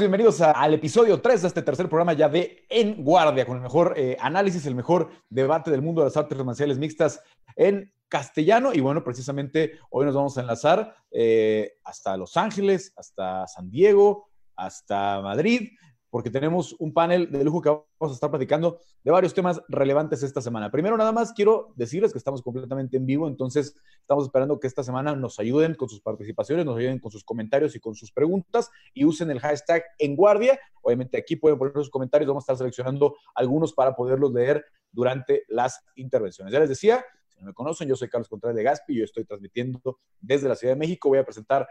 [0.00, 3.94] bienvenidos al episodio 3 de este tercer programa ya de En Guardia, con el mejor
[3.96, 7.22] eh, análisis, el mejor debate del mundo de las artes marciales mixtas
[7.54, 8.72] en castellano.
[8.74, 14.30] Y bueno, precisamente hoy nos vamos a enlazar eh, hasta Los Ángeles, hasta San Diego,
[14.56, 15.70] hasta Madrid,
[16.14, 20.22] porque tenemos un panel de lujo que vamos a estar platicando de varios temas relevantes
[20.22, 20.70] esta semana.
[20.70, 24.84] Primero, nada más quiero decirles que estamos completamente en vivo, entonces estamos esperando que esta
[24.84, 28.70] semana nos ayuden con sus participaciones, nos ayuden con sus comentarios y con sus preguntas
[28.94, 30.56] y usen el hashtag en guardia.
[30.82, 35.42] Obviamente aquí pueden poner sus comentarios, vamos a estar seleccionando algunos para poderlos leer durante
[35.48, 36.52] las intervenciones.
[36.52, 39.24] Ya les decía, si no me conocen, yo soy Carlos Contreras de Gaspi, yo estoy
[39.24, 41.66] transmitiendo desde la Ciudad de México, voy a presentar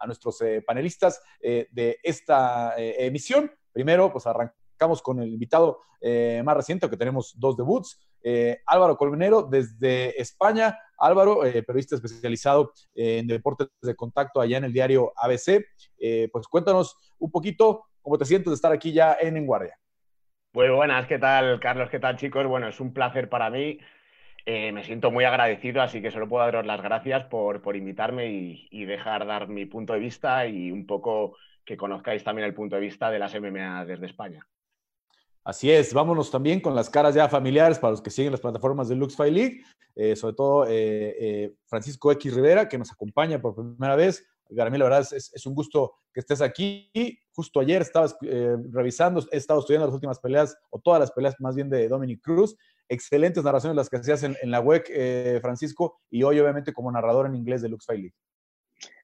[0.00, 3.50] a nuestros eh, panelistas eh, de esta eh, emisión.
[3.72, 5.80] Primero, pues arrancamos con el invitado
[6.44, 7.98] más reciente, que tenemos dos debuts.
[8.66, 10.78] Álvaro Colmenero desde España.
[10.96, 15.64] Álvaro, periodista especializado en deportes de contacto allá en el diario ABC.
[16.30, 19.76] pues cuéntanos un poquito cómo te sientes de estar aquí ya en En Guardia.
[20.52, 21.90] Muy buenas, ¿qué tal, Carlos?
[21.90, 22.46] ¿Qué tal, chicos?
[22.46, 23.80] Bueno, es un placer para mí
[24.50, 28.32] eh, me siento muy agradecido, así que solo puedo daros las gracias por, invitarme
[28.70, 32.76] y, dejar dar mi punto de vista y un poco que conozcáis también el punto
[32.76, 34.48] de vista de las MMA desde España.
[35.44, 38.88] Así es, vámonos también con las caras ya familiares para los que siguen las plataformas
[38.88, 39.60] de LuxFi League,
[39.94, 44.26] eh, sobre todo eh, Francisco X Rivera, que nos acompaña por primera vez.
[44.48, 47.20] Garamí, la verdad es, es, un gusto que estés aquí.
[47.32, 48.08] Justo ayer estaba
[48.72, 52.22] revisando, he estado estudiando las últimas peleas, o todas las peleas más bien de Dominic
[52.22, 52.56] Cruz,
[52.88, 56.90] Excelentes narraciones las que hacías en, en la web, eh, Francisco, y hoy obviamente como
[56.90, 58.14] narrador en inglés de Lux League.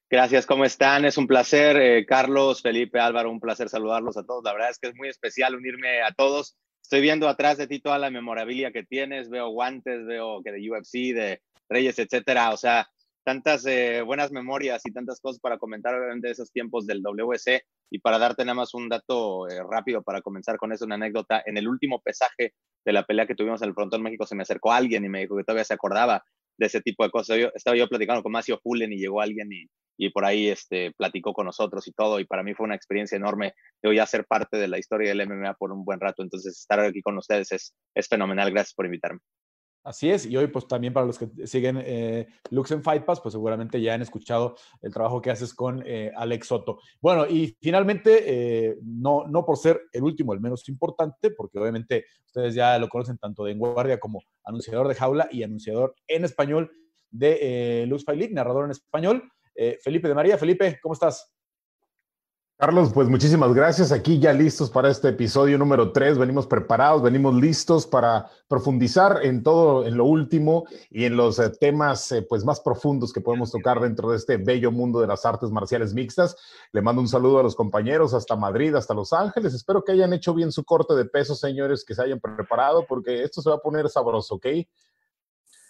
[0.09, 1.03] Gracias, ¿cómo están?
[1.03, 4.43] Es un placer, eh, Carlos, Felipe, Álvaro, un placer saludarlos a todos.
[4.43, 6.55] La verdad es que es muy especial unirme a todos.
[6.81, 10.69] Estoy viendo atrás de ti toda la memorabilia que tienes, veo guantes, veo que de
[10.69, 12.51] UFC, de Reyes, etcétera.
[12.51, 12.87] O sea,
[13.25, 17.99] tantas eh, buenas memorias y tantas cosas para comentar de esos tiempos del WC y
[17.99, 21.41] para darte nada más un dato eh, rápido para comenzar con eso, una anécdota.
[21.45, 22.53] En el último pesaje
[22.85, 25.21] de la pelea que tuvimos en el Frontón México se me acercó alguien y me
[25.21, 26.23] dijo que todavía se acordaba
[26.57, 27.39] de ese tipo de cosas.
[27.39, 29.65] Yo, estaba yo platicando con Macio Fulen y llegó alguien y,
[29.97, 32.19] y, por ahí este, platicó con nosotros y todo.
[32.19, 33.55] Y para mí fue una experiencia enorme.
[33.83, 36.21] Yo ya ser parte de la historia del MMA por un buen rato.
[36.21, 38.51] Entonces, estar aquí con ustedes es, es fenomenal.
[38.51, 39.19] Gracias por invitarme.
[39.85, 43.21] Así es, y hoy pues también para los que siguen eh, Lux en Fight Pass,
[43.21, 46.79] pues seguramente ya han escuchado el trabajo que haces con eh, Alex Soto.
[46.99, 52.05] Bueno, y finalmente, eh, no, no por ser el último, el menos importante, porque obviamente
[52.25, 56.25] ustedes ya lo conocen tanto de En Guardia como anunciador de jaula y anunciador en
[56.25, 56.71] español
[57.11, 59.31] de Lux Fight League, narrador en español,
[59.83, 60.37] Felipe de María.
[60.39, 61.34] Felipe, ¿cómo estás?
[62.57, 63.91] Carlos, pues muchísimas gracias.
[63.91, 66.17] Aquí ya listos para este episodio número 3.
[66.17, 71.49] Venimos preparados, venimos listos para profundizar en todo, en lo último y en los eh,
[71.49, 75.25] temas eh, pues más profundos que podemos tocar dentro de este bello mundo de las
[75.25, 76.37] artes marciales mixtas.
[76.71, 79.53] Le mando un saludo a los compañeros hasta Madrid, hasta Los Ángeles.
[79.53, 83.23] Espero que hayan hecho bien su corte de peso, señores, que se hayan preparado porque
[83.23, 84.45] esto se va a poner sabroso, ¿ok?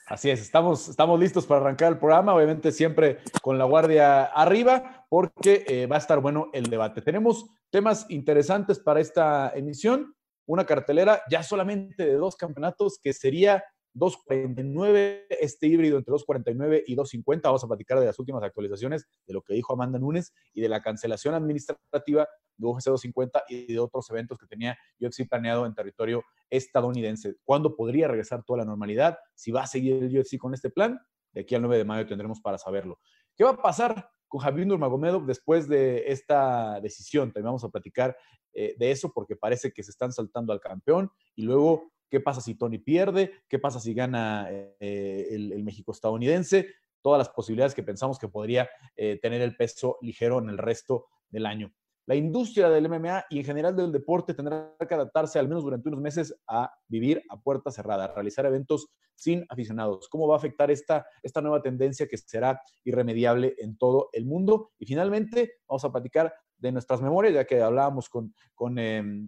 [0.07, 5.07] Así es, estamos, estamos listos para arrancar el programa, obviamente siempre con la guardia arriba,
[5.09, 7.01] porque eh, va a estar bueno el debate.
[7.01, 10.13] Tenemos temas interesantes para esta emisión,
[10.45, 13.63] una cartelera ya solamente de dos campeonatos que sería
[13.95, 17.41] 2.49, este híbrido entre 2.49 y 2.50.
[17.43, 20.69] Vamos a platicar de las últimas actualizaciones, de lo que dijo Amanda Nunes y de
[20.69, 25.73] la cancelación administrativa de UFC 250 y de otros eventos que tenía UFC planeado en
[25.73, 27.35] territorio estadounidense.
[27.43, 29.17] ¿Cuándo podría regresar toda la normalidad?
[29.33, 30.99] Si va a seguir el UFC con este plan,
[31.31, 32.99] de aquí al 9 de mayo tendremos para saberlo.
[33.35, 37.31] ¿Qué va a pasar con Javier Nurmagomedov después de esta decisión?
[37.31, 38.15] También vamos a platicar
[38.53, 42.41] eh, de eso porque parece que se están saltando al campeón y luego qué pasa
[42.41, 46.67] si Tony pierde, qué pasa si gana eh, el, México estadounidense,
[47.01, 51.07] todas las posibilidades que pensamos que podría eh, tener el peso ligero en el resto
[51.29, 51.73] del año.
[52.07, 55.89] La industria del MMA y en general del deporte tendrá que adaptarse al menos durante
[55.89, 60.07] unos meses a vivir a puerta cerrada, a realizar eventos sin aficionados.
[60.09, 64.71] ¿Cómo va a afectar esta, esta nueva tendencia que será irremediable en todo el mundo?
[64.77, 69.27] Y finalmente vamos a platicar de nuestras memorias, ya que hablábamos con, con em,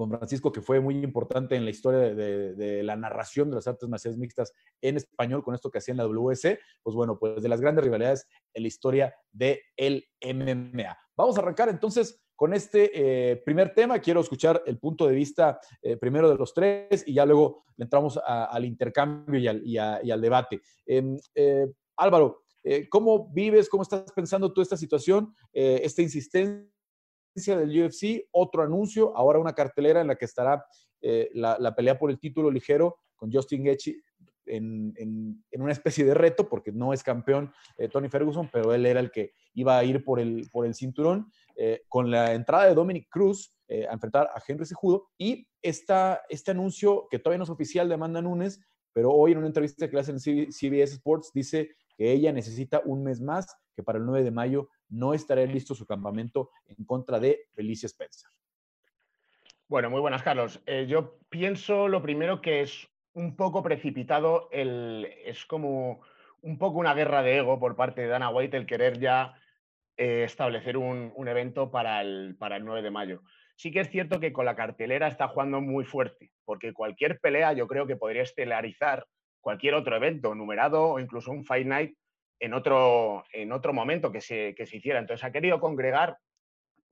[0.00, 3.86] con Francisco, que fue muy importante en la historia de, la narración de las artes
[3.86, 7.50] marciales mixtas en español, con esto que hacía en la WC, pues bueno, pues de
[7.50, 10.96] las grandes rivalidades en la historia del el MMA.
[11.14, 13.98] Vamos a arrancar entonces con este eh, primer tema.
[13.98, 18.18] Quiero escuchar el punto de vista eh, primero de los tres y ya luego entramos
[18.24, 20.62] al intercambio y al, debate.
[20.86, 21.66] Em, eh,
[21.98, 22.44] Álvaro,
[22.88, 26.79] ¿cómo vives, cómo estás pensando tú esta situación, esta insistencia?
[27.34, 30.64] Del UFC, otro anuncio, ahora una cartelera en la que estará
[31.00, 34.02] eh, la, pelea por el título ligero con Justin Gaethje
[34.46, 38.98] en, una especie de reto, porque no es campeón eh, Tony Ferguson, pero él era
[38.98, 41.30] el que iba a ir por el, por el cinturón.
[41.56, 43.54] eh, con la entrada de Dominic Cruz
[43.88, 47.94] a enfrentar a Henry Sejudo y esta, este anuncio que todavía no es oficial de
[47.94, 48.60] Amanda Nunes,
[48.92, 52.82] pero hoy en una entrevista que le hace en CBS Sports dice que ella necesita
[52.84, 53.46] un mes más,
[53.76, 57.86] que para el 9 de mayo no estará listo su campamento en contra de Felicia
[57.86, 58.30] Spencer.
[59.68, 60.60] Bueno, muy buenas, Carlos.
[60.66, 66.00] Eh, yo pienso lo primero que es un poco precipitado, el, es como
[66.42, 69.34] un poco una guerra de ego por parte de Dana White el querer ya
[69.96, 73.22] eh, establecer un, evento para el, para el 9 de mayo.
[73.54, 77.52] Sí que es cierto que con la cartelera está jugando muy fuerte, porque cualquier pelea
[77.52, 79.06] yo creo que podría estelarizar
[79.40, 81.94] cualquier otro evento, numerado o incluso un Fight Night
[82.40, 84.98] en otro, en otro momento que se, que se hiciera.
[84.98, 86.16] Entonces ha querido congregar,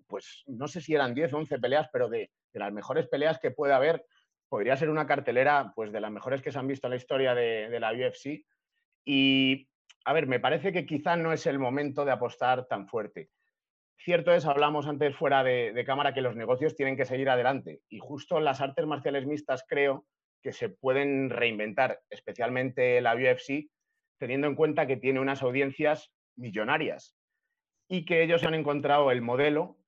[0.07, 3.39] pues no sé si eran 10 o 11 peleas, pero de, de las mejores peleas
[3.39, 4.05] que puede haber
[4.49, 7.35] podría ser una cartelera pues, de las mejores que se han visto en la historia
[7.35, 8.45] de, la UFC.
[9.05, 9.69] Y,
[10.05, 13.31] a ver, me parece que quizá no es el momento de apostar tan fuerte.
[13.99, 17.81] Cierto es, hablamos antes fuera de, cámara, que los negocios tienen que seguir adelante.
[17.89, 20.07] Y justo las artes marciales mixtas creo
[20.43, 23.69] que se pueden reinventar, especialmente la UFC,
[24.19, 27.17] teniendo en cuenta que tiene unas audiencias millonarias
[27.89, 29.79] y que ellos han encontrado el modelo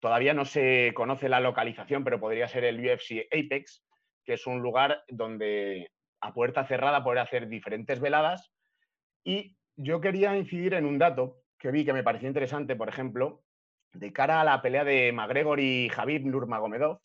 [0.00, 3.84] Todavía no se conoce la localización, pero podría ser el UFC Apex,
[4.24, 8.50] que es un lugar donde a puerta cerrada poder hacer diferentes veladas.
[9.24, 13.44] Y yo quería incidir en un dato que vi que me pareció interesante, por ejemplo,
[13.92, 17.00] de cara a la pelea de McGregor y Javid Nurmagomedov,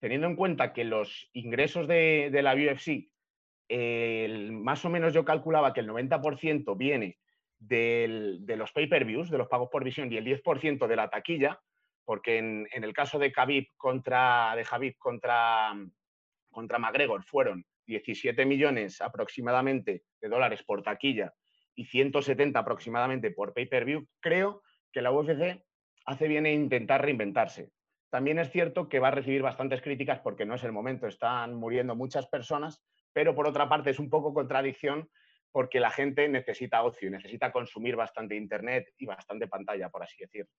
[0.00, 3.11] teniendo en cuenta que los ingresos de, la UFC,
[4.52, 7.18] más o menos yo calculaba que el 90% viene
[7.58, 11.60] de los pay-per-views, de los pagos por visión, y el 10% de la taquilla,
[12.04, 14.54] porque en, el caso de Khabib contra,
[14.98, 15.72] contra,
[16.50, 21.32] contra McGregor fueron 17 millones aproximadamente de dólares por taquilla
[21.74, 25.64] y 170 aproximadamente por pay-per-view, creo que la UFC
[26.04, 27.70] hace bien en intentar reinventarse.
[28.10, 31.54] También es cierto que va a recibir bastantes críticas porque no es el momento, están
[31.54, 35.08] muriendo muchas personas, pero por otra parte es un poco contradicción
[35.50, 40.50] porque la gente necesita ocio, necesita consumir bastante internet y bastante pantalla, por así decirlo.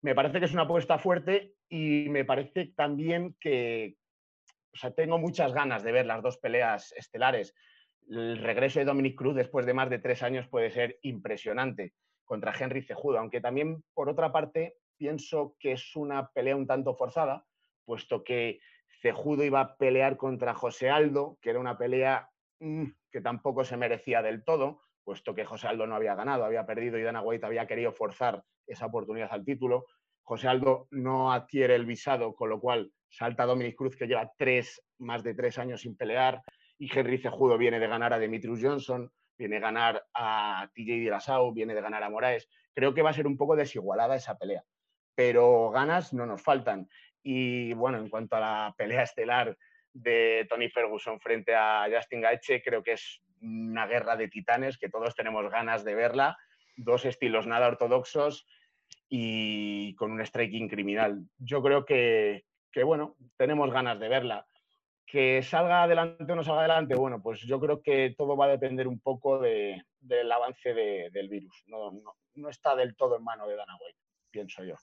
[0.00, 3.96] Me parece que es una apuesta fuerte y me parece también que,
[4.72, 7.54] o sea, tengo muchas ganas de ver las dos peleas estelares.
[8.08, 11.92] El regreso de Dominic Cruz después de más de tres años puede ser impresionante
[12.24, 16.94] contra Henry Cejudo, aunque también, por otra parte, pienso que es una pelea un tanto
[16.94, 17.44] forzada,
[17.84, 18.60] puesto que
[19.04, 22.30] Cejudo iba a pelear contra José Aldo, que era una pelea
[22.60, 26.64] mm, que tampoco se merecía del todo, puesto que José Aldo no había ganado, había
[26.64, 29.84] perdido y Dana White había querido forzar esa oportunidad al título.
[30.22, 34.82] José Aldo no adquiere el visado, con lo cual salta Dominic Cruz, que lleva tres,
[34.96, 36.40] más de tres años sin pelear,
[36.78, 41.52] y Henry Cejudo viene de ganar a Demetrius Johnson, viene de ganar a TJ Dillashaw,
[41.52, 42.48] viene de ganar a Moraes.
[42.72, 44.64] Creo que va a ser un poco desigualada esa pelea,
[45.14, 46.88] pero ganas no nos faltan.
[47.26, 49.56] Y bueno, en cuanto a la pelea estelar
[49.94, 54.90] de Tony Ferguson frente a Justin Gaethje, creo que es una guerra de titanes que
[54.90, 56.36] todos tenemos ganas de verla.
[56.76, 58.46] Dos estilos nada ortodoxos
[59.08, 61.24] y con un striking criminal.
[61.38, 62.44] Yo creo que,
[62.84, 64.46] bueno, tenemos ganas de verla.
[65.06, 68.56] Que salga adelante o no salga adelante, bueno, pues yo creo que todo va a
[68.56, 71.62] depender un poco del avance del virus.
[71.68, 71.92] No,
[72.34, 73.98] no, está del todo en mano de Dana White,
[74.30, 74.74] pienso yo.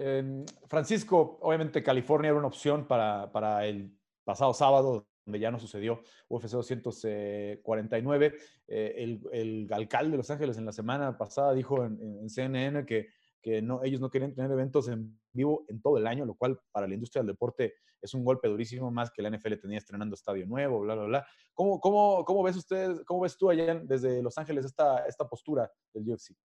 [0.00, 5.58] Em, Francisco, obviamente California era una opción para, para el pasado sábado, donde ya no
[5.58, 8.34] sucedió UFC 249.
[8.68, 13.08] Eh, el, el, alcalde de Los Ángeles en la semana pasada dijo en, CNN que,
[13.42, 16.60] que no, ellos no querían tener eventos en vivo en todo el año, lo cual
[16.70, 20.14] para la industria del deporte es un golpe durísimo, más que la NFL tenía estrenando
[20.14, 21.26] estadio nuevo, bla, bla, bla.
[21.54, 25.68] ¿Cómo, cómo, cómo ves usted, cómo ves tú allá desde Los Ángeles esta, esta postura
[25.92, 26.36] del UFC?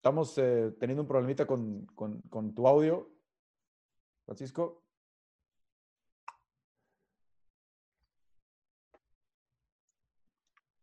[0.00, 1.86] Estamos eh, teniendo un problemita con,
[2.54, 3.06] tu audio,
[4.24, 4.82] Francisco.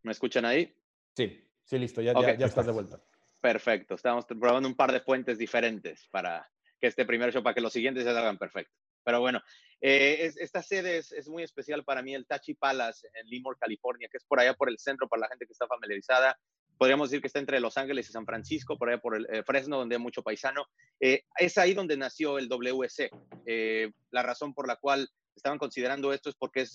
[0.03, 0.71] ¿Me escuchan ahí?
[1.15, 3.01] Sí, sí, listo, ya, ya, estás de vuelta.
[3.41, 6.47] Perfecto, estamos probando un par de fuentes diferentes para
[6.79, 8.75] que este primer show, para que los siguientes se hagan perfecto.
[9.03, 9.41] Pero bueno,
[9.81, 14.09] eh, esta sede es, es, muy especial para mí, el Tachi Palace en Limor, California,
[14.11, 16.37] que es por allá por el centro, para la gente que está familiarizada
[16.77, 19.43] podríamos decir que está entre Los Ángeles y San Francisco, por allá por el eh,
[19.43, 20.65] Fresno, donde hay mucho paisano.
[20.99, 23.09] Eh, es ahí donde nació el WC.
[23.45, 26.71] Eh, la razón por la cual estaban considerando esto es porque es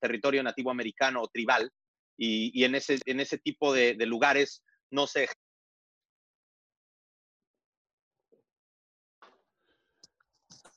[0.00, 1.70] territorio nativo americano o tribal
[2.16, 5.28] y, en, ese, en ese tipo de lugares no se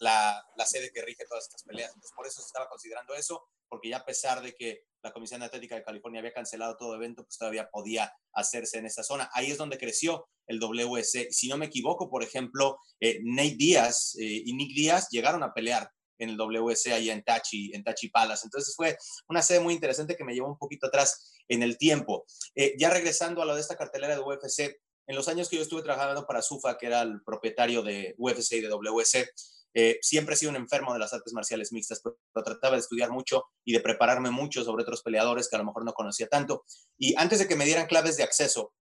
[0.03, 1.89] la, la, sede que rige todas estas peleas.
[1.89, 5.41] Entonces, por eso se estaba considerando eso, porque ya a pesar de que la Comisión
[5.41, 9.29] Atlética de California había cancelado todo evento, pues todavía podía hacerse en esa zona.
[9.33, 11.31] Ahí es donde creció el WC.
[11.31, 15.53] Si no me equivoco, por ejemplo, eh, Nate Díaz eh, y Nick Díaz llegaron a
[15.53, 18.45] pelear en el WC ahí en Tachi, en Tachi Palace.
[18.45, 22.25] Entonces fue una sede muy interesante que me llevó un poquito atrás en el tiempo.
[22.55, 25.63] Eh, ya regresando a lo de esta cartelera de UFC, en los años que yo
[25.63, 29.29] estuve trabajando para SUFA, que era el propietario de UFC y de WC,
[29.73, 33.11] eh, siempre he sido un enfermo de las artes marciales mixtas, pero, trataba de estudiar
[33.11, 36.65] mucho y de prepararme mucho sobre otros peleadores que a lo mejor no conocía tanto.
[36.97, 38.73] Y antes de que me dieran claves de acceso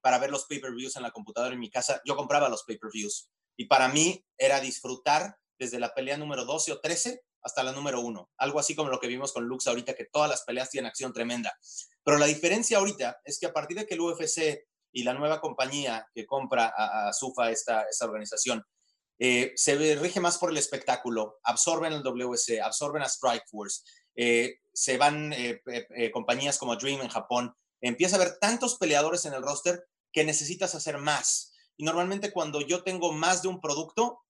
[0.00, 3.30] para ver los pay-per-views en la computadora en mi casa, yo compraba los pay-per-views.
[3.56, 8.00] Y para mí era disfrutar desde la pelea número 12 o 13 hasta la número
[8.00, 8.30] 1.
[8.38, 11.12] Algo así como lo que vimos con Lux ahorita, que todas las peleas tienen acción
[11.12, 11.56] tremenda.
[12.02, 15.40] Pero la diferencia ahorita es que a partir de que el UFC y la nueva
[15.40, 18.64] compañía que compra a, SUFA, esta, esta organización,
[19.18, 23.82] eh, se rige más por el espectáculo, absorben el WC, absorben a Strikeforce,
[24.16, 25.60] eh, se van eh,
[26.12, 30.74] compañías como Dream en Japón, empieza a haber tantos peleadores en el roster que necesitas
[30.74, 31.52] hacer más.
[31.76, 34.20] Y normalmente cuando yo tengo más de un producto,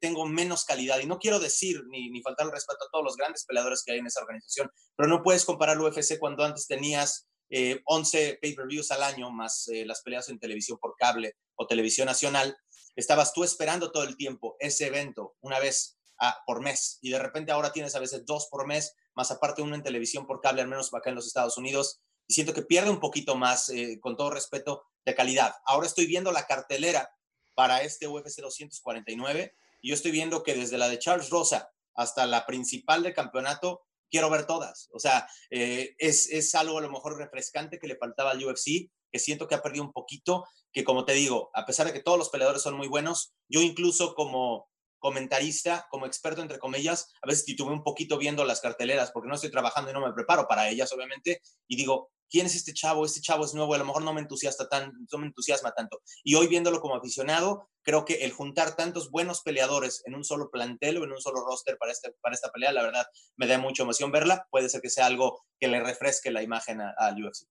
[0.00, 1.00] tengo menos calidad.
[1.00, 3.92] Y no quiero decir ni, ni faltar el respeto a todos los grandes peleadores que
[3.92, 8.90] hay en esa organización, pero no puedes comparar el UFC cuando antes tenías 11 pay-per-views
[8.92, 12.56] al año, más las peleas en televisión por cable o televisión nacional,
[12.98, 15.98] estabas tú esperando todo el tiempo ese evento una vez
[16.46, 19.76] por mes y de repente ahora tienes a veces dos por mes, más aparte uno
[19.76, 22.90] en televisión por cable, al menos acá en los Estados Unidos, y siento que pierde
[22.90, 25.54] un poquito más, eh, con todo respeto, de calidad.
[25.64, 27.08] Ahora estoy viendo la cartelera
[27.54, 32.26] para este UFC 249 y yo estoy viendo que desde la de Charles Rosa hasta
[32.26, 34.88] la principal del campeonato, quiero ver todas.
[34.92, 38.90] O sea, eh, es, es algo a lo mejor refrescante que le faltaba al UFC
[39.10, 42.02] que siento que ha perdido un poquito, que como te digo, a pesar de que
[42.02, 47.28] todos los peleadores son muy buenos, yo incluso como comentarista, como experto entre comillas, a
[47.28, 50.46] veces titubeé un poquito viendo las carteleras porque no estoy trabajando y no me preparo
[50.48, 53.04] para ellas, obviamente, y digo, ¿quién es este chavo?
[53.04, 56.00] Este chavo es nuevo, a lo mejor no me entusiasma, tan, no me entusiasma tanto.
[56.22, 60.50] Y hoy viéndolo como aficionado, creo que el juntar tantos buenos peleadores en un solo
[60.50, 63.06] plantel o en un solo roster para, este, para esta pelea, la verdad,
[63.36, 64.46] me da mucha emoción verla.
[64.50, 67.46] Puede ser que sea algo que le refresque la imagen al UFC.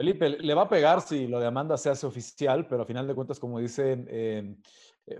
[0.00, 3.06] Felipe, le va a pegar si lo de Amanda se hace oficial, pero a final
[3.06, 4.56] de cuentas, como dice eh,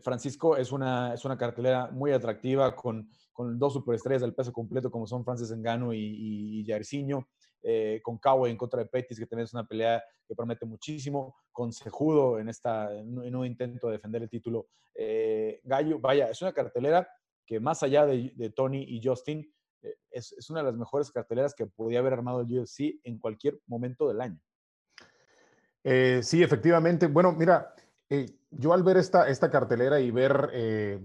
[0.01, 4.91] Francisco, es una, es una cartelera muy atractiva con, con dos superestrellas del peso completo
[4.91, 7.29] como son Francis Engano y, y Jairzinho,
[7.63, 11.37] eh, con Cowboy en contra de Pettis, que también es una pelea que promete muchísimo,
[11.53, 14.69] con Sejudo en, esta, en un intento de defender el título.
[14.95, 17.07] Eh, Gallo, vaya, es una cartelera
[17.45, 19.47] que más allá de, Tony y Justin,
[20.11, 23.61] es, es, una de las mejores carteleras que podía haber armado el UFC en cualquier
[23.67, 24.41] momento del año.
[25.85, 27.07] Eh, sí, efectivamente.
[27.07, 27.75] Bueno, mira,
[28.09, 31.01] eh, yo al ver esta, esta cartelera y ver eh,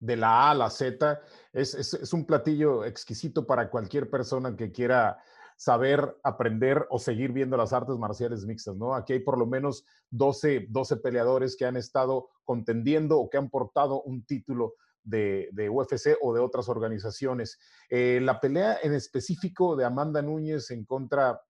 [0.00, 1.20] de la A a la Z,
[1.52, 5.18] es, es, un platillo exquisito para cualquier persona que quiera
[5.56, 8.94] saber, aprender o seguir viendo las artes marciales mixtas, ¿no?
[8.96, 13.48] Aquí hay por lo menos 12, 12 peleadores que han estado contendiendo o que han
[13.48, 17.60] portado un título de, de UFC o de otras organizaciones.
[17.90, 21.40] la pelea en específico de Amanda Núñez en contra,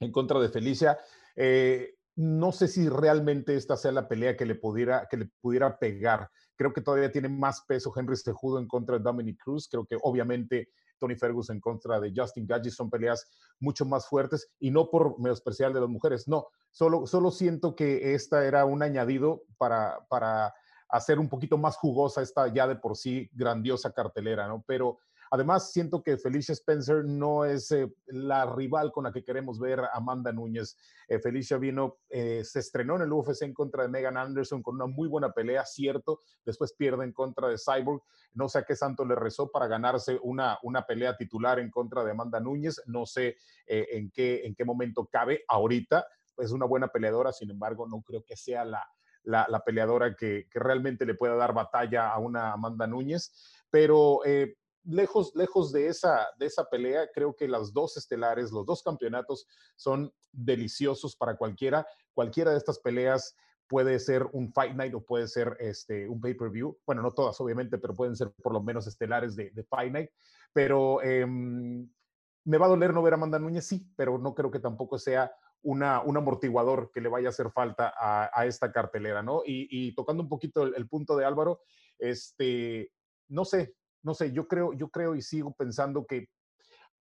[0.00, 0.98] en contra de Felicia
[1.36, 5.78] eh, no sé si realmente esta sea la pelea que le pudiera, que le pudiera
[5.78, 6.30] pegar.
[6.56, 9.68] Creo que todavía tiene más peso Henry Cejudo en contra de Dominic Cruz.
[9.68, 13.26] Creo que obviamente Tony Ferguson en contra de Justin Gaggi son peleas
[13.58, 16.28] mucho más fuertes y no por menospreciar de las mujeres.
[16.28, 20.54] No, solo, solo siento que esta era un añadido para, para
[20.88, 24.64] hacer un poquito más jugosa esta ya de por sí grandiosa cartelera, ¿no?
[24.66, 25.00] Pero
[25.34, 29.80] Además, siento que Felicia Spencer no es eh, la rival con la que queremos ver
[29.80, 30.76] a Amanda Núñez.
[31.08, 34.76] Eh, Felicia vino, eh, se estrenó en el UFC en contra de Megan Anderson con
[34.76, 36.20] una muy buena pelea, cierto.
[36.44, 38.00] Después pierde en contra de Cyborg.
[38.34, 42.04] No sé a qué santo le rezó para ganarse una, una pelea titular en contra
[42.04, 42.80] de Amanda Núñez.
[42.86, 43.36] No sé
[43.66, 46.06] en, qué, en qué momento cabe ahorita.
[46.36, 48.88] Es una buena peleadora, sin embargo, no creo que sea la,
[49.24, 53.32] la, peleadora que, que, realmente le pueda dar batalla a una Amanda Núñez.
[53.68, 54.20] Pero
[54.84, 59.46] lejos, lejos de, esa, de esa pelea, creo que las dos estelares, los dos campeonatos
[59.76, 61.86] son deliciosos para cualquiera.
[62.12, 63.34] Cualquiera de estas peleas
[63.66, 66.78] puede ser un Fight Night o puede ser este, un pay-per-view.
[66.86, 70.10] Bueno, no todas, obviamente, pero pueden ser por lo menos estelares de, Fight Night.
[70.52, 71.88] Pero em,
[72.44, 74.98] me va a doler no ver a Amanda Núñez, sí, pero no creo que tampoco
[74.98, 79.42] sea una, un amortiguador que le vaya a hacer falta a, esta cartelera, ¿no?
[79.46, 81.60] Y, tocando un poquito el, el, punto de Álvaro,
[81.98, 82.92] este,
[83.28, 83.74] no sé,
[84.04, 86.28] no sé, yo creo, yo creo y sigo pensando que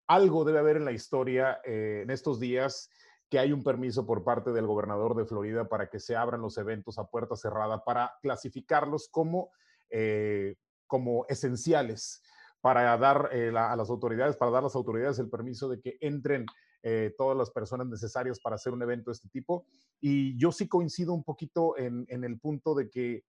[0.08, 2.90] algo debe haber en la historia eh, en estos días
[3.30, 6.58] que hay un permiso por parte del gobernador de Florida para que se abran los
[6.58, 9.52] eventos a puerta cerrada, para clasificarlos como
[9.90, 10.56] eh,
[10.88, 12.22] como esenciales
[12.60, 15.98] para dar eh, a las autoridades, para dar a las autoridades el permiso de que
[16.00, 16.46] entren
[16.84, 19.66] eh, todas las personas necesarias para hacer un evento de este tipo.
[20.00, 23.24] Y yo sí coincido un poquito en, en el punto de que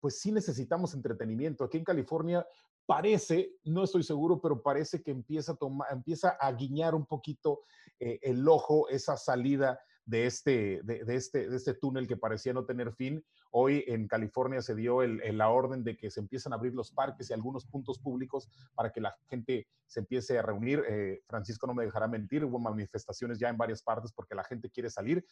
[0.00, 1.64] pues sí necesitamos entretenimiento.
[1.64, 2.46] Aquí en California
[2.92, 7.62] parece, no estoy seguro, pero parece que empieza a, tomar, empieza a guiñar un poquito
[7.98, 12.66] eh, el ojo esa salida de este, de, este, de este túnel que parecía no
[12.66, 13.24] tener fin.
[13.50, 16.90] Hoy en California se dio el, la orden de que se empiezan a abrir los
[16.90, 20.82] parques y algunos puntos públicos para que la gente se empiece a reunir.
[20.86, 24.68] Eh, Francisco no me dejará mentir, hubo manifestaciones ya en varias partes porque la gente
[24.68, 25.24] quiere salir,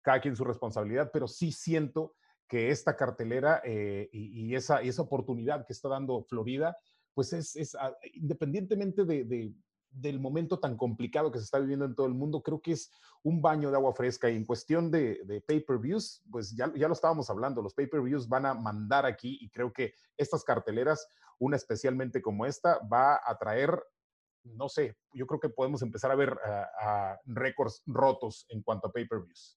[0.00, 2.14] cada quien su responsabilidad, pero sí siento
[2.48, 6.76] que esta cartelera eh, y, esa, y esa oportunidad que está dando Florida,
[7.14, 9.54] pues es, ah, independientemente de,
[9.90, 12.90] del momento tan complicado que se está viviendo en todo el mundo, creo que es
[13.22, 14.30] un baño de agua fresca.
[14.30, 18.54] Y en cuestión de, pay-per-views, pues ya, ya lo estábamos hablando, los pay-per-views van a
[18.54, 23.82] mandar aquí y creo que estas carteleras, una especialmente como esta, va a traer
[24.44, 26.36] no sé, yo creo que podemos empezar a ver
[26.80, 29.56] a récords rotos en cuanto a pay-per-views.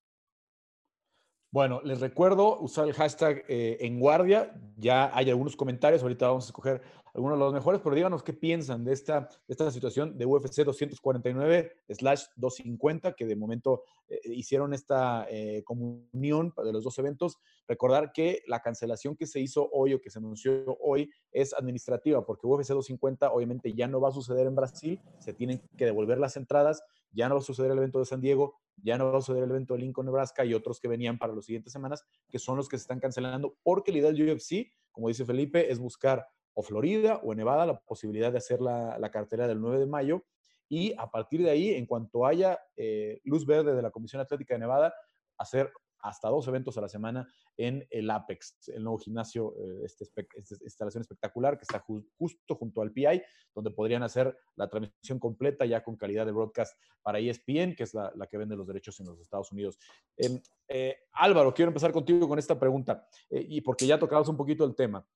[1.56, 4.54] Bueno, les recuerdo usar el hashtag eh, en guardia.
[4.76, 6.02] Ya hay algunos comentarios.
[6.02, 6.82] Ahorita vamos a escoger
[7.16, 13.16] algunos de los mejores, pero díganos qué piensan de esta, esta situación de UFC 249-250,
[13.16, 17.38] que de momento eh, hicieron esta eh, comunión de los dos eventos.
[17.70, 22.26] Recordar que la cancelación que se hizo hoy o que se anunció hoy es administrativa,
[22.26, 26.18] porque UFC 250 obviamente ya no va a suceder en Brasil, se tienen que devolver
[26.18, 29.20] las entradas, ya no va a suceder el evento de San Diego, ya no va
[29.20, 32.04] a suceder el evento de Lincoln, Nebraska y otros que venían para las siguientes semanas,
[32.30, 35.72] que son los que se están cancelando, porque la idea del UFC, como dice Felipe,
[35.72, 39.62] es buscar o Florida o en Nevada la posibilidad de hacer la, la cartera del
[39.62, 40.26] 9 de mayo.
[40.68, 44.56] Y a partir de ahí, en cuanto haya eh, luz verde de la Comisión Atlética
[44.56, 44.94] de Nevada,
[45.38, 50.06] hacer hasta dos eventos a la semana en el Apex, el nuevo gimnasio, eh, este,
[50.06, 51.84] esta instalación espectacular que está
[52.18, 53.24] justo junto al PI,
[53.56, 57.94] donde podrían hacer la transmisión completa ya con calidad de broadcast para ESPN, que es
[57.94, 59.80] la, que vende los derechos en los Estados Unidos.
[60.16, 64.64] Em, eh, Álvaro, quiero empezar contigo con esta pregunta, y porque ya tocabas un poquito
[64.64, 65.08] el tema.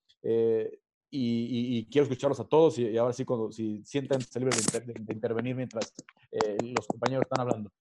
[1.11, 5.93] Y, quiero escucharlos a todos y, ahora sí, cuando, si sienten libres de, intervenir mientras
[6.31, 7.71] eh, los compañeros están hablando.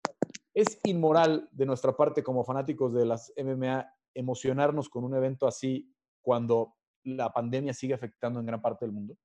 [0.55, 5.93] ¿Es inmoral de nuestra parte como fanáticos de las MMA emocionarnos con un evento así
[6.23, 9.17] cuando la pandemia sigue afectando en gran parte del mundo?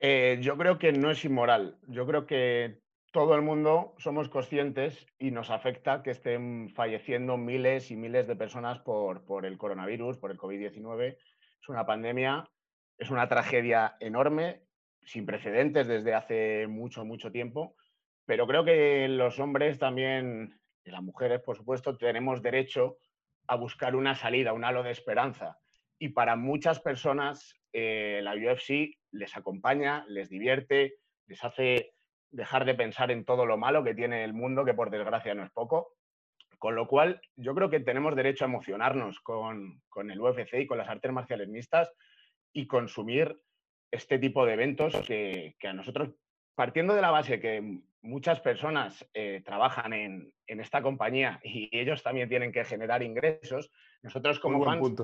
[0.00, 1.78] Eh, yo creo que no es inmoral.
[1.88, 7.90] Yo creo que todo el mundo somos conscientes y nos afecta que estén falleciendo miles
[7.90, 11.16] y miles de personas por, por el coronavirus, por el COVID-19
[11.60, 12.48] es una pandemia,
[12.96, 14.62] es una tragedia enorme,
[15.04, 17.76] sin precedentes desde hace mucho, mucho tiempo,
[18.26, 22.98] pero creo que los hombres también, y las mujeres, por supuesto, tenemos derecho
[23.46, 25.58] a buscar una salida, un halo de esperanza.
[25.98, 31.94] Y para muchas personas eh, la UFC les acompaña, les divierte, les hace
[32.30, 35.44] dejar de pensar en todo lo malo que tiene el mundo, que por desgracia no
[35.44, 35.94] es poco.
[36.58, 40.78] Con lo cual, yo creo que tenemos derecho a emocionarnos con, el UFC y con
[40.78, 41.92] las artes marciales mixtas
[42.52, 43.40] y consumir
[43.92, 46.10] este tipo de eventos que, a nosotros,
[46.56, 52.28] partiendo de la base que muchas personas eh, trabajan en, esta compañía y ellos también
[52.28, 53.70] tienen que generar ingresos,
[54.02, 54.96] nosotros como fans...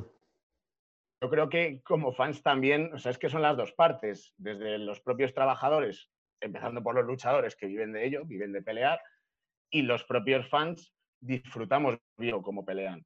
[1.22, 4.76] Yo creo que como fans también, o sea, es que son las dos partes, desde
[4.78, 9.00] los propios trabajadores, empezando por los luchadores que viven de ello, viven de pelear,
[9.70, 10.93] y los propios fans
[11.24, 13.04] disfrutamos bien como pelean.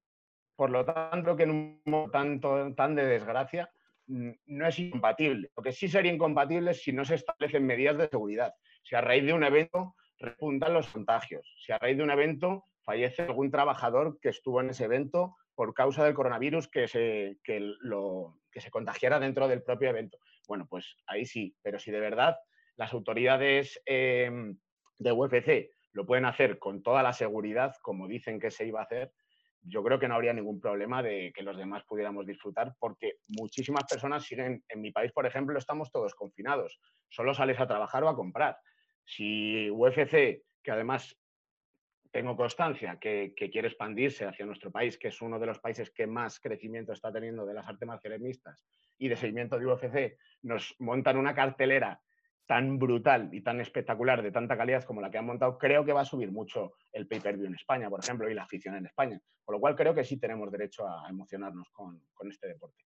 [0.57, 3.71] Por lo tanto, que en un momento tan, de desgracia
[4.07, 5.51] mm, no es incompatible.
[5.57, 8.53] Lo que sí sería incompatible si no se establecen medidas de seguridad.
[8.83, 12.65] Si a raíz de un evento repuntan los contagios, si a raíz de un evento
[12.85, 17.61] fallece algún trabajador que estuvo en ese evento por causa del coronavirus que se, que
[17.81, 20.19] lo, que se contagiara dentro del propio evento.
[20.49, 22.37] Bueno, pues ahí sí, pero si de verdad
[22.77, 24.57] las autoridades em,
[24.99, 28.85] de UFC lo pueden hacer con toda la seguridad, como dicen que se iba a
[28.85, 29.13] hacer,
[29.63, 33.83] yo creo que no habría ningún problema de que los demás pudiéramos disfrutar, porque muchísimas
[33.83, 38.09] personas siguen, en mi país, por ejemplo, estamos todos confinados, solo sales a trabajar o
[38.09, 38.57] a comprar.
[39.05, 41.19] Si UFC, que además
[42.13, 46.07] tengo constancia que, quiere expandirse hacia nuestro país, que es uno de los países que
[46.07, 48.65] más crecimiento está teniendo de las artes marciales mixtas
[48.99, 52.01] y de seguimiento de UFC, nos montan una cartelera
[52.49, 55.93] tan brutal y tan espectacular, de tanta calidad como la que han montado, creo que
[55.93, 59.21] va a subir mucho el pay-per-view en España, por ejemplo, y la afición en España.
[59.45, 62.83] Por lo cual creo que sí tenemos derecho a emocionarnos con, este deporte.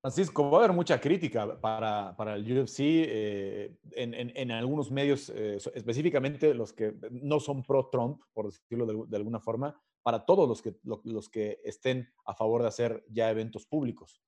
[0.00, 6.54] Francisco, va a haber mucha crítica para, el UFC eh, en, algunos medios, eh, específicamente
[6.54, 11.28] los que no son pro-Trump, por decirlo de, alguna forma, para todos los que, los
[11.28, 14.20] que estén a favor de hacer ya eventos públicos.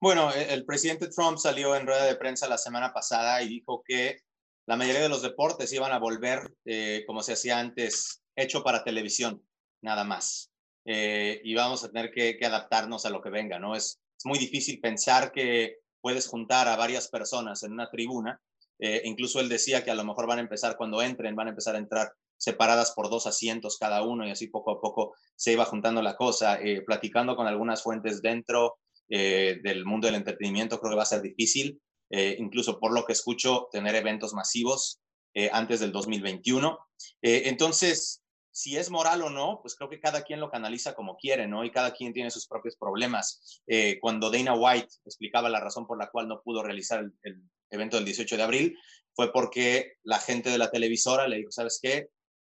[0.00, 3.82] Bueno, e, el presidente Trump salió en rueda de prensa la semana pasada y dijo
[3.84, 4.18] que
[4.66, 8.84] la mayoría de los deportes iban a volver, eh, como se hacía antes, hecho para
[8.84, 9.42] televisión,
[9.80, 10.52] nada más.
[10.84, 13.74] Eh, y vamos a tener que, adaptarnos a lo que venga, ¿no?
[13.74, 18.40] Es, muy difícil pensar que puedes juntar a varias personas en una tribuna.
[18.80, 21.50] Eh, incluso él decía que a lo mejor van a empezar cuando entren, van a
[21.50, 25.52] empezar a entrar separadas por dos asientos cada uno y así poco a poco se
[25.52, 26.58] iba juntando la cosa.
[26.84, 28.78] platicando con algunas fuentes dentro
[29.08, 31.80] del mundo del entretenimiento, creo que va a ser difícil.
[32.10, 35.00] Eh, incluso por lo que escucho, tener eventos masivos
[35.34, 36.78] eh, antes del 2021.
[37.22, 41.16] Eh, entonces, si es moral o no, pues creo que cada quien lo canaliza como
[41.16, 41.64] quiere, ¿no?
[41.64, 43.60] Y cada quien tiene sus propios problemas.
[44.00, 47.96] cuando Dana White explicaba la razón por la cual no pudo realizar el, el, evento
[47.96, 48.78] del 18 de abril,
[49.12, 52.08] fue porque la gente de la televisora le dijo, ¿sabes qué?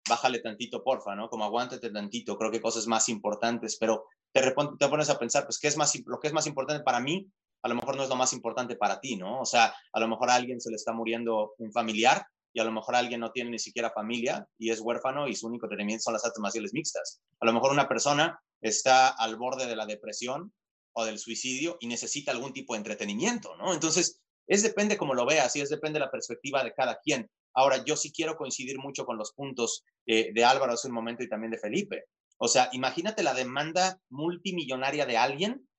[0.07, 1.29] Bájale tantito, porfa, ¿no?
[1.29, 5.59] Como aguántate tantito, creo que cosas más importantes, pero te, te pones a pensar, pues,
[5.59, 8.09] ¿qué es más, lo que es más importante para mí a lo mejor no es
[8.09, 9.41] lo más importante para ti, ¿no?
[9.41, 12.63] O sea, a lo mejor a alguien se le está muriendo un familiar y a
[12.63, 16.03] lo mejor alguien no tiene ni siquiera familia y es huérfano y su único entretenimiento
[16.03, 17.21] son las artes marciales mixtas.
[17.39, 20.53] A lo mejor una persona está al borde de la depresión
[20.93, 23.73] o del suicidio y necesita algún tipo de entretenimiento, ¿no?
[23.73, 27.29] Entonces, es depende como lo veas y es depende de la perspectiva de cada quien.
[27.53, 31.23] Ahora, yo sí quiero coincidir mucho con los puntos eh, de Álvaro hace un momento
[31.23, 32.05] y también de Felipe.
[32.39, 35.69] O sea, imagínate la demanda multimillonaria de alguien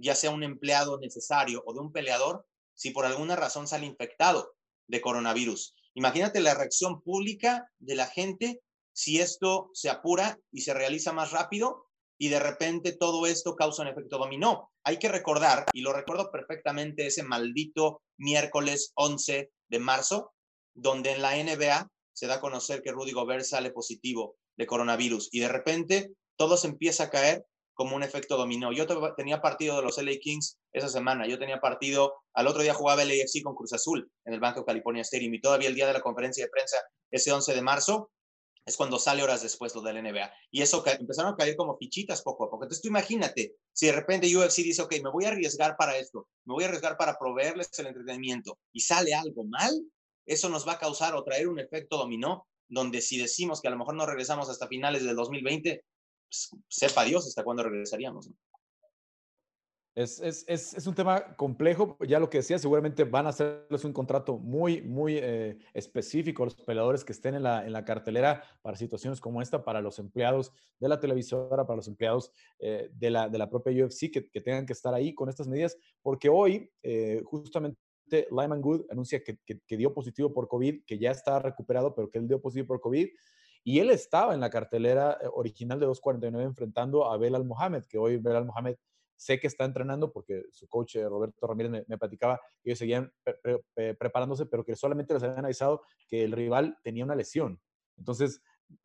[0.00, 4.54] ya sea un empleado necesario o de un peleador, si por alguna razón sale infectado
[4.88, 5.74] de coronavirus.
[5.94, 8.60] Imagínate la reacción pública de la gente
[8.92, 11.86] si esto se apura y se realiza más rápido
[12.18, 14.70] y de repente todo esto causa un efecto dominó.
[14.84, 20.32] Hay que recordar, y lo recuerdo perfectamente, ese maldito miércoles 11 de marzo,
[20.74, 25.28] donde en la NBA se da a conocer que Rudy Gobert sale positivo de coronavirus
[25.32, 28.72] y de repente todo se empieza a caer como un efecto dominó.
[28.72, 28.86] Yo
[29.16, 33.04] tenía partido de los LA Kings esa semana, yo tenía partido, al otro día jugaba
[33.04, 36.02] LAFC con Cruz Azul en el Banco California Stadium y todavía el día de la
[36.02, 36.76] conferencia de prensa,
[37.10, 38.10] ese 11 de marzo,
[38.66, 40.30] es cuando sale horas después lo del NBA.
[40.50, 42.64] Y eso empezaron a caer como fichitas poco a poco.
[42.64, 46.28] Entonces tú imagínate, si de repente UFC dice, ok, me voy a arriesgar para esto,
[46.44, 49.72] me voy a arriesgar para proveerles el entretenimiento y sale algo mal,
[50.26, 53.70] eso nos va a causar o traer un efecto dominó, donde si decimos que a
[53.72, 55.84] lo mejor no regresamos hasta finales del 2020,
[56.26, 58.30] pues, sepa Dios hasta cuándo regresaríamos.
[59.96, 63.92] Es, es, es, un tema complejo, ya lo que decía, seguramente van a hacerles un
[63.92, 68.44] contrato muy, muy eh, específico a los peleadores que estén en la, en la, cartelera
[68.62, 72.30] para situaciones como esta, para los empleados de la televisora, para los empleados
[72.60, 75.48] eh, de, la, de, la, propia UFC que, que, tengan que estar ahí con estas
[75.48, 77.80] medidas, porque hoy eh, justamente
[78.30, 79.38] Lyman Good anuncia que,
[79.76, 83.08] dio positivo por COVID, que ya está recuperado, pero que él dio positivo por COVID.
[83.62, 87.98] Y él estaba en la cartelera eh, original de 249 enfrentando a Belal Mohamed, que
[87.98, 88.76] hoy Belal Mohamed
[89.16, 93.12] sé que está entrenando porque su coach eh, Roberto Ramírez me, platicaba que ellos seguían
[93.98, 97.60] preparándose, pero que solamente les habían avisado que el rival tenía una lesión.
[97.98, 98.40] Entonces,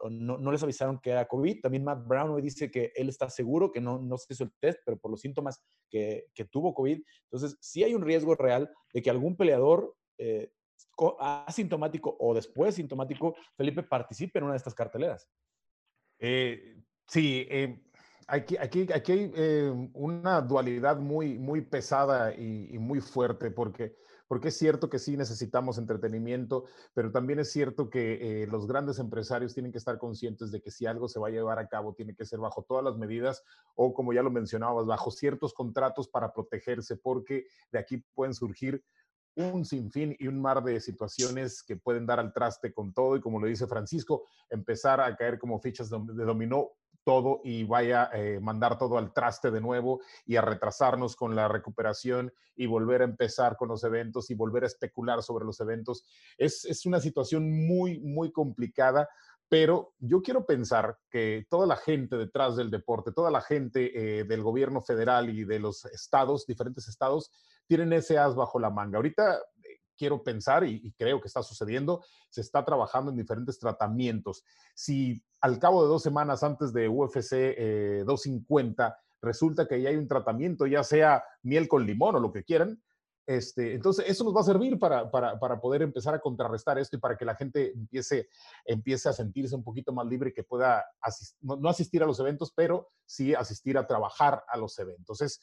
[0.10, 1.62] no, les avisaron que era COVID.
[1.62, 4.52] También Matt Brown hoy dice que él está seguro, que no, no se hizo el
[4.60, 7.02] test, pero por los síntomas que, que tuvo COVID.
[7.32, 10.52] Entonces, sí hay un riesgo real de que algún peleador eh,
[11.20, 15.28] asintomático o después sintomático, Felipe participe en una de estas carteleras.
[16.20, 17.84] Eh, sí, eh,
[18.28, 23.96] aquí, aquí, aquí hay una dualidad muy, muy pesada y, muy fuerte porque,
[24.28, 29.54] porque es cierto que sí necesitamos entretenimiento, pero también es cierto que los grandes empresarios
[29.54, 32.16] tienen que estar conscientes de que si algo se va a llevar a cabo tiene
[32.16, 33.44] que ser bajo todas las medidas
[33.76, 38.84] o como ya lo mencionabas, bajo ciertos contratos para protegerse porque de aquí pueden surgir
[39.36, 43.22] un sinfín y un mar de situaciones que pueden dar al traste con todo y
[43.22, 46.72] como lo dice Francisco, empezar a caer como fichas de dominó
[47.06, 51.36] todo y vaya a eh, mandar todo al traste de nuevo y a retrasarnos con
[51.36, 55.62] la recuperación y volver a empezar con los eventos y volver a especular sobre los
[55.62, 56.04] eventos.
[56.38, 59.08] Es, es una situación muy, muy complicada,
[59.48, 64.24] pero yo quiero pensar que toda la gente detrás del deporte, toda la gente eh,
[64.24, 67.32] del gobierno federal y de los estados, diferentes estados,
[67.68, 68.98] tienen ese as bajo la manga.
[68.98, 69.40] Ahorita
[69.98, 74.44] quiero pensar, y, creo que está sucediendo, se está trabajando en diferentes tratamientos.
[74.74, 77.56] Si al cabo de dos semanas antes de UFC
[78.06, 82.32] 250 eh, resulta que ya hay un tratamiento, ya sea miel con limón o lo
[82.32, 82.82] que quieran,
[83.28, 86.96] este, entonces, eso nos va a servir para, para, para, poder empezar a contrarrestar esto
[86.96, 88.30] y para que la gente empiece,
[88.66, 90.86] empiece a sentirse un poquito más libre y que pueda
[91.42, 95.22] no, no, asistir a los eventos, pero sí asistir a trabajar a los eventos.
[95.22, 95.42] Es,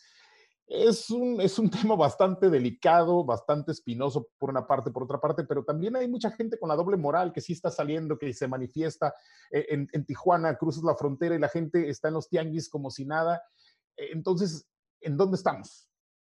[0.67, 5.45] es un, es un tema bastante delicado, bastante espinoso por una parte, por otra parte,
[5.45, 8.49] pero también hay mucha gente con la doble moral que sí está saliendo, que se
[8.49, 9.15] manifiesta.
[9.51, 12.91] Eh, en, en Tijuana cruzas la frontera y la gente está en los tianguis como
[12.91, 13.43] si nada.
[13.97, 14.67] Eh, entonces,
[15.01, 15.89] ¿en dónde estamos?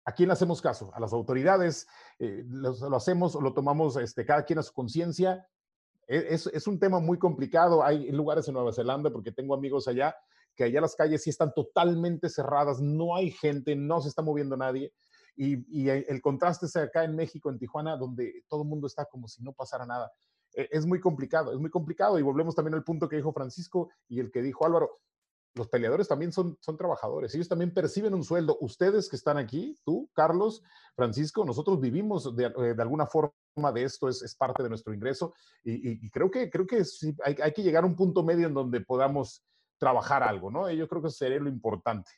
[0.05, 0.91] ¿A quién hacemos caso?
[0.95, 1.87] ¿A las autoridades?
[2.19, 5.47] Eh, lo, lo, hacemos o lo tomamos este, cada quien a su conciencia?
[6.07, 7.85] E, es, es, un tema muy complicado.
[7.85, 10.17] Hay lugares en Nueva Zelanda, porque tengo amigos allá,
[10.59, 14.57] que allá las calles sí están totalmente cerradas, no hay gente, no se está moviendo
[14.57, 14.93] nadie.
[15.37, 19.05] Y, y el contraste es acá en México, en Tijuana, donde todo el mundo está
[19.05, 20.11] como si no pasara nada.
[20.53, 22.19] E, es muy complicado, es muy complicado.
[22.19, 24.99] Y volvemos también al punto que dijo Francisco y el que dijo Álvaro
[25.55, 28.59] los peleadores también son, son trabajadores, ellos también perciben un sueldo.
[28.61, 30.63] Ustedes que están aquí, tú, Carlos,
[30.95, 33.33] Francisco, nosotros vivimos de, eh, de alguna forma
[33.73, 36.85] de esto, es, es, parte de nuestro ingreso y, y, y creo que, creo que
[36.85, 39.43] sí, hay, hay, que llegar a un punto medio en donde podamos
[39.79, 40.71] trabajar algo, ¿no?
[40.71, 42.11] Yo creo que sería lo importante.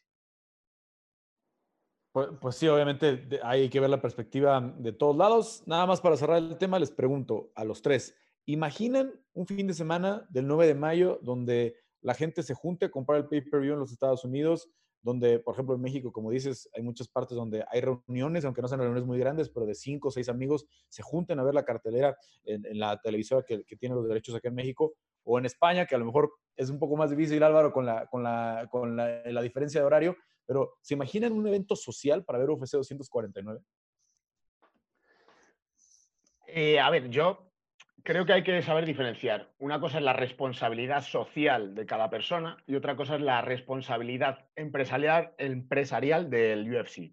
[2.12, 5.62] Pues, pues, sí, obviamente hay que ver la perspectiva de todos lados.
[5.66, 9.74] Nada más para cerrar el tema, les pregunto a los tres, ¿imaginan un fin de
[9.74, 13.80] semana del 9 de mayo donde la gente se junte a comprar el pay-per-view en
[13.80, 14.68] los Estados Unidos,
[15.02, 18.68] donde, por ejemplo, en México, como dices, hay muchas partes donde hay reuniones, aunque no
[18.68, 21.64] sean reuniones muy grandes, pero de cinco o seis amigos se junten a ver la
[21.64, 25.94] cartelera en, la televisora que, tiene los derechos aquí en México, o en España, que
[25.94, 29.22] a lo mejor es un poco más difícil, Álvaro, con la, con la, con la,
[29.24, 33.60] la diferencia de horario, pero ¿se imaginan un evento social para ver UFC 249?
[36.52, 37.49] Eh, a ver, yo
[38.04, 39.50] creo que hay que saber diferenciar.
[39.58, 44.46] Una cosa es la responsabilidad social de cada persona y otra cosa es la responsabilidad
[44.56, 47.12] empresarial, empresarial del UFC.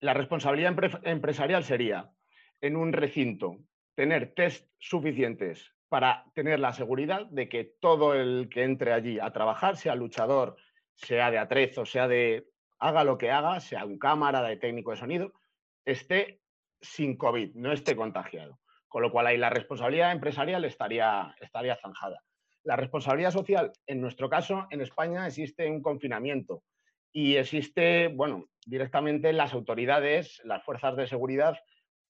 [0.00, 0.74] La responsabilidad
[1.04, 2.12] empresarial sería,
[2.60, 3.58] en un recinto,
[3.94, 9.32] tener test suficientes para tener la seguridad de que todo el que entre allí a
[9.32, 10.56] trabajar, sea luchador,
[10.94, 14.96] sea de atrezo, sea de haga lo que haga, sea un cámara, de técnico de
[14.96, 15.32] sonido,
[15.84, 16.40] esté
[16.80, 18.58] sin COVID, no esté contagiado.
[18.92, 22.22] Con lo cual ahí la responsabilidad empresarial estaría, estaría zanjada.
[22.62, 26.62] La responsabilidad social, en nuestro caso, en España existe un confinamiento
[27.10, 31.58] y existe, bueno, directamente las autoridades, las fuerzas de seguridad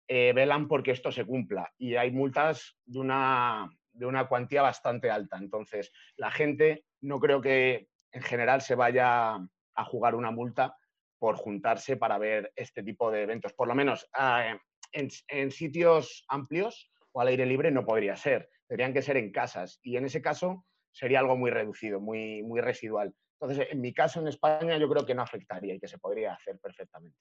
[0.08, 5.08] eh, velan porque esto se cumpla y hay multas de una, de una cuantía bastante
[5.08, 5.38] alta.
[5.38, 10.76] Entonces, la gente no creo que en general se vaya a jugar una multa
[11.20, 13.52] por juntarse para ver este tipo de eventos.
[13.52, 14.58] Por lo menos eh,
[14.92, 19.78] en, sitios amplios o al aire libre no podría ser, tendrían que ser en casas
[19.82, 23.14] y en ese caso sería algo muy reducido, muy, muy residual.
[23.40, 26.34] Entonces, en mi caso en España yo creo que no afectaría y que se podría
[26.34, 27.18] hacer perfectamente.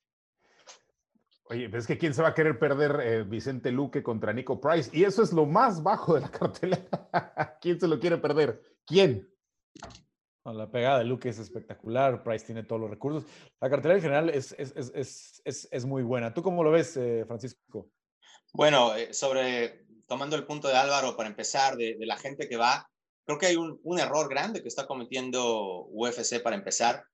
[1.45, 4.89] Oye, es que quién se va a querer perder eh, Vicente Luque contra Nico Price
[4.93, 6.79] y eso es lo más bajo de la cartelera.
[7.61, 8.61] ¿Quién se lo quiere perder?
[8.85, 9.27] ¿Quién?
[10.43, 13.25] La pegada de Luke es espectacular, Price tiene todos los recursos.
[13.59, 14.73] La cartelera en general es, es,
[15.45, 16.33] es, es, muy buena.
[16.33, 17.91] ¿Tú cómo lo ves, eh, Francisco?
[18.51, 22.57] Bueno, eh, sobre, tomando el punto de Álvaro, para empezar, de, de la gente que
[22.57, 22.89] va,
[23.25, 27.05] creo que hay un, un, error grande que está cometiendo UFC para empezar.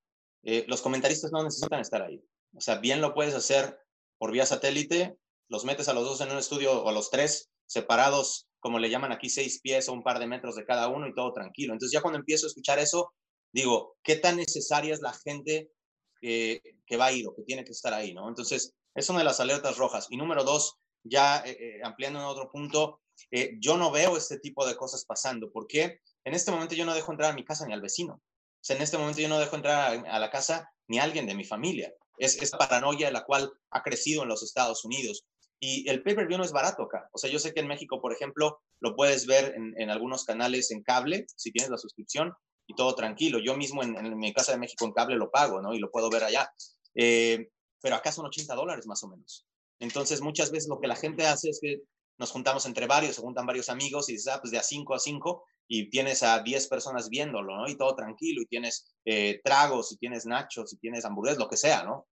[0.44, 2.24] Eh, los comentaristas no necesitan estar ahí.
[2.56, 3.78] O sea, bien lo puedes hacer
[4.18, 5.18] por vía satélite,
[5.50, 8.90] los metes a los dos en un estudio o a los tres separados como le
[8.90, 11.74] llaman aquí, seis pies o un par de metros de cada uno y todo tranquilo.
[11.74, 13.14] Entonces ya cuando empiezo a escuchar eso,
[13.52, 15.72] digo, ¿qué tan necesaria es la gente
[16.20, 16.62] que,
[17.00, 18.14] va a ir o que tiene que estar ahí?
[18.14, 18.28] ¿no?
[18.28, 20.08] Entonces, es una de las alertas rojas.
[20.10, 24.40] Y número dos, ya eh, eh, ampliando en otro punto, eh, yo no veo este
[24.40, 25.52] tipo de cosas pasando.
[25.52, 28.14] porque En este momento yo no dejo entrar a mi casa ni al vecino.
[28.14, 31.04] O sea, en este momento yo no dejo entrar a, a la casa ni a
[31.04, 31.94] alguien de mi familia.
[32.18, 35.26] Es esta paranoia la cual ha crecido en los Estados Unidos.
[35.60, 37.10] Y el pay-per-view no es barato acá.
[37.12, 40.24] O sea, yo sé que en México, por ejemplo, lo puedes ver en, en algunos
[40.24, 42.34] canales en cable, si tienes la suscripción,
[42.68, 43.40] y todo tranquilo.
[43.40, 45.74] Yo mismo en, en, mi casa de México en cable lo pago, ¿no?
[45.74, 46.52] Y lo puedo ver allá.
[46.94, 47.50] Eh,
[47.82, 49.46] pero acá son 80 dólares más o menos.
[49.80, 51.82] Entonces, muchas veces lo que la gente hace es que
[52.18, 54.96] nos juntamos entre varios, se juntan varios amigos y dices, ah, pues de a 5
[54.96, 57.68] a 5 y tienes a 10 personas viéndolo, ¿no?
[57.68, 61.58] Y todo tranquilo, y tienes eh, tragos, y tienes nachos, y tienes hamburguesas, lo que
[61.58, 62.08] sea, ¿no?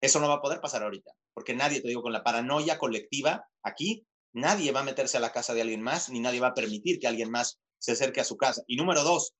[0.00, 3.46] Eso no va a poder pasar ahorita, porque nadie, te digo, con la paranoia colectiva
[3.62, 6.54] aquí, nadie va a meterse a la casa de alguien más, ni nadie va a
[6.54, 8.64] permitir que alguien más se acerque a su casa.
[8.66, 9.36] Y número dos,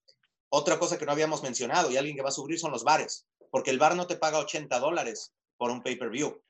[0.49, 3.27] otra cosa que no habíamos mencionado y alguien que va a sufrir son los bares,
[3.51, 6.41] porque el bar no te paga 80 dólares por un pay-per-view.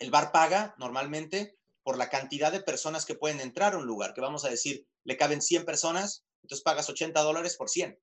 [0.00, 4.14] El bar paga normalmente por la cantidad de personas que pueden entrar a un lugar,
[4.14, 7.96] que vamos a decir, le caben 100 personas, entonces pagas 80 dólares por 100.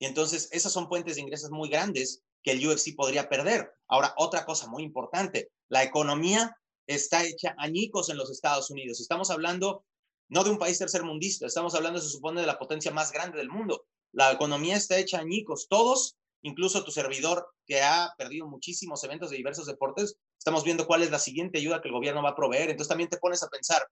[0.00, 3.72] Y entonces esas son puentes de ingresos muy grandes que el UFC podría perder.
[3.86, 9.00] Ahora, otra cosa muy importante, la economía está hecha añicos en los Estados Unidos.
[9.00, 9.84] Estamos hablando
[10.28, 13.50] no de un país tercermundista, estamos hablando, se supone, de la potencia más grande del
[13.50, 13.86] mundo.
[14.12, 15.66] La economía está hecha añicos.
[15.68, 21.02] Todos incluso tu servidor que ha perdido muchísimos eventos de diversos deportes, estamos viendo cuál
[21.02, 22.70] es la siguiente ayuda que el gobierno va a proveer.
[22.70, 23.82] Entonces también te pones a pensar,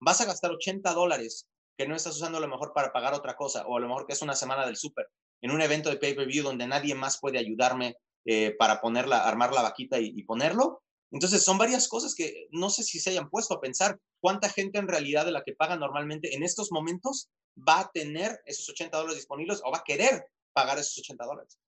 [0.00, 3.36] vas a gastar 80 dólares que no estás usando a lo mejor para pagar otra
[3.36, 5.08] cosa, o a lo mejor que es una semana del súper,
[5.42, 9.62] en un evento de pay-per-view donde nadie más puede ayudarme eh, para ponerla, armar la
[9.62, 10.82] vaquita y, ponerlo.
[11.10, 14.78] Entonces, son varias cosas que no sé si se hayan puesto a pensar cuánta gente
[14.78, 18.96] en realidad de la que paga normalmente en estos momentos va a tener esos 80
[18.96, 21.58] dólares disponibles o va a querer pagar esos 80 dólares.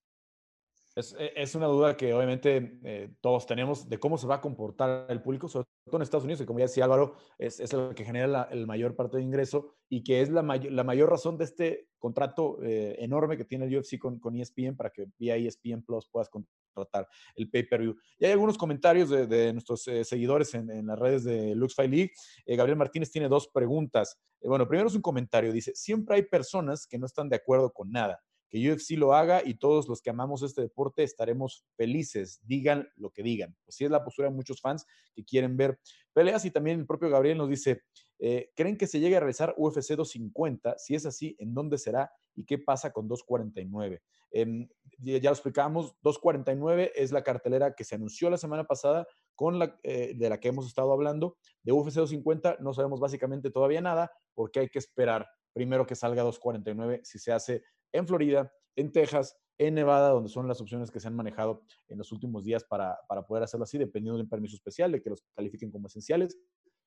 [0.99, 5.07] E, es, una duda que obviamente eh, todos tenemos de cómo se va a comportar
[5.09, 7.95] el público, sobre todo en Estados Unidos, que como ya decía Álvaro, es, es el
[7.95, 11.39] que genera la el mayor parte de ingreso y que es la, la mayor razón
[11.39, 15.37] de este contrato eh, enorme que tiene el UFC con, con, ESPN para que vía
[15.37, 17.97] ESPN Plus puedas contratar el pay-per-view.
[18.19, 22.13] Y hay algunos comentarios de, nuestros eh, seguidores en, en, las redes de LuxFi League.
[22.47, 24.19] Gabriel Martínez tiene dos preguntas.
[24.43, 27.91] bueno, primero es un comentario, dice, siempre hay personas que no están de acuerdo con
[27.91, 32.89] nada que UFC lo haga y todos los que amamos este deporte estaremos felices, digan
[32.97, 33.57] lo que digan.
[33.65, 35.79] Pues sí es la postura de muchos fans que quieren ver
[36.13, 37.83] peleas y también el propio Gabriel nos dice,
[38.19, 40.79] eh, ¿creen que se llegue a realizar UFC 250?
[40.79, 44.03] Si es así, ¿en dónde será y qué pasa con 249?
[44.31, 49.59] Em, ya lo explicamos, 249 es la cartelera que se anunció la semana pasada con
[49.59, 51.37] la, eh, de la que hemos estado hablando.
[51.63, 56.23] De UFC 250 no sabemos básicamente todavía nada porque hay que esperar primero que salga
[56.23, 61.01] 249 si se hace en Florida, en Texas, en Nevada, donde son las opciones que
[61.01, 64.55] se han manejado en los últimos días para, poder hacerlo así, dependiendo de un permiso
[64.55, 66.39] especial, de que los califiquen como esenciales.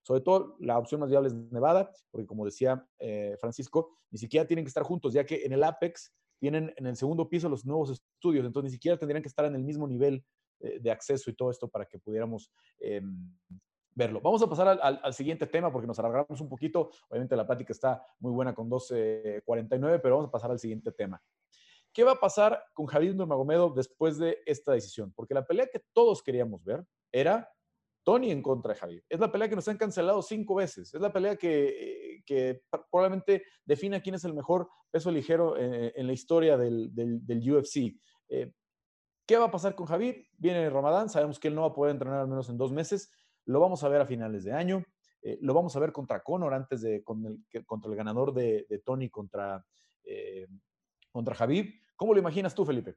[0.04, 4.48] Sobre todo, la opción más viable es Nevada, porque como decía eh, Francisco, ni siquiera
[4.48, 7.66] tienen que estar juntos, ya que en el Apex tienen en el segundo piso los
[7.66, 10.26] nuevos estudios, entonces ni siquiera tendrían que estar en el mismo nivel
[10.62, 13.32] eh, de acceso y todo esto para que pudiéramos em,
[13.94, 14.22] verlo.
[14.22, 16.92] Vamos a pasar al, siguiente tema porque nos alargamos un poquito.
[17.10, 21.22] Obviamente la plática está muy buena con 12.49, pero vamos a pasar al siguiente tema.
[21.94, 25.12] ¿Qué va a pasar con Javier Nurmagomedov después de esta decisión?
[25.14, 27.50] Porque la pelea que todos queríamos ver era
[28.04, 29.04] Tony en contra de Javier.
[29.10, 30.94] Es la pelea que nos han cancelado cinco veces.
[30.94, 36.08] Es la pelea que, que probablemente define quién es el mejor peso ligero eh, en,
[36.08, 36.92] la historia del,
[37.28, 37.96] UFC.
[38.30, 38.52] Eh,
[39.26, 40.26] ¿Qué va a pasar con Javier?
[40.38, 43.12] Viene Ramadán, sabemos que él no va a poder entrenar al menos en dos meses.
[43.46, 44.84] Lo vamos a ver a finales de año.
[45.22, 48.82] Eh, lo vamos a ver contra Conor antes de con el, contra el ganador de,
[48.84, 49.64] Tony contra,
[50.04, 50.48] eh,
[51.12, 51.74] contra Javib.
[51.96, 52.96] ¿Cómo lo imaginas tú, Felipe?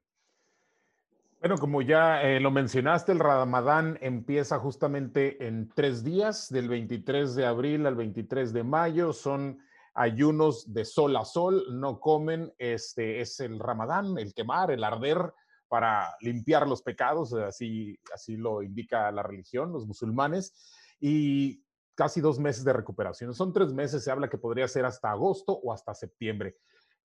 [1.40, 7.34] Bueno, como ya eh, lo mencionaste, el Ramadán empieza justamente en tres días, del 23
[7.34, 9.12] de abril al 23 de mayo.
[9.12, 9.58] Son
[9.92, 12.50] ayunos de sol a sol, no comen.
[12.56, 15.34] Este es el Ramadán, el quemar, el arder
[15.68, 20.54] para limpiar los pecados, así, así lo indica la religión, los musulmanes,
[21.00, 23.34] y casi dos meses de recuperación.
[23.34, 26.56] Son tres meses, se habla que podría ser hasta agosto o hasta septiembre.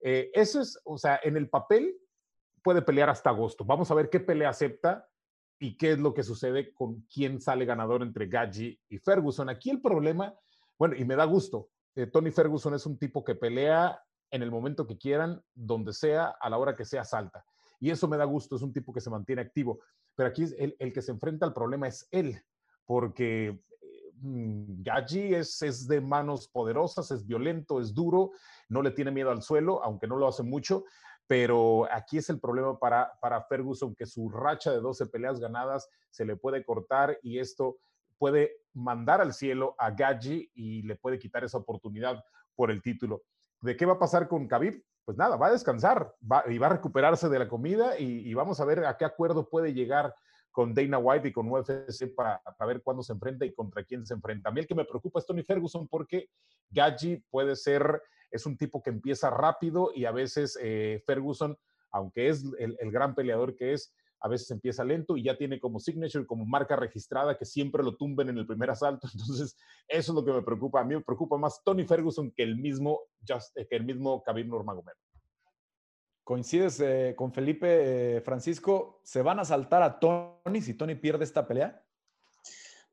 [0.02, 1.96] Eh, eso es, o sea, en el papel
[2.64, 3.66] puede pelear hasta agosto.
[3.66, 5.08] Vamos a ver qué pelea acepta
[5.60, 9.50] y qué es lo que sucede con quién sale ganador entre Gaggi y Ferguson.
[9.50, 10.34] Aquí el problema,
[10.78, 14.52] bueno, y me da gusto, eh, Tony Ferguson es un tipo que pelea en el
[14.52, 17.44] momento que quieran, donde sea, a la hora que sea, salta.
[17.80, 19.80] Y eso me da gusto, es un tipo que se mantiene activo.
[20.16, 22.42] Pero aquí el, el que se enfrenta al problema es él,
[22.86, 23.62] porque
[24.16, 28.32] mm, Gaji es, es de manos poderosas, es violento, es duro,
[28.68, 30.84] no le tiene miedo al suelo, aunque no lo hace mucho,
[31.30, 35.88] pero aquí es el problema para, para Ferguson, que su racha de 12 peleas ganadas
[36.10, 37.78] se le puede cortar y esto
[38.18, 42.24] puede mandar al cielo a Gaji y le puede quitar esa oportunidad
[42.56, 43.24] por el título.
[43.62, 44.84] ¿De qué va a pasar con Khabib?
[45.10, 46.14] Pues nada, va a descansar
[46.50, 49.74] y va a recuperarse de la comida y, vamos a ver a qué acuerdo puede
[49.74, 50.14] llegar
[50.52, 54.14] con Dana White y con UFC para, ver cuándo se enfrenta y contra quién se
[54.14, 54.50] enfrenta.
[54.50, 56.30] A mí el que me preocupa es Tony Ferguson porque
[56.70, 61.58] Gaji puede ser, es un tipo que empieza rápido y a veces eh, Ferguson,
[61.90, 65.80] aunque es el gran peleador que es, a veces empieza lento y ya tiene como
[65.80, 69.08] signature, como marca registrada que siempre lo tumben en el primer asalto.
[69.14, 70.82] Entonces, eso es lo que me preocupa.
[70.82, 74.48] A mí me preocupa más Tony Ferguson que el mismo, Just, que el mismo Khabib
[74.48, 74.98] Nurmagomedov.
[76.24, 79.02] ¿Coincides eh, con Felipe eh, Francisco?
[79.04, 81.84] ¿Se van a saltar a Tony si Tony pierde esta pelea?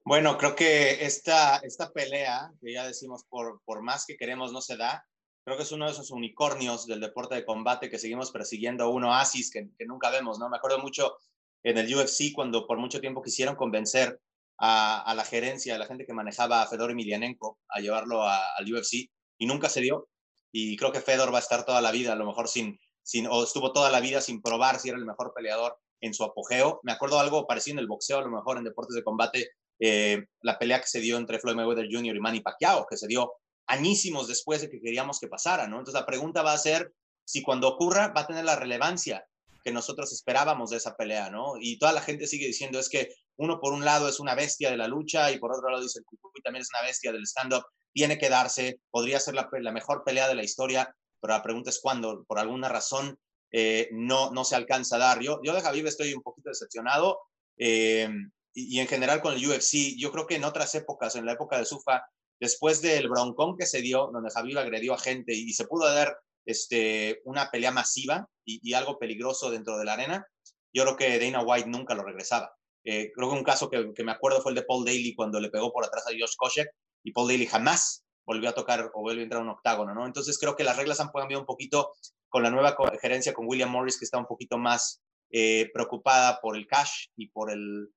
[0.07, 4.61] Bueno, creo que esta, esta pelea, que ya decimos por, por más que queremos no
[4.61, 5.05] se da,
[5.47, 9.05] creo que es uno de esos unicornios del deporte de combate que seguimos persiguiendo, un
[9.05, 10.49] oasis que, nunca vemos, ¿no?
[10.49, 11.19] Me acuerdo mucho
[11.63, 14.21] en el UFC cuando por mucho tiempo quisieron convencer
[14.59, 18.75] a, a la gerencia, a la gente que manejaba a Fedor Emelianenko a llevarlo al
[18.75, 20.09] UFC y nunca se dio.
[20.51, 23.29] Y creo que Fedor va a estar toda la vida, a lo mejor sin, sin,
[23.29, 26.81] o estuvo toda la vida sin probar si era el mejor peleador en su apogeo.
[26.83, 30.25] Me acuerdo algo parecido en el boxeo, a lo mejor en deportes de combate, eh,
[30.41, 32.17] la pelea que se dio entre Floyd Mayweather Jr.
[32.17, 33.31] y Manny Pacquiao, que se dio
[33.67, 35.79] añísimos después de que queríamos que pasara, ¿no?
[35.79, 36.93] Entonces la pregunta va a ser
[37.25, 39.27] si cuando ocurra va a tener la relevancia
[39.65, 41.55] que nosotros esperábamos de esa pelea, ¿no?
[41.59, 44.71] Y toda la gente sigue diciendo es que uno por un lado es una bestia
[44.71, 47.27] de la lucha y por otro lado dice el Cucuy también es una bestia del
[47.27, 51.71] stand-up, tiene que darse, podría ser la, mejor pelea de la historia, pero la pregunta
[51.71, 53.19] es cuándo, por alguna razón
[53.51, 55.21] eh, no, no se alcanza a dar.
[55.21, 57.19] Yo, yo de Javier estoy un poquito decepcionado
[57.59, 58.09] eh,
[58.55, 61.59] y, en general con el UFC, yo creo que en otras épocas, en la época
[61.59, 62.03] de Sufa,
[62.41, 66.19] después del broncón que se dio, donde Javier agredió a gente y, se pudo dar
[66.45, 70.27] este, una pelea masiva y, algo peligroso dentro de la arena,
[70.73, 72.55] yo creo que Dana White nunca lo regresaba.
[72.85, 75.51] Eh, creo que un caso que, me acuerdo fue el de Paul Daly cuando le
[75.51, 76.71] pegó por atrás a Josh Koscheck
[77.03, 80.07] y Paul Daly jamás volvió a tocar o volvió a entrar a un octágono, ¿no?
[80.07, 81.93] Entonces creo que las reglas han cambiado un poquito
[82.29, 86.57] con la nueva gerencia con William Morris, que está un poquito más eh, preocupada por
[86.57, 87.89] el cash y por el,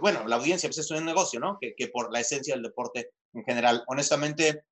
[0.00, 1.58] bueno, la audiencia, pues es un negocio, ¿no?
[1.60, 3.82] Que, por la esencia del deporte en general.
[3.88, 4.64] Honestamente,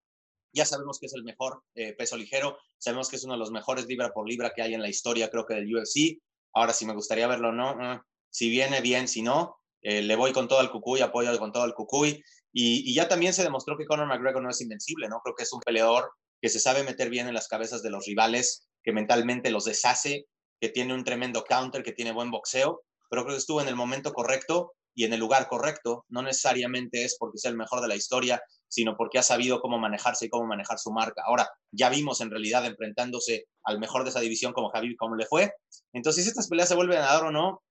[0.52, 3.50] ya sabemos que es el mejor eh, peso ligero, sabemos que es uno de los
[3.50, 6.20] mejores libra por libra que hay en la historia, creo que del UFC.
[6.52, 10.16] Ahora, si me gustaría verlo o no, mm, si viene bien, si no, eh, le
[10.16, 12.22] voy con todo al cucuy, apoyo con todo el cucuy.
[12.52, 15.20] Y, ya también se demostró que Conor McGregor no es invencible, ¿no?
[15.24, 18.06] Creo que es un peleador que se sabe meter bien en las cabezas de los
[18.06, 20.26] rivales, que mentalmente los deshace,
[20.60, 23.76] que tiene un tremendo counter, que tiene buen boxeo, pero creo que estuvo en el
[23.76, 26.04] momento correcto y en el lugar correcto.
[26.08, 29.78] No necesariamente es porque sea el mejor de la historia, sino porque ha sabido cómo
[29.78, 31.22] manejarse y cómo manejar su marca.
[31.26, 35.26] Ahora, ya vimos en realidad enfrentándose al mejor de esa división como Javi, cómo le
[35.26, 35.52] fue.
[35.92, 37.62] Entonces, si estas peleas se vuelven a dar o no,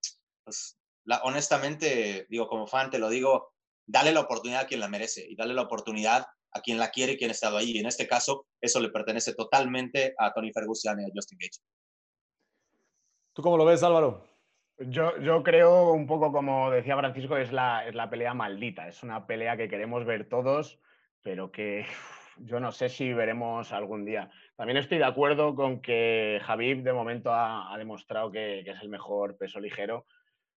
[0.43, 3.53] pues la, honestamente, digo, como fan, te lo digo,
[3.86, 7.13] dale la oportunidad a quien la merece y dale la oportunidad a quien la quiere
[7.13, 7.71] y quien ha estado ahí.
[7.71, 11.59] Y en este caso, eso le pertenece totalmente a Tony Ferguson y a Justin Gage.
[13.34, 14.32] ¿Tú cómo lo ves, Álvaro?
[14.80, 18.88] Yo, creo un poco como decía Francisco, es la, es la pelea maldita.
[18.88, 20.80] Es una pelea que queremos ver todos,
[21.21, 21.86] pero que
[22.38, 24.32] yo no sé si veremos algún día.
[24.55, 28.89] También estoy de acuerdo con que Javib de momento ha, demostrado que, que, es el
[28.89, 30.05] mejor peso ligero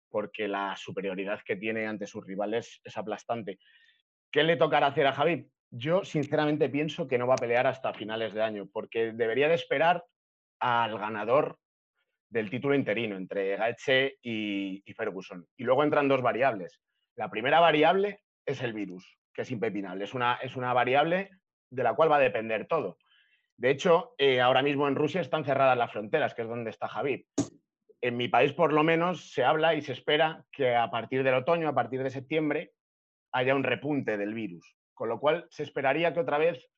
[0.10, 3.60] porque la superioridad que tiene ante sus rivales es aplastante.
[4.32, 5.50] ¿Qué le tocará hacer a Javib?
[5.72, 9.56] Yo sinceramente pienso que no va a pelear hasta finales de año porque debería de
[9.56, 10.06] esperar
[10.60, 11.60] al ganador
[12.30, 15.46] del título interino entre Gaetze y, Ferguson.
[15.58, 16.80] Y luego entran dos variables.
[17.16, 20.04] La primera variable es el virus, que es impepinable.
[20.04, 21.30] Es una, es una variable
[21.70, 22.98] de la cual va a depender todo.
[23.58, 26.88] De hecho, eh, ahora mismo en Rusia están cerradas las fronteras, que es donde está
[26.88, 27.26] Javid.
[28.02, 31.36] En mi país, por lo menos, se habla y se espera que a partir del
[31.36, 32.74] otoño, a partir de septiembre,
[33.32, 34.76] haya un repunte del virus.
[34.94, 36.70] Con lo cual, se esperaría que otra vez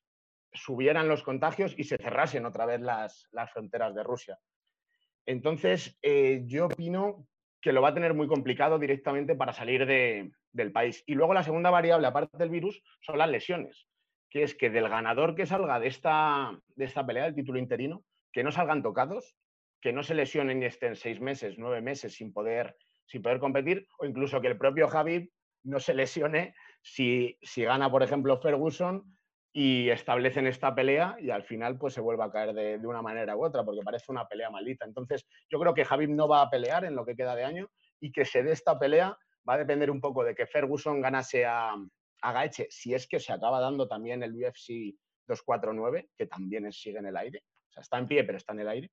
[0.52, 4.38] subieran los contagios y se cerrasen otra vez las, las fronteras de Rusia.
[5.28, 7.26] Entonces, eh, yo opino
[7.60, 11.04] que lo va a tener muy complicado directamente para salir del país.
[11.06, 13.86] Y luego la segunda variable, aparte del virus, son las lesiones,
[14.30, 18.04] que es que del ganador que salga de esta, de esta pelea, del título interino,
[18.32, 19.36] que no salgan tocados,
[19.82, 22.74] que no se lesionen y estén seis meses, nueve meses sin poder,
[23.04, 25.28] sin poder competir, o incluso que el propio Javid
[25.62, 29.17] no se lesione si, si gana, por ejemplo, Ferguson
[29.60, 33.36] y establecen esta pelea y al final pues se vuelve a caer de, una manera
[33.36, 34.84] u otra porque parece una pelea maldita.
[34.84, 37.68] Entonces yo creo que Javib no va a pelear en lo que queda de año
[37.98, 41.44] y que se dé esta pelea va a depender un poco de que Ferguson ganase
[41.44, 41.74] a,
[42.22, 44.94] a si es que se acaba dando también el UFC
[45.26, 48.60] 249, que también sigue en el aire, o sea, está en pie pero está en
[48.60, 48.92] el aire.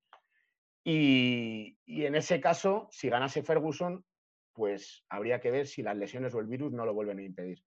[0.82, 4.04] Y, y en ese caso, si ganase Ferguson,
[4.52, 7.62] pues habría que ver si las lesiones o el virus no lo vuelven a impedir.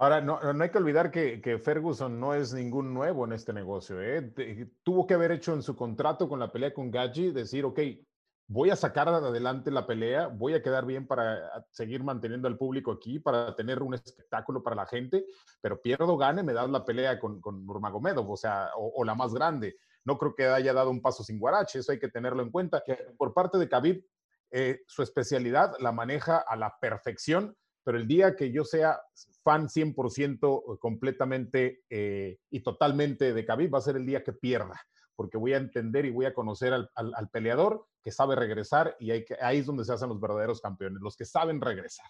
[0.00, 3.52] Ahora, no, no, hay que olvidar que, que, Ferguson no es ningún nuevo en este
[3.52, 4.00] negocio.
[4.00, 4.32] ¿eh?
[4.82, 7.80] tuvo que haber hecho en su contrato con la pelea con Gaji, decir, ok,
[8.46, 12.92] voy a sacar adelante la pelea, voy a quedar bien para seguir manteniendo al público
[12.92, 15.26] aquí, para tener un espectáculo para la gente,
[15.60, 19.34] pero pierdo, gane, me das la pelea con, con Nurmagomedov, o sea, o, la más
[19.34, 19.76] grande.
[20.06, 22.82] No creo que haya dado un paso sin guarache, eso hay que tenerlo en cuenta.
[23.18, 24.02] Por parte de Khabib,
[24.50, 27.54] eh, su especialidad la maneja a la perfección
[27.84, 29.00] pero el día que yo sea
[29.42, 34.80] fan 100% completamente eh, y totalmente de Khabib va a ser el día que pierda,
[35.16, 39.58] porque voy a entender y voy a conocer al, peleador que sabe regresar y ahí
[39.58, 42.06] es donde se hacen los verdaderos campeones, los que saben regresar.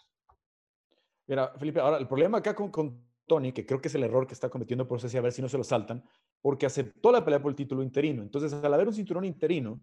[1.27, 4.27] Mira, Felipe, ahora el problema acá con, con Tony, que creo que es el error
[4.27, 6.05] que está cometiendo por eso, a ver si no se lo saltan,
[6.43, 8.23] porque aceptó la pelea por el título interino.
[8.23, 9.81] Entonces, al haber un cinturón interino,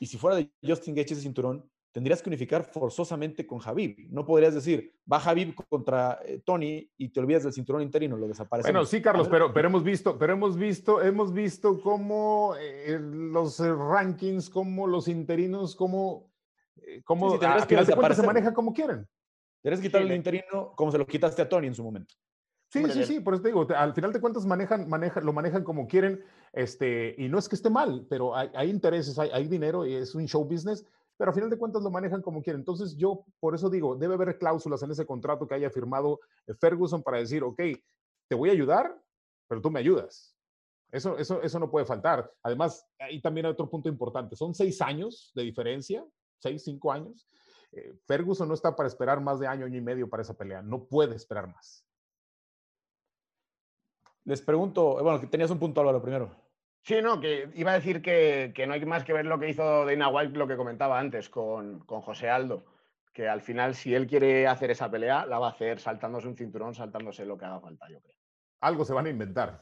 [0.00, 4.08] y si fuera de Justin Gaethje ese cinturón, tendrías que unificar forzosamente con Javib.
[4.10, 8.26] No podrías decir, va Javib contra eh, Tony y te olvidas del cinturón interino, lo
[8.26, 8.72] desaparece.
[8.72, 13.60] Bueno, sí, Carlos, pero, pero hemos visto, pero hemos visto, hemos visto cómo eh, los
[13.60, 16.32] eh, rankings, cómo los interinos, cómo,
[17.04, 17.38] cómo sí,
[18.14, 19.06] se maneja como quieren.
[19.62, 22.12] Tienes que quitar el interino como se lo quitaste a Tony en su momento.
[22.70, 25.62] Sí, sí, sí, por eso te digo, al final de cuentas manejan, manejan, lo manejan
[25.62, 29.46] como quieren, este, y no es que esté mal, pero hay, hay intereses, hay, hay
[29.46, 30.84] dinero y es un show business
[31.16, 32.60] pero a final de cuentas lo manejan como quieren.
[32.60, 36.54] Entonces yo por eso digo, debe haber cláusulas en ese contrato que haya firmado eh,
[36.54, 37.60] Ferguson para decir, ok,
[38.28, 38.96] te voy a ayudar,
[39.48, 40.36] pero tú me ayudas.
[40.90, 42.32] Eso, eso, eso no puede faltar.
[42.42, 44.36] Además, ahí también hay otro punto importante.
[44.36, 46.06] Son seis años de diferencia,
[46.38, 47.28] seis, cinco años.
[47.72, 50.62] Eh, Ferguson no está para esperar más de año, año y medio para esa pelea.
[50.62, 51.84] No puede esperar más.
[54.24, 56.43] Les pregunto, bueno, que tenías un punto, Álvaro, primero.
[56.84, 59.86] Sí, no, que iba a decir que, no hay más que ver lo que hizo
[59.86, 62.66] Dana White, lo que comentaba antes con, José Aldo,
[63.10, 66.36] que al final si él quiere hacer esa pelea, la va a hacer saltándose un
[66.36, 68.18] cinturón, saltándose lo que haga falta, yo creo.
[68.60, 69.60] Algo se van a inventar.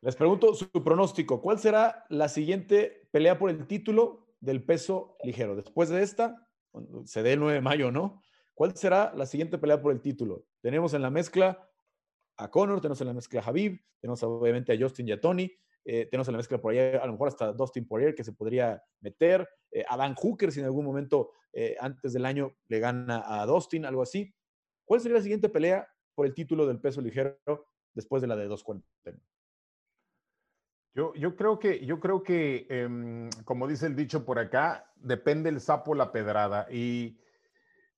[0.00, 5.56] Les pregunto su pronóstico, ¿cuál será la siguiente pelea por el título del peso ligero?
[5.56, 6.48] Después de esta,
[7.04, 8.22] se dé el 9 de mayo, ¿no?
[8.54, 10.44] ¿Cuál será la siguiente pelea por el título?
[10.60, 11.68] Tenemos en la mezcla
[12.36, 15.50] a Conor, tenemos en la mezcla a Habib, tenemos obviamente a Justin y a Tony.
[15.84, 18.32] Eh, tenemos en la mezcla por ahí, a lo mejor hasta Dustin Poirier que se
[18.32, 19.48] podría meter.
[19.70, 23.46] Eh, a Dan Hooker, si en algún momento eh, antes del año le gana a
[23.46, 24.34] Dustin, algo así.
[24.84, 27.38] ¿Cuál sería la siguiente pelea por el título del peso ligero
[27.94, 29.20] después de la de 240?
[30.92, 35.48] Yo, yo creo que, yo creo que em, como dice el dicho por acá, depende
[35.48, 36.66] el sapo la pedrada.
[36.70, 37.20] Y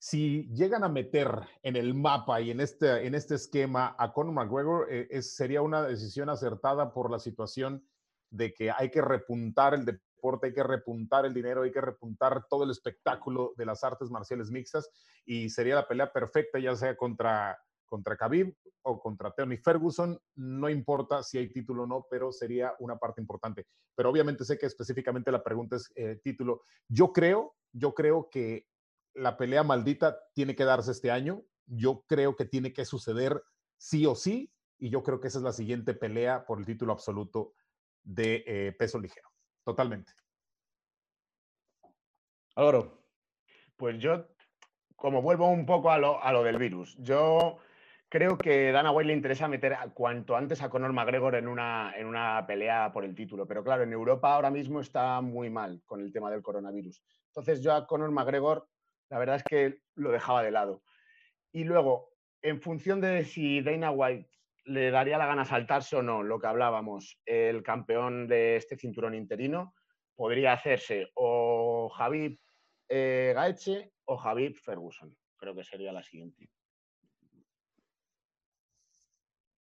[0.03, 1.30] si llegan a meter
[1.62, 5.80] en el mapa y en este, en este esquema a Conor McGregor, eh, sería una
[5.80, 7.86] decisión acertada por la situación
[8.28, 12.46] de que hay que repuntar el deporte, hay que repuntar el dinero, hay que repuntar
[12.50, 14.90] todo el espectáculo de las artes marciales mixtas
[15.24, 20.68] y sería la pelea perfecta, ya sea contra, contra Khabib o contra Tony Ferguson, no
[20.68, 23.68] importa si hay título o no, pero sería una parte importante.
[23.94, 26.62] Pero obviamente sé que específicamente la pregunta es eh, título.
[26.88, 28.66] Yo creo, yo creo que
[29.15, 31.43] la pelea maldita tiene que darse este año.
[31.67, 33.43] Yo creo que tiene que suceder
[33.77, 34.53] sí o sí.
[34.79, 37.55] Y yo creo que esa es la siguiente pelea por el título absoluto
[38.03, 39.29] de eh, peso ligero.
[39.65, 40.13] Totalmente.
[42.57, 42.85] Ahora,
[43.77, 44.27] pues yo,
[44.97, 47.59] como vuelvo un poco a lo, a lo del virus, yo
[48.09, 52.07] creo que Dana White le interesa meter cuanto antes a Conor McGregor en una, en
[52.07, 53.47] una pelea por el título.
[53.47, 57.03] Pero claro, en Europa ahora mismo está muy mal con el tema del coronavirus.
[57.29, 58.69] Entonces yo a Conor McGregor
[59.13, 60.83] la verdad es que lo dejaba de lado.
[61.53, 64.27] Y luego, en función de si Dana White
[64.65, 69.15] le daría la gana saltarse o no, lo que hablábamos, el campeón de este cinturón
[69.15, 69.75] interino,
[70.17, 72.39] podría hacerse o Javid
[72.89, 75.15] eh, Gaeche o Javid Ferguson.
[75.37, 76.49] Creo que sería la siguiente.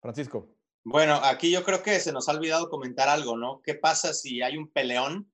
[0.03, 0.57] Francisco.
[0.83, 3.61] Bueno, aquí yo creo que se nos ha olvidado comentar algo, ¿no?
[3.63, 5.31] ¿Qué pasa si hay un peleón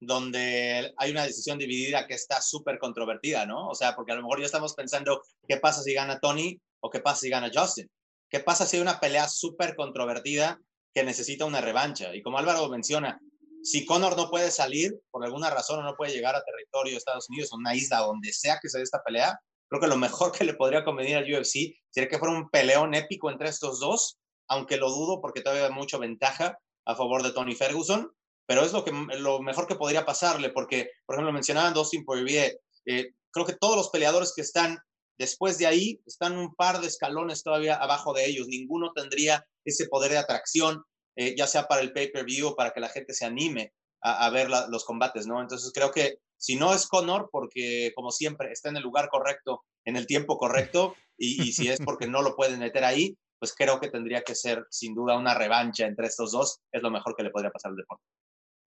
[0.00, 3.68] donde hay una decisión dividida que está súper controvertida, ¿no?
[3.68, 6.90] O sea, porque a lo mejor ya estamos pensando, ¿qué pasa si gana Tony o
[6.90, 7.88] qué pasa si gana Justin?
[8.30, 10.58] ¿Qué pasa si hay una pelea súper controvertida
[10.94, 12.14] que necesita una revancha?
[12.14, 13.20] Y como Álvaro menciona,
[13.62, 16.98] si Conor no puede salir por alguna razón o no puede llegar a territorio de
[16.98, 19.38] Estados Unidos o una isla donde sea que se dé esta pelea,
[19.68, 22.94] creo que lo mejor que le podría convenir al UFC sería que fuera un peleón
[22.94, 27.32] épico entre estos dos, aunque lo dudo porque todavía hay mucha ventaja a favor de
[27.32, 28.10] Tony Ferguson
[28.50, 32.60] pero es lo, que, lo mejor que podría pasarle, porque, por ejemplo, mencionaban Dustin Poirier,
[32.84, 34.76] eh, creo que todos los peleadores que están
[35.16, 39.86] después de ahí están un par de escalones todavía abajo de ellos, ninguno tendría ese
[39.86, 40.82] poder de atracción,
[41.14, 43.72] eh, ya sea para el pay-per-view o para que la gente se anime
[44.02, 45.40] a, ver los combates, ¿no?
[45.40, 49.62] Entonces creo que si no es Conor, porque como siempre está en el lugar correcto,
[49.84, 53.54] en el tiempo correcto, y, y si es porque no lo pueden meter ahí, pues
[53.54, 57.14] creo que tendría que ser sin duda una revancha entre estos dos, es lo mejor
[57.14, 58.02] que le podría pasar al deporte.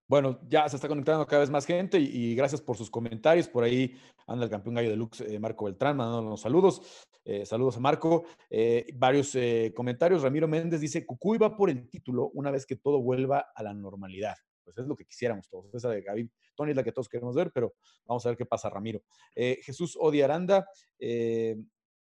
[0.06, 3.48] Bueno, ya se está conectando cada vez más gente y, gracias por sus comentarios.
[3.48, 3.96] Por ahí
[4.26, 6.82] anda el campeón gallo de Lux, eh, Marco Beltrán, mandándonos saludos.
[7.24, 8.24] Eh, saludos a Marco.
[8.50, 9.34] Eh, varios
[9.74, 10.22] comentarios.
[10.22, 13.72] Ramiro Méndez dice, Cucuy va por el título una vez que todo vuelva a la
[13.72, 14.34] normalidad.
[14.62, 15.74] Pues es lo que quisiéramos todos.
[15.74, 17.74] Esa de Gaby Tony es la que todos queremos ver, pero
[18.04, 19.02] vamos a ver qué pasa, Ramiro.
[19.34, 20.66] Jesús Odi Aranda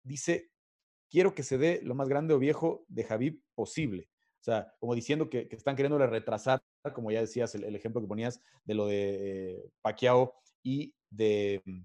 [0.03, 0.51] dice,
[1.09, 4.09] quiero que se dé lo más grande o viejo de Javid posible.
[4.43, 6.61] O sea, como diciendo que, están queriéndole retrasar,
[6.93, 11.81] como ya decías, el, ejemplo que ponías de lo de eh, Pacquiao y de, mm,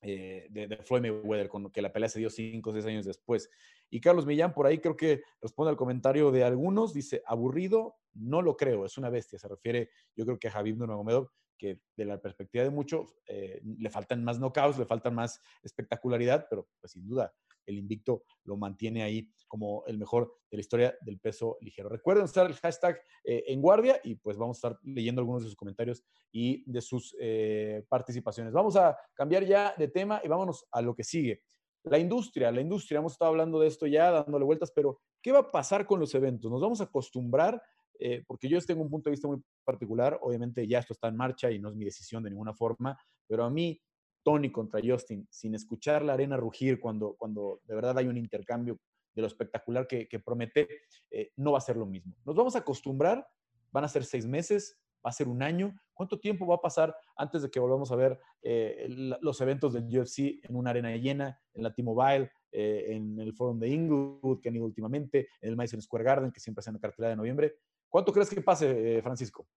[0.00, 3.50] eh, de, Floyd Mayweather, con que la pelea se dio cinco o seis años después.
[3.90, 8.40] Y Carlos Millán por ahí creo que responde al comentario de algunos, dice, aburrido, no
[8.40, 9.38] lo creo, es una bestia.
[9.38, 11.28] Se refiere, yo creo que a Javib Nurmagomedov,
[11.58, 16.46] que de la perspectiva de muchos, eh, le faltan más knockouts, le faltan más espectacularidad,
[16.48, 17.34] pero pues sin duda
[17.68, 21.88] el invicto lo mantiene ahí como el mejor de la historia del peso ligero.
[21.88, 25.48] Recuerden usar el hashtag eh, en guardia y pues vamos a estar leyendo algunos de
[25.48, 28.52] sus comentarios y de sus eh, participaciones.
[28.52, 31.42] Vamos a cambiar ya de tema y vámonos a lo que sigue.
[31.84, 35.40] La industria, la industria, hemos estado hablando de esto ya, dándole vueltas, pero ¿qué va
[35.40, 36.50] a pasar con los eventos?
[36.50, 37.62] ¿Nos vamos a acostumbrar?
[38.00, 41.16] Eh, porque yo tengo un punto de vista muy particular, obviamente ya esto está en
[41.16, 42.96] marcha y no es mi decisión de ninguna forma,
[43.26, 43.80] pero a mí,
[44.22, 48.78] Tony contra Justin, sin escuchar la arena rugir cuando, cuando de verdad hay un intercambio
[49.18, 50.68] de lo espectacular que, promete,
[51.10, 52.14] eh, no va a ser lo mismo.
[52.24, 53.26] Nos vamos a acostumbrar,
[53.72, 55.74] van a ser seis meses, va a ser un año.
[55.92, 58.86] ¿Cuánto tiempo va a pasar antes de que volvamos a ver eh,
[59.20, 63.58] los eventos del UFC en una arena llena, en la T-Mobile, eh, en el Forum
[63.58, 66.74] de Inglewood, que han ido últimamente, en el Madison Square Garden, que siempre hace en
[66.74, 67.56] la cartelera de noviembre?
[67.88, 69.48] ¿Cuánto crees que pase, Francisco?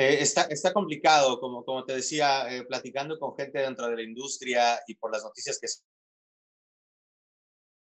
[0.00, 4.94] Está, está complicado, como, como te decía, platicando con gente dentro de la industria y
[4.94, 5.68] por las noticias que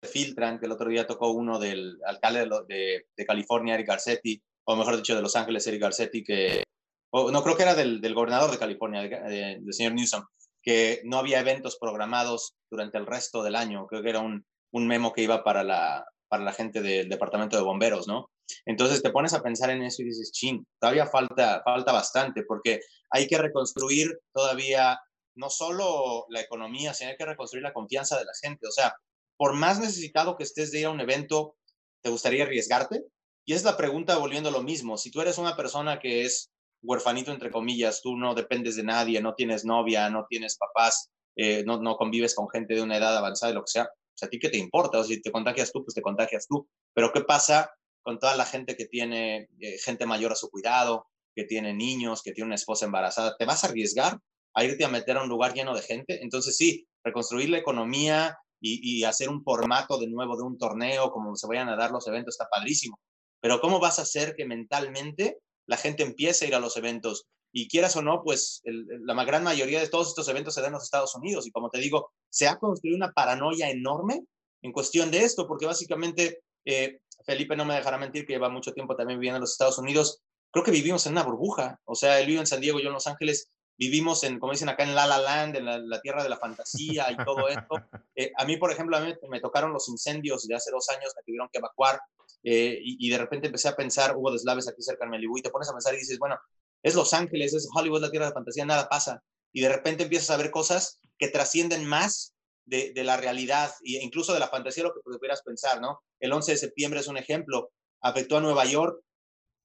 [0.09, 4.77] filtran, que el otro día tocó uno del alcalde de, de, California, Eric Garcetti, o
[4.77, 6.65] mejor dicho, de Los Ángeles, Eric Garcetti, que,
[7.13, 10.25] no creo que era del, del gobernador de California, del señor Newsom,
[10.63, 13.87] que no había eventos programados durante el resto del año.
[13.87, 17.57] Creo que era un, un memo que iba para la, para la gente del departamento
[17.57, 18.31] de bomberos, ¿no?
[18.65, 22.81] Entonces te pones a pensar en eso y dices, chin, todavía falta, falta bastante, porque
[23.11, 24.99] hay que reconstruir todavía
[25.35, 28.67] no solo la economía, sino hay que reconstruir la confianza de la gente.
[28.67, 28.95] O sea,
[29.37, 31.57] por más necesitado que estés de ir a un evento,
[32.03, 33.05] ¿te gustaría arriesgarte?
[33.47, 34.97] Y es la pregunta volviendo a lo mismo.
[34.97, 36.51] Si tú eres una persona que es
[36.83, 41.63] huerfanito, entre comillas, tú no dependes de nadie, no tienes novia, no tienes papás, eh,
[41.65, 44.31] no, no convives con gente de una edad avanzada, lo que sea, o sea, ¿a
[44.31, 44.99] ti qué te importa?
[44.99, 46.69] O si te contagias tú, pues te contagias tú.
[46.95, 47.71] Pero ¿qué pasa
[48.03, 52.23] con toda la gente que tiene eh, gente mayor a su cuidado, que tiene niños,
[52.23, 53.37] que tiene una esposa embarazada?
[53.37, 54.19] ¿Te vas a arriesgar
[54.55, 56.23] a irte a meter a un lugar lleno de gente?
[56.23, 61.35] Entonces sí, reconstruir la economía, y, hacer un formato de nuevo de un torneo, como
[61.37, 62.99] se vayan a dar los eventos, está padrísimo.
[63.41, 67.27] Pero ¿cómo vas a hacer que mentalmente la gente empiece a ir a los eventos?
[67.53, 70.75] Y quieras o no, pues la gran mayoría de todos estos eventos se dan en
[70.75, 71.47] los Estados Unidos.
[71.47, 74.23] Y como te digo, se ha construido una paranoia enorme
[74.63, 78.73] en cuestión de esto, porque básicamente eh, Felipe no me dejará mentir que lleva mucho
[78.73, 80.23] tiempo también viviendo en los Estados Unidos.
[80.51, 81.81] Creo que vivimos en una burbuja.
[81.85, 84.69] O sea, él vive en San Diego, yo en Los Ángeles, vivimos en, como dicen
[84.69, 87.75] acá, en La La Land, en la, tierra de la fantasía y todo esto.
[88.17, 91.15] Eh, a mí, por ejemplo, a mí me tocaron los incendios de hace dos años,
[91.17, 91.99] me tuvieron que evacuar
[92.43, 95.49] eh, y, de repente empecé a pensar, hubo deslaves aquí cerca de Malibu y te
[95.51, 96.39] pones a pensar y dices, bueno,
[96.83, 99.23] es Los Ángeles, es Hollywood, la tierra de la fantasía, nada pasa.
[99.53, 102.35] Y de repente empiezas a ver cosas que trascienden más
[102.71, 106.01] de, la realidad e incluso de la fantasía, lo que pudieras pensar, ¿no?
[106.21, 109.03] El 11 de septiembre es un ejemplo, afectó a Nueva York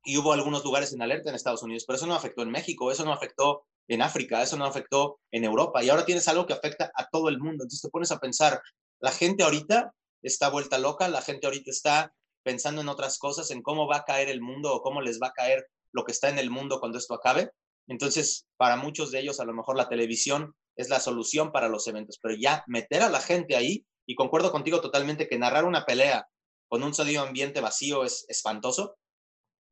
[0.03, 2.91] y hubo algunos lugares en alerta en Estados Unidos, pero eso no afectó en México,
[2.91, 6.53] eso no afectó en África, eso no afectó en Europa y ahora tienes algo que
[6.53, 7.63] afecta a todo el mundo.
[7.63, 8.61] Entonces te pones a pensar,
[8.99, 9.93] la gente ahorita
[10.23, 14.03] está vuelta loca, la gente ahorita está pensando en otras cosas, en cómo va a
[14.03, 16.79] caer el mundo o cómo les va a caer lo que está en el mundo
[16.79, 17.51] cuando esto acabe.
[17.87, 21.87] Entonces, para muchos de ellos, a lo mejor la televisión es la solución para los
[21.87, 25.85] eventos, pero ya meter a la gente ahí, y concuerdo contigo totalmente que narrar una
[25.85, 26.27] pelea
[26.67, 28.97] con un sonido ambiente vacío es espantoso,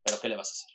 [0.03, 0.73] pero ¿qué le vas a hacer?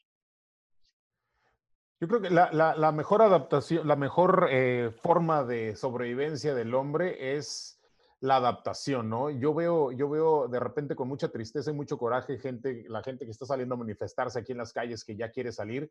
[2.01, 7.81] Yo creo que la, mejor adaptación, la mejor eh, forma de sobrevivencia del hombre es
[8.21, 9.31] la adaptación, ¿no?
[9.31, 13.25] Yo veo, yo veo de repente con mucha tristeza y mucho coraje gente, la gente
[13.25, 15.91] que está saliendo a manifestarse aquí en las calles que ya quiere salir,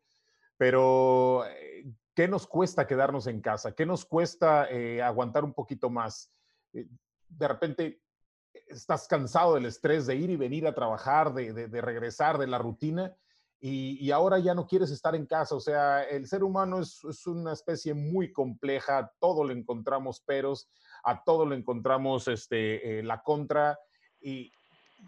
[0.58, 3.72] pero eh, ¿qué nos cuesta quedarnos en casa?
[3.72, 6.30] ¿Qué nos cuesta eh, aguantar un poquito más?
[6.72, 8.02] De repente
[8.66, 13.16] estás cansado del estrés de ir y venir a trabajar, de regresar de la rutina
[13.60, 15.54] y, ahora ya no quieres estar en casa.
[15.54, 20.70] O sea, el ser humano es, una especie muy compleja, todo le encontramos peros,
[21.02, 23.78] a todo le encontramos este, eh, la contra.
[24.20, 24.52] Y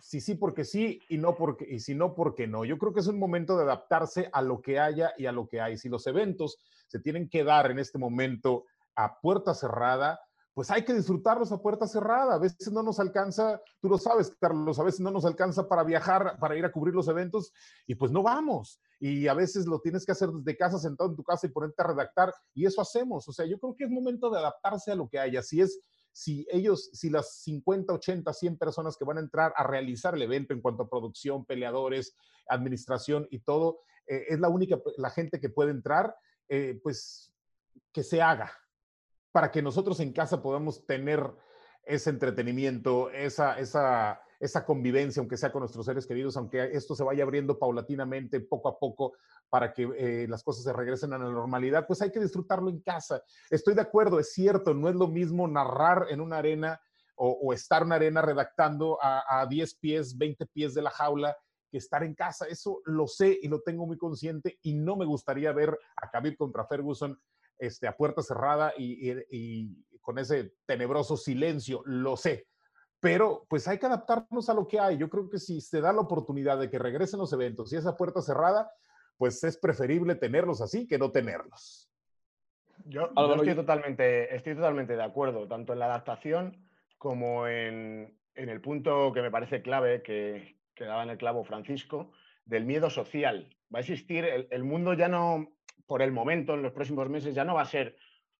[0.00, 2.64] sí, sí, porque sí, y, no porque, y si no, porque no.
[2.64, 5.48] Yo creo que es un momento de adaptarse a lo que haya y a lo
[5.48, 5.76] que hay.
[5.76, 10.20] Si los eventos se tienen que dar en este momento a puerta cerrada,
[10.54, 12.34] pues hay que disfrutarlos a puerta cerrada.
[12.34, 15.84] A veces no nos alcanza, tú lo sabes, Carlos, a veces no nos alcanza para
[15.84, 17.52] viajar, para ir a cubrir los eventos
[17.86, 18.80] y pues no vamos.
[18.98, 21.82] Y a veces lo tienes que hacer desde casa, sentado en tu casa y ponerte
[21.82, 23.26] a redactar y eso hacemos.
[23.28, 25.42] O sea, yo creo que es momento de adaptarse a lo que haya.
[25.42, 25.80] Si es,
[26.12, 30.22] si ellos, si las 50, 80, 100 personas que van a entrar a realizar el
[30.22, 32.16] evento en cuanto a producción, peleadores,
[32.48, 36.14] administración y todo, eh, es la única, la gente que puede entrar,
[36.48, 37.32] eh, pues
[37.92, 38.52] que se haga,
[39.32, 41.32] para que nosotros en casa podamos tener
[41.84, 47.04] ese entretenimiento, esa, esa, esa convivencia, aunque sea con nuestros seres queridos, aunque esto se
[47.04, 49.12] vaya abriendo paulatinamente, poco a poco,
[49.48, 52.80] para que eh, las cosas se regresen a la normalidad, pues hay que disfrutarlo en
[52.80, 53.22] casa.
[53.50, 56.80] Estoy de acuerdo, es cierto, no es lo mismo narrar en una arena
[57.22, 61.36] o, estar en una arena redactando a, a 10 pies, 20 pies de la jaula
[61.70, 62.46] que estar en casa.
[62.46, 66.38] Eso lo sé y lo tengo muy consciente y no me gustaría ver a Khabib
[66.38, 67.18] contra Ferguson
[67.60, 72.48] este, a puerta cerrada y, con ese tenebroso silencio, lo sé.
[73.00, 74.98] Pero pues hay que adaptarnos a lo que hay.
[74.98, 77.96] Yo creo que si se da la oportunidad de que regresen los eventos y esa
[77.96, 78.70] puerta cerrada,
[79.16, 81.90] pues es preferible tenerlos así que no tenerlos.
[82.86, 89.12] Yo, estoy, totalmente, estoy totalmente de acuerdo, tanto en la adaptación como en, el punto
[89.12, 92.12] que me parece clave que, que, daba en el clavo Francisco,
[92.44, 93.54] del miedo social.
[93.74, 95.52] Va a existir, el, mundo ya no,
[95.86, 97.96] por el momento, en los próximos meses, ya no va a ser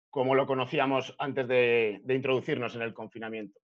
[0.09, 3.61] como lo conocíamos antes de, de introducirnos en el confinamiento.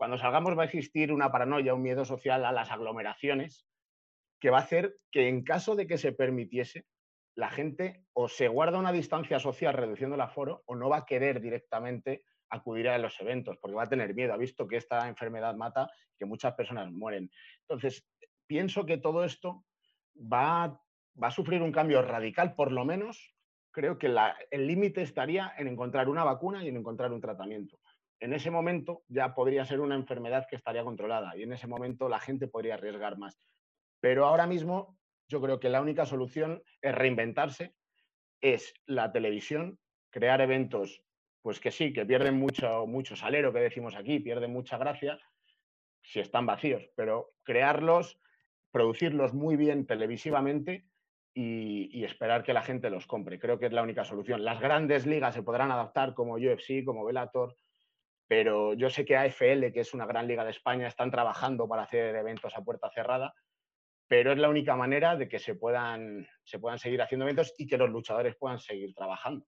[0.00, 3.66] Cuando salgamos va a existir una paranoia, un miedo social a las aglomeraciones,
[4.40, 6.86] que va a hacer que en caso de que se permitiese,
[7.34, 11.04] la gente o se guarda una distancia social reduciendo el aforo o no va a
[11.04, 14.32] querer directamente acudir a los eventos porque va a tener miedo.
[14.32, 17.30] Ha visto que esta enfermedad mata que muchas personas mueren.
[17.68, 18.08] Entonces,
[18.46, 19.66] pienso que todo esto
[20.16, 20.80] va
[21.20, 23.34] a sufrir un cambio radical, por lo menos
[23.70, 24.10] creo que
[24.50, 27.78] el límite estaría en encontrar una vacuna y en encontrar un tratamiento.
[28.20, 32.08] En ese momento ya podría ser una enfermedad que estaría controlada y en ese momento
[32.08, 33.40] la gente podría arriesgar más.
[34.00, 34.98] Pero ahora mismo
[35.28, 37.74] yo creo que la única solución es reinventarse,
[38.40, 39.78] es la televisión,
[40.10, 41.02] crear eventos,
[41.42, 45.18] pues que sí, que pierden mucho, mucho salero, que decimos aquí, pierden mucha gracia
[46.02, 48.20] si están vacíos, pero crearlos,
[48.70, 50.86] producirlos muy bien televisivamente
[51.34, 53.38] y, esperar que la gente los compre.
[53.38, 54.44] Creo que es la única solución.
[54.44, 57.56] Las grandes ligas se podrán adaptar como UFC, como Bellator,
[58.30, 61.82] pero yo sé que AFL, que es una gran liga de España, están trabajando para
[61.82, 63.34] hacer eventos a puerta cerrada
[64.10, 67.68] pero es la única manera de que se puedan, se puedan seguir haciendo eventos y
[67.68, 69.46] que los luchadores puedan seguir trabajando.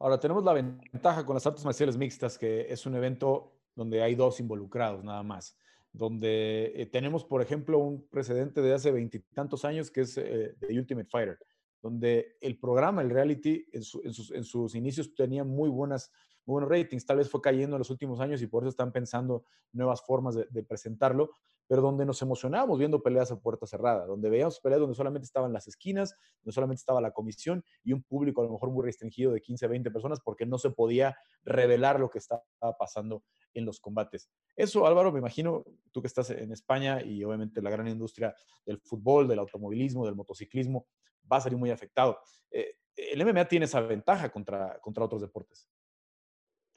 [0.00, 4.16] Ahora, tenemos la ventaja con las artes marciales mixtas, que es un evento donde hay
[4.16, 5.56] dos involucrados nada más,
[5.92, 10.76] donde eh, tenemos, por ejemplo, un precedente de hace veintitantos años que es eh, The
[10.76, 11.38] Ultimate Fighter,
[11.80, 16.10] donde el programa, el reality, en, sus, en sus, inicios tenía muy buenas
[16.48, 17.04] muy buenos ratings.
[17.04, 20.34] Tal vez fue cayendo en los últimos años y por eso están pensando nuevas formas
[20.34, 21.30] de, presentarlo,
[21.66, 25.52] pero donde nos emocionábamos viendo peleas a puerta cerrada, donde veíamos peleas donde solamente estaban
[25.52, 29.30] las esquinas, donde solamente estaba la comisión y un público a lo mejor muy restringido
[29.30, 32.42] de 15, 20 personas porque no se podía revelar lo que estaba
[32.78, 34.30] pasando en los combates.
[34.56, 38.34] Eso, Álvaro, me imagino, tú que estás en España y obviamente la gran industria
[38.64, 40.86] del fútbol, del automovilismo, del motociclismo,
[41.30, 42.18] va a salir muy afectado.
[42.50, 45.68] Eh, el MMA tiene esa ventaja contra, contra otros deportes.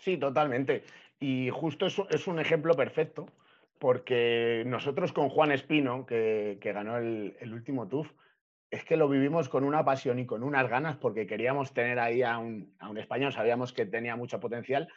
[0.01, 0.83] Sí, totalmente.
[1.19, 3.27] Y justo eso es un ejemplo perfecto,
[3.77, 8.11] porque nosotros con Juan Espino, que, ganó el, último TUF,
[8.71, 12.23] es que lo vivimos con una pasión y con unas ganas, porque queríamos tener ahí
[12.23, 14.87] a un, a un español, sabíamos que tenía mucho potencial.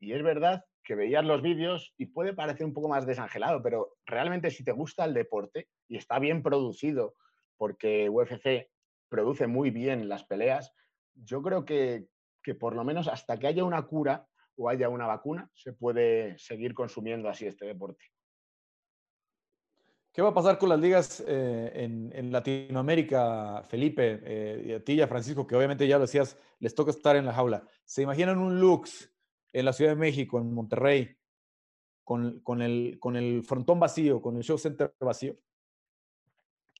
[0.00, 3.96] Y es verdad que veías los vídeos y puede parecer un poco más desangelado, pero
[4.06, 7.16] realmente si te gusta el deporte y está bien producido,
[7.58, 8.70] porque UFC
[9.10, 10.72] produce muy bien las peleas,
[11.14, 12.06] yo creo que,
[12.42, 14.26] que por lo menos hasta que haya una cura,
[14.58, 18.04] o haya una vacuna, se puede seguir consumiendo así este deporte.
[20.12, 21.70] ¿Qué va a pasar con las ligas eh,
[22.12, 24.20] en, Latinoamérica, Felipe?
[24.24, 27.14] Eh, y a ti y a Francisco, que obviamente ya lo decías, les toca estar
[27.14, 27.62] en la jaula.
[27.84, 29.14] ¿Se imaginan un Lux
[29.52, 31.16] en la Ciudad de México, en Monterrey,
[32.02, 35.36] con, con, el, con el frontón vacío, con el show center vacío?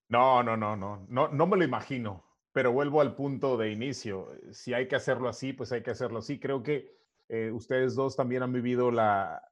[0.09, 4.27] No, no, no, no, no, no me lo imagino, pero vuelvo al punto de inicio.
[4.51, 6.41] Si hay que hacerlo así, pues hay que hacerlo así.
[6.41, 6.99] Creo que
[7.29, 9.43] eh, ustedes dos también han vivido la,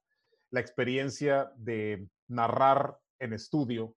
[0.51, 3.95] experiencia de narrar en estudio.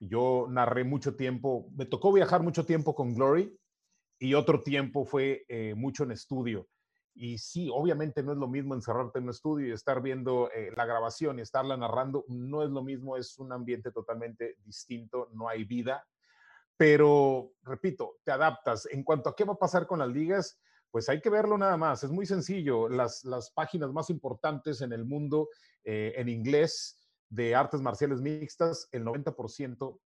[0.00, 3.56] Yo narré mucho tiempo, me tocó viajar mucho tiempo con Glory
[4.18, 6.68] y otro tiempo fue eh, mucho en estudio.
[7.14, 10.72] Y sí, obviamente no es lo mismo encerrarte en un estudio y estar viendo eh,
[10.76, 15.48] la grabación y estarla narrando, no es lo mismo, es un ambiente totalmente distinto, no
[15.48, 16.04] hay vida.
[16.76, 18.86] Pero, repito, te adaptas.
[18.90, 20.60] En cuanto a qué va a pasar con las ligas,
[20.94, 22.04] pues hay que verlo nada más.
[22.04, 22.88] Es muy sencillo.
[22.88, 25.48] Las, las páginas más importantes en el mundo
[25.82, 29.98] eh, en inglés de artes marciales mixtas, el 90%,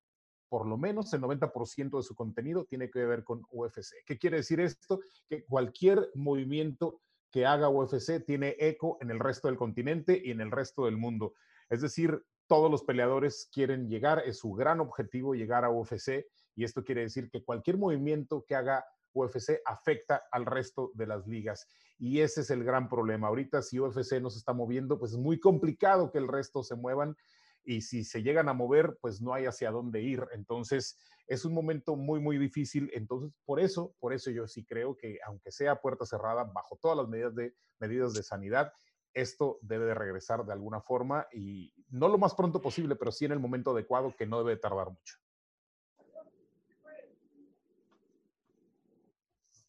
[0.49, 3.97] por lo menos el 90% de su contenido tiene que ver con UFC.
[4.07, 5.01] ¿Qué quiere decir esto?
[5.29, 10.41] Que cualquier movimiento que haga UFC tiene eco en el resto del continente y en
[10.41, 11.35] el resto del mundo.
[11.69, 16.25] Es decir, todos los peleadores quieren llegar, es su gran objetivo llegar a UFC
[16.57, 21.27] y esto quiere decir que cualquier movimiento que haga UFC afecta al resto de las
[21.27, 21.67] ligas.
[21.99, 23.29] Y ese es el gran problema.
[23.29, 26.77] Ahorita si UFC no se está moviendo, pues es muy complicado que el resto se
[26.77, 27.17] muevan
[27.65, 30.27] y si se llegan a mover, pues no hay hacia dónde ir.
[30.33, 32.91] Entonces, es un momento muy, muy difícil.
[32.95, 36.97] Entonces, por eso, por eso yo sí creo que aunque sea puerta cerrada, bajo todas
[36.97, 38.73] las medidas de, medidas de sanidad,
[39.13, 43.25] esto debe de regresar de alguna forma y no lo más pronto posible, pero sí
[43.25, 45.17] en el momento adecuado que no debe tardar mucho.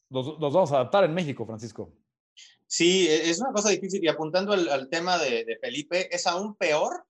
[0.10, 1.94] Nos, vamos a adaptar en México, Francisco.
[2.66, 7.06] Sí, e, es una cosa difícil y apuntando al, tema de, Felipe, es aún peor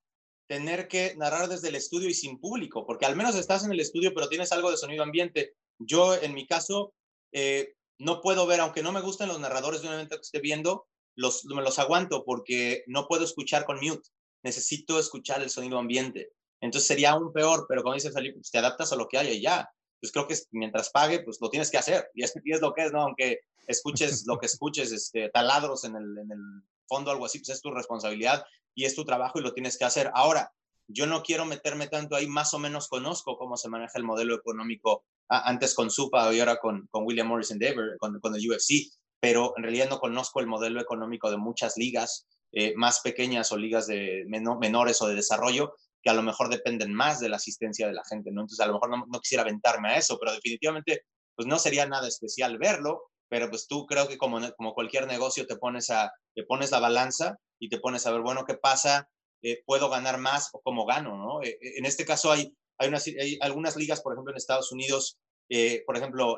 [0.47, 3.79] tener que narrar desde el estudio y sin público, porque al menos estás en el
[3.79, 5.53] estudio pero tienes algo de sonido ambiente.
[5.77, 6.93] Yo, en mi caso,
[7.31, 10.39] eh, no puedo ver, aunque no me gusten los narradores de un evento que esté
[10.39, 14.09] viendo, los, me los aguanto porque no puedo escuchar con mute.
[14.43, 16.31] Necesito escuchar el sonido ambiente.
[16.61, 19.31] Entonces sería aún peor, pero como dice Felipe, pues te adaptas a lo que haya
[19.31, 19.69] y ya.
[19.99, 22.09] Pues creo que mientras pague, pues lo tienes que hacer.
[22.13, 23.01] Y es, es lo que es, ¿no?
[23.01, 27.49] Aunque escuches lo que escuches, este, taladros en el, en el fondo, algo así, pues
[27.49, 28.43] es tu responsabilidad
[28.75, 30.11] y es tu trabajo y lo tienes que hacer.
[30.13, 30.51] Ahora,
[30.87, 34.35] yo no quiero meterme tanto ahí, más o menos conozco cómo se maneja el modelo
[34.35, 38.91] económico antes con Supa y ahora con, con William Morris Endeavor, con, con el UFC,
[39.19, 43.57] pero en realidad no conozco el modelo económico de muchas ligas eh, más pequeñas o
[43.57, 47.87] ligas de menores o de desarrollo que a lo mejor dependen más de la asistencia
[47.87, 48.41] de la gente, ¿no?
[48.41, 51.03] Entonces a lo mejor no, no, quisiera aventarme a eso, pero definitivamente
[51.35, 55.45] pues no sería nada especial verlo, pero pues tú creo que como, como cualquier negocio
[55.45, 59.07] te pones, a, te pones la balanza y te pones a ver, bueno, ¿qué pasa?
[59.41, 61.17] Eh, ¿Puedo ganar más o cómo gano?
[61.17, 61.41] ¿no?
[61.41, 65.17] Eh, en este caso hay, hay, unas, hay, algunas ligas, por ejemplo, en Estados Unidos,
[65.49, 66.37] eh, por ejemplo,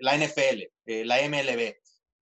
[0.00, 1.74] la NFL, la MLB,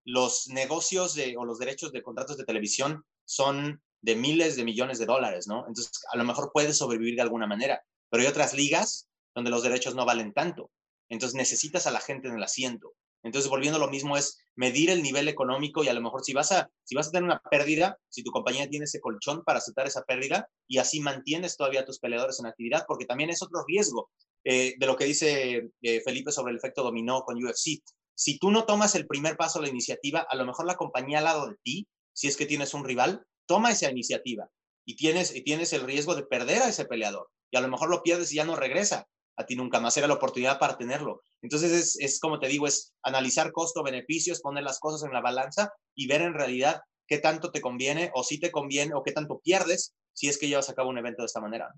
[0.05, 4.99] los negocios de, o los derechos de contratos de televisión son de miles de millones
[4.99, 5.65] de dólares, ¿no?
[5.67, 9.63] Entonces, a lo mejor puedes sobrevivir de alguna manera, pero hay otras ligas donde los
[9.63, 10.69] derechos no valen tanto.
[11.09, 12.93] Entonces, necesitas a la gente en el asiento.
[13.23, 16.33] Entonces, volviendo a lo mismo, es medir el nivel económico y a lo mejor si
[16.33, 19.57] vas a, si vas a tener una pérdida, si tu compañía tiene ese colchón para
[19.57, 23.41] aceptar esa pérdida y así mantienes todavía a tus peleadores en actividad, porque también es
[23.41, 24.11] otro riesgo
[24.43, 27.81] eh, de lo que dice eh, Felipe sobre el efecto dominó con UFC.
[28.13, 31.17] Si tú no tomas el primer paso a la iniciativa, a lo mejor la compañía
[31.17, 34.49] al lado de ti, si es que tienes un rival, toma esa iniciativa
[34.85, 37.29] y tienes, y tienes el riesgo de perder a ese peleador.
[37.51, 39.97] Y a lo mejor lo pierdes y ya no regresa a ti nunca más.
[39.97, 41.21] Era la oportunidad para tenerlo.
[41.41, 45.71] Entonces es, es como te digo, es analizar costo-beneficios, poner las cosas en la balanza
[45.95, 49.39] y ver en realidad qué tanto te conviene o si te conviene o qué tanto
[49.39, 51.71] pierdes si es que llevas a cabo un evento de esta manera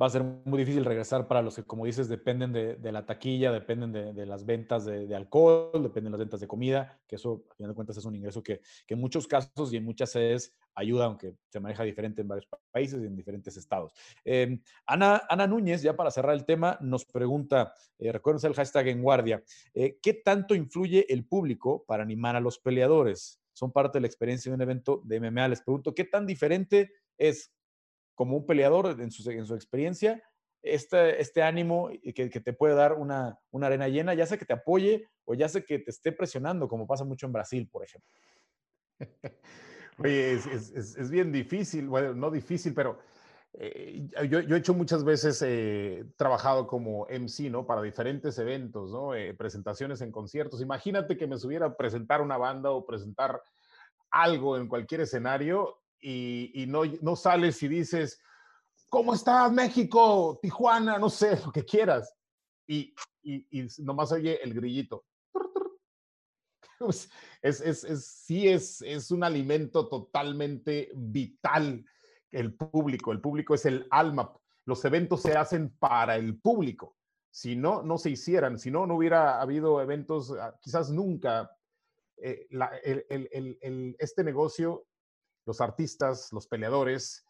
[0.00, 3.52] va a ser muy difícil regresar para los que, como dices, dependen de, la taquilla,
[3.52, 7.54] dependen de, las ventas de, alcohol, dependen de las ventas de comida, que eso, a
[7.54, 10.54] final de cuentas, es un ingreso que, que, en muchos casos y en muchas sedes
[10.74, 13.92] ayuda, aunque se maneja diferente en varios países y en diferentes estados.
[14.24, 18.88] Eh, Ana, Ana Núñez, ya para cerrar el tema, nos pregunta, eh, recuerden el hashtag
[18.88, 19.42] en guardia,
[19.74, 23.40] eh, ¿qué tanto influye el público para animar a los peleadores?
[23.52, 25.48] Son parte de la experiencia de un evento de MMA.
[25.48, 27.52] Les pregunto, ¿qué tan diferente es
[28.20, 30.22] como un peleador en su, en su experiencia,
[30.60, 34.52] este, este ánimo que, te puede dar una, una arena llena, ya sea que te
[34.52, 38.10] apoye o ya sea que te esté presionando, como pasa mucho en Brasil, por ejemplo.
[40.00, 42.98] Oye, es, es, es bien difícil, bueno, no difícil, pero
[43.54, 47.64] eh, yo, yo, he hecho muchas veces, eh, trabajado como MC, ¿no?
[47.64, 49.14] Para diferentes eventos, ¿no?
[49.14, 50.60] Eh, presentaciones en conciertos.
[50.60, 53.40] Imagínate que me subiera a presentar una banda o presentar
[54.10, 58.20] algo en cualquier escenario y, y no, no, sales y dices,
[58.88, 60.38] ¿cómo estás México?
[60.42, 62.14] Tijuana, no sé, lo que quieras.
[62.66, 65.04] Y, y, y nomás oye el grillito.
[67.42, 71.84] Es, es, es, sí es, es un alimento totalmente vital
[72.30, 73.12] el público.
[73.12, 74.34] El público es el alma.
[74.64, 76.96] Los eventos se hacen para el público.
[77.30, 81.50] Si no, no se hicieran, si no, no hubiera habido eventos, ah, quizás nunca.
[82.16, 84.86] Eh, la, el, el, el, este negocio
[85.46, 87.26] los artistas, los peleadores,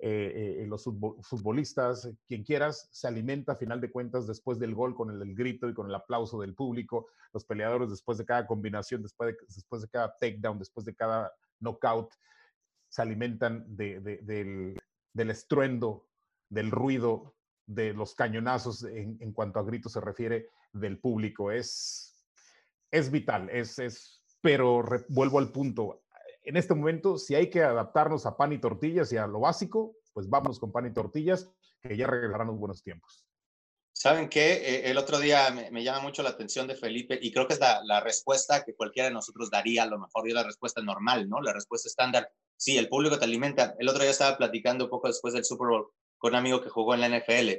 [0.00, 4.94] eh, eh, los futbolistas, quien quieras, se alimenta a final de cuentas después del gol
[4.94, 9.02] con el, grito y con el aplauso del público, los peleadores después de cada combinación,
[9.02, 12.12] después de, después de cada takedown, después de cada knockout,
[12.88, 14.76] se alimentan de, de,
[15.12, 16.06] del, estruendo,
[16.48, 17.34] del ruido,
[17.66, 21.50] de los cañonazos en, cuanto a gritos se refiere del público.
[21.50, 22.24] Es,
[22.90, 26.03] es vital, es, es pero vuelvo al punto,
[26.44, 29.96] en este momento, si hay que adaptarnos a pan y tortillas y a lo básico,
[30.12, 31.50] pues vámonos con pan y tortillas,
[31.82, 33.26] que ya regresarán los buenos tiempos.
[33.92, 34.54] ¿Saben qué?
[34.54, 37.60] Eh, el otro día me, llama mucho la atención de Felipe y creo que es
[37.60, 41.40] la, respuesta que cualquiera de nosotros daría, a lo mejor dio la respuesta normal, ¿no?
[41.40, 42.28] La respuesta estándar.
[42.56, 43.74] Sí, el público te alimenta.
[43.78, 46.94] El otro día estaba platicando poco después del Super Bowl con un amigo que jugó
[46.94, 47.50] en la NFL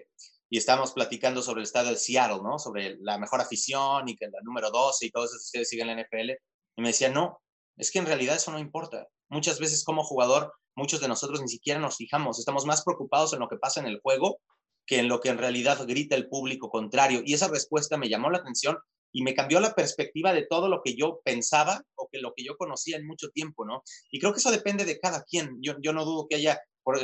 [0.50, 2.60] y estábamos platicando sobre el estado de Seattle, ¿no?
[2.60, 6.02] Sobre la mejor afición y que la número 12 y todo eso, ustedes siguen la
[6.02, 6.32] NFL.
[6.78, 7.42] Y me decía, no,
[7.78, 9.08] es que en realidad eso no importa.
[9.30, 13.40] Muchas veces como jugador, muchos de nosotros ni siquiera nos fijamos, estamos más preocupados en
[13.40, 14.40] lo que pasa en el juego
[14.86, 17.22] que en lo que en realidad grita el público contrario.
[17.26, 18.78] Y esa respuesta me llamó la atención
[19.12, 22.44] y me cambió la perspectiva de todo lo que yo pensaba o que lo que
[22.44, 23.82] yo conocía en mucho tiempo, ¿no?
[24.12, 25.58] Y creo que eso depende de cada quien.
[25.62, 27.00] Yo, yo no dudo que haya, por,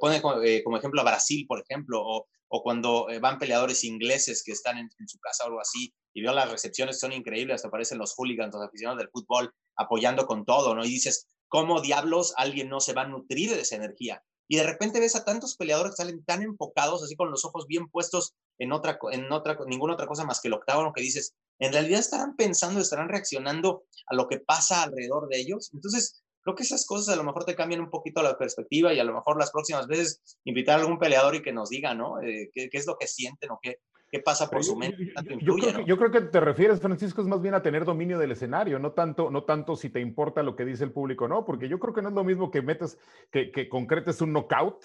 [0.00, 3.84] pone como, eh, como, ejemplo a Brasil, por ejemplo, o, o cuando eh, van peleadores
[3.84, 7.12] ingleses que están en, en, su casa o algo así, y veo las recepciones son
[7.12, 10.84] increíbles, hasta aparecen los hooligans, los aficionados del fútbol, apoyando con todo, ¿no?
[10.84, 14.22] Y dices, ¿cómo diablos alguien no se va a nutrir de esa energía?
[14.48, 17.66] y de repente ves a tantos peleadores que salen tan enfocados, así con los ojos
[17.66, 21.34] bien puestos en otra, en otra, ninguna otra cosa más que el octágono que dices,
[21.58, 25.70] en realidad estarán pensando, estarán reaccionando a lo que pasa alrededor de ellos.
[25.72, 29.00] Entonces, creo que esas cosas a lo mejor te cambian un poquito la perspectiva y
[29.00, 32.20] a lo mejor las próximas veces invitar a algún peleador y que nos diga, ¿no?
[32.20, 33.78] Eh, ¿qué, ¿qué, es lo que sienten o qué,
[34.14, 35.12] qué pasa por su mente.
[35.40, 38.16] Yo, creo que, yo, creo que, te refieres, Francisco, es más bien a tener dominio
[38.16, 41.44] del escenario, no tanto, no tanto si te importa lo que dice el público, no,
[41.44, 42.96] porque yo creo que no es lo mismo que metas,
[43.32, 44.84] que, que concretes un knockout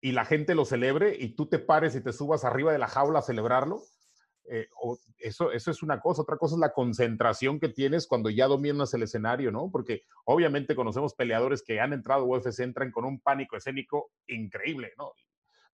[0.00, 2.88] y la gente lo celebre y tú te pares y te subas arriba de la
[2.88, 3.82] jaula a celebrarlo.
[4.48, 8.30] Eh, o eso, eso es una cosa, otra cosa es la concentración que tienes cuando
[8.30, 9.70] ya dominas el escenario, ¿no?
[9.72, 14.92] Porque obviamente conocemos peleadores que han entrado a UFC, entran con un pánico escénico increíble,
[14.98, 15.12] ¿no?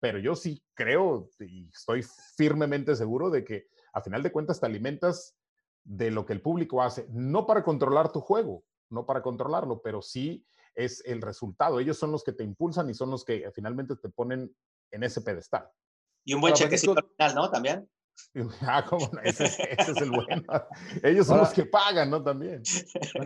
[0.02, 2.04] Pero yo sí creo y estoy
[2.36, 5.38] firmemente seguro de que a final de cuentas te alimentas
[5.84, 10.02] de lo que el público hace, no para controlar tu juego, no para controlarlo, pero
[10.02, 11.80] sí es el resultado.
[11.80, 14.54] Ellos son los que te impulsan y son los que finalmente te ponen
[14.90, 15.70] en ese pedestal.
[16.26, 17.52] Y un buen chequecito al final, ¿no?
[17.52, 17.90] También.
[18.62, 20.44] Ah, ¿cómo ese, es el bueno.
[21.04, 22.24] Ellos son los que pagan, ¿no?
[22.24, 22.64] También.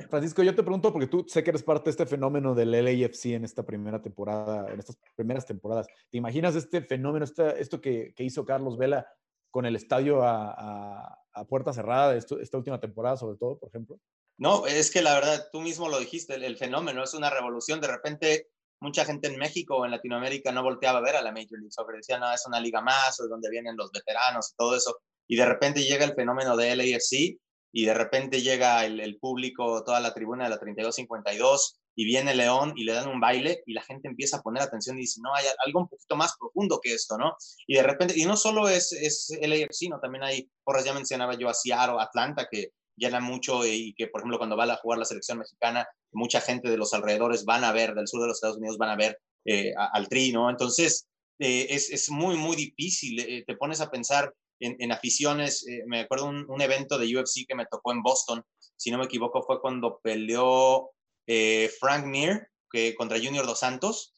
[0.09, 3.25] Francisco, yo te pregunto, porque tú sé que eres parte de este fenómeno del LAFC
[3.27, 5.88] en esta primera temporada, en estas primeras temporadas.
[6.09, 9.07] ¿Te imaginas este fenómeno, esto que, hizo Carlos Vela
[9.51, 13.99] con el estadio a, puerta cerrada, esta última temporada, sobre todo, por ejemplo?
[14.38, 17.79] No, es que la verdad, tú mismo lo dijiste, el, fenómeno es una revolución.
[17.79, 18.49] De repente,
[18.80, 21.71] mucha gente en México o en Latinoamérica no volteaba a ver a la Major League
[21.71, 21.95] Soccer.
[21.95, 24.97] Decía, no, es una liga más, o es donde vienen los veteranos y todo eso.
[25.28, 27.39] Y de repente llega el fenómeno de LAFC
[27.71, 32.73] y de repente llega el, público, toda la tribuna de la 32-52 y viene León
[32.76, 35.34] y le dan un baile y la gente empieza a poner atención y dice, no,
[35.36, 37.36] hay algo un poquito más profundo que esto, ¿no?
[37.67, 39.99] Y de repente, y no solo es, es LAFC, ¿no?
[39.99, 44.21] También hay, por ya mencionaba yo a Seattle, Atlanta, que llena mucho y que, por
[44.21, 47.71] ejemplo, cuando va a jugar la selección mexicana, mucha gente de los alrededores van a
[47.71, 50.49] ver, del sur de los Estados Unidos van a ver eh, al Tri, ¿no?
[50.49, 51.07] Entonces,
[51.39, 53.19] eh, es, es, muy, muy difícil.
[53.19, 55.65] Eh, te pones a pensar en, aficiones.
[55.85, 58.41] me acuerdo un, un, evento de UFC que me tocó en Boston,
[58.77, 60.91] si no me equivoco, fue cuando peleó
[61.79, 64.13] Frank Mir que, contra Junior Dos Santos.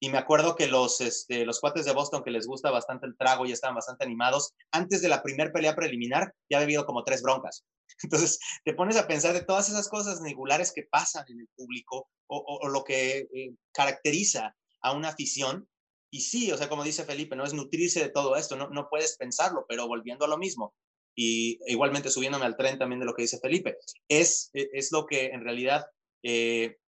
[0.00, 3.16] Y me acuerdo que los, este, los cuates de Boston, que les gusta bastante el
[3.16, 7.04] trago y estaban bastante animados, antes de la primer pelea preliminar ya había habido como
[7.04, 7.64] tres broncas.
[8.02, 12.08] Entonces, te pones a pensar de todas esas cosas negulares que pasan en el público
[12.26, 15.68] o, lo que eh, caracteriza a una afición.
[16.10, 18.88] Y sí, o sea, como dice Felipe, no es nutrirse de todo esto, no, no
[18.88, 20.74] puedes pensarlo, pero volviendo a lo mismo,
[21.14, 23.76] y igualmente subiéndome al tren también de lo que dice Felipe,
[24.08, 25.86] es, e, es lo que en realidad
[26.22, 26.78] eh,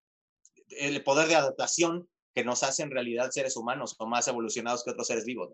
[0.68, 4.90] el poder de adaptación que nos hace en realidad seres humanos o más evolucionados que
[4.90, 5.50] otros seres vivos.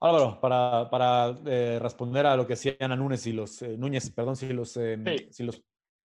[0.00, 4.10] Álvaro, para, para eh, responder a lo que decían Ana Núñez y los eh, Núñez,
[4.10, 5.62] perdón, si los, eh, si, los,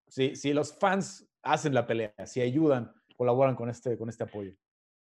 [0.06, 4.52] si, si, los fans hacen la pelea, si ayudan, colaboran con este, con este apoyo.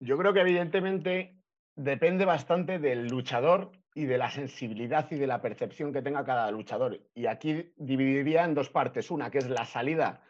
[0.01, 1.37] Yo creo que evidentemente
[1.75, 6.51] depende bastante del luchador y de la sensibilidad y de la percepción que tenga cada
[6.51, 7.01] luchador.
[7.15, 9.11] Y aquí dividiría en dos partes.
[9.11, 10.23] Una que es la salida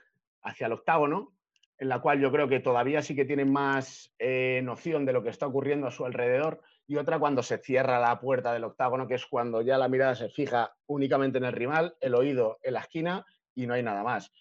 [0.43, 1.35] hacia el octágono,
[1.79, 4.15] en la cual yo creo que todavía sí que tienen más
[4.63, 8.21] noción de lo que está ocurriendo a su alrededor y otra cuando se cierra la
[8.21, 11.97] puerta del octágono, que es cuando ya la mirada se fija únicamente en el rival,
[12.01, 13.25] el oído en la esquina
[13.55, 14.33] y no hay nada más.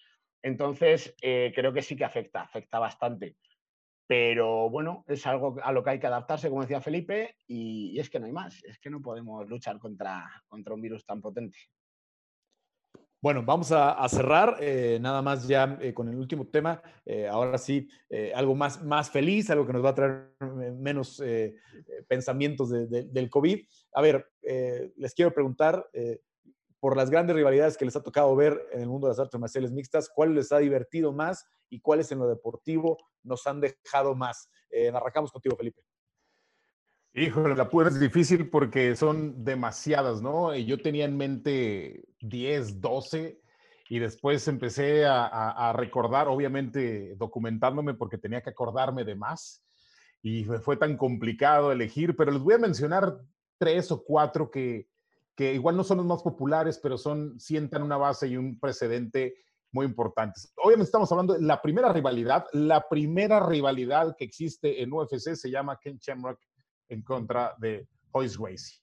[0.42, 3.38] Entonces, eh, creo que sí que afecta, afecta bastante.
[4.06, 8.10] Pero bueno, es algo a lo que hay que adaptarse, como decía Felipe, y, es
[8.10, 11.58] que no hay más, es que no podemos luchar contra, contra un virus tan potente.
[13.24, 16.84] Bueno, vamos a, cerrar eh, nada más ya eh, con el último tema.
[17.06, 17.88] Eh, ahora sí,
[18.36, 20.36] algo más, más feliz, algo que nos va a traer
[20.74, 21.24] menos
[22.10, 23.66] pensamientos del COVID.
[23.94, 24.30] A ver,
[24.98, 25.90] les quiero preguntar
[26.82, 29.40] por las grandes rivalidades que les ha tocado ver en el mundo de las artes
[29.40, 34.16] marciales mixtas, ¿cuál les ha divertido más y cuáles en lo deportivo nos han dejado
[34.16, 34.50] más?
[34.94, 35.82] arrancamos contigo, Felipe.
[37.16, 40.56] Híjole, la pura es difícil porque son demasiadas, ¿no?
[40.56, 43.40] Yo tenía en mente 10, 12
[43.90, 49.64] y después empecé a, recordar, obviamente documentándome porque tenía que acordarme de más
[50.24, 53.20] y fue tan complicado elegir, pero les voy a mencionar
[53.60, 54.88] tres o cuatro que,
[55.36, 59.36] que igual no son los más populares, pero son, sientan una base y un precedente
[59.72, 60.52] muy importantes.
[60.58, 65.52] Obviamente estamos hablando de la primera rivalidad, la primera rivalidad que existe en UFC se
[65.52, 66.40] llama Ken Shamrock
[66.94, 68.80] en contra de Hoyce Gracie.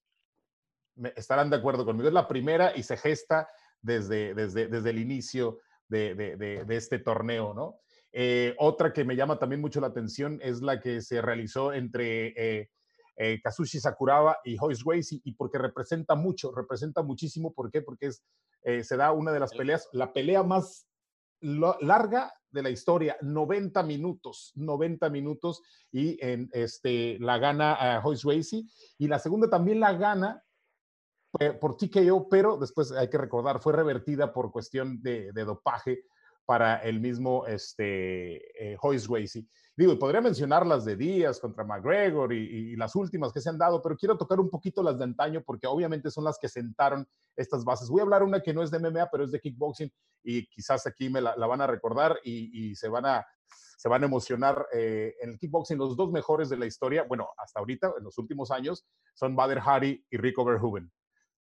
[1.16, 2.08] Estarán de acuerdo conmigo.
[2.08, 3.48] Es la primera y se gesta
[3.80, 5.58] desde, desde, desde el inicio
[5.88, 7.80] de, de, de, este torneo, ¿no?
[8.12, 12.28] Eh, otra que me llama también mucho la atención es la que se realizó entre
[12.36, 12.70] eh,
[13.16, 17.52] eh, Kazushi Sakuraba y Hoyce Gracie y porque representa mucho, representa muchísimo.
[17.52, 17.82] ¿Por qué?
[17.82, 18.22] Porque es,
[18.86, 20.86] se da una de las peleas, la pelea más
[21.40, 25.62] larga de la historia, 90 minutos, 90 minutos
[25.92, 26.18] y
[26.52, 28.68] este la gana uh, Hoyce Racy
[28.98, 30.42] y la segunda también la gana
[31.60, 36.04] por TKO, pero después hay que recordar, fue revertida por cuestión de, dopaje
[36.44, 39.46] para el mismo este, eh, Royce
[39.80, 43.80] Digo, podría mencionar las de Díaz contra McGregor y, las últimas que se han dado,
[43.80, 47.64] pero quiero tocar un poquito las de antaño porque obviamente son las que sentaron estas
[47.64, 47.88] bases.
[47.88, 49.90] Voy a hablar una que no es de MMA, pero es de kickboxing
[50.22, 53.26] y quizás aquí me la, van a recordar y, se van a
[53.78, 55.78] se van a emocionar eh, en el kickboxing.
[55.78, 59.62] Los dos mejores de la historia, bueno, hasta ahorita, en los últimos años, son Bader
[59.64, 60.92] Hari y Rico Verhoeven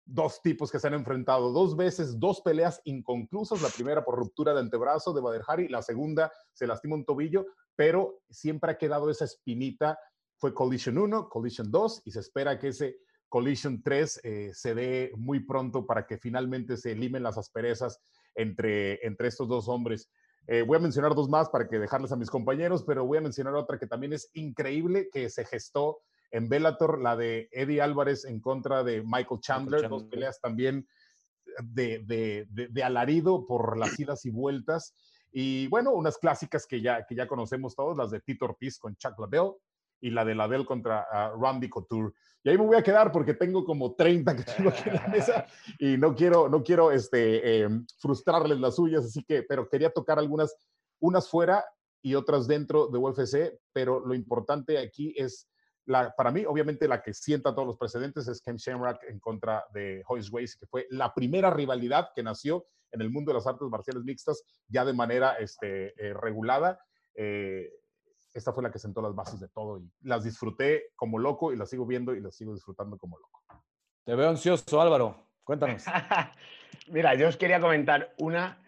[0.08, 4.54] dos tipos que se han enfrentado dos veces, dos peleas inconclusas, la primera por ruptura
[4.54, 7.44] de antebrazo de Bader Hari, la segunda se lastima un tobillo,
[7.76, 9.98] pero siempre ha quedado esa espinita,
[10.38, 12.98] fue Collision 1, Collision 2 y se espera que ese
[13.28, 18.00] Collision 3 eh, se dé muy pronto para que finalmente se eliminen las asperezas
[18.34, 20.10] entre, entre estos dos hombres.
[20.46, 23.22] Eh, voy a mencionar dos más para que dejarles a mis compañeros, pero voy a
[23.22, 25.98] mencionar otra que también es increíble, que se gestó
[26.30, 30.86] en Bellator, la de Eddie Álvarez en contra de Michael Chandler, dos peleas también
[31.62, 34.94] de, de, alarido por las idas y vueltas.
[35.32, 38.96] Y bueno, unas clásicas que ya, que ya conocemos todos, las de Tito Ortiz con
[38.96, 39.52] Chuck Liddell
[40.00, 42.12] y la de Ladell contra uh, Randy Couture.
[42.42, 45.08] Y ahí me voy a quedar porque tengo como 30 que tengo aquí en la
[45.08, 45.46] mesa
[45.78, 50.18] y no quiero, no quiero este, em, frustrarles las suyas, así que, pero quería tocar
[50.18, 50.56] algunas,
[51.00, 51.64] unas fuera
[52.02, 55.48] y otras dentro de UFC, pero lo importante aquí es
[56.16, 60.02] para mí, obviamente, la que sienta todos los precedentes es Ken Shamrock en contra de
[60.08, 62.66] Hoyce Gracie, que fue la primera rivalidad que nació
[62.96, 66.78] en el mundo de las artes marciales mixtas ya de manera este, eh, regulada.
[67.14, 67.70] Eh,
[68.32, 71.56] esta fue la que sentó las bases de todo y las disfruté como loco y
[71.56, 73.42] las sigo viendo y las sigo disfrutando como loco.
[74.04, 75.28] Te veo ansioso, Álvaro.
[75.44, 75.84] Cuéntanos.
[76.88, 78.62] Mira, yo os quería comentar una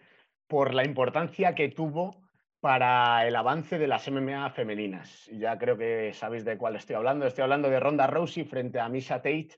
[0.47, 2.15] por la importancia que tuvo
[2.59, 5.27] para el avance de las MMA femeninas.
[5.27, 7.25] Ya creo que sabéis de cuál estoy hablando.
[7.25, 9.51] Estoy hablando de Ronda Rousey frente a Misha Tate,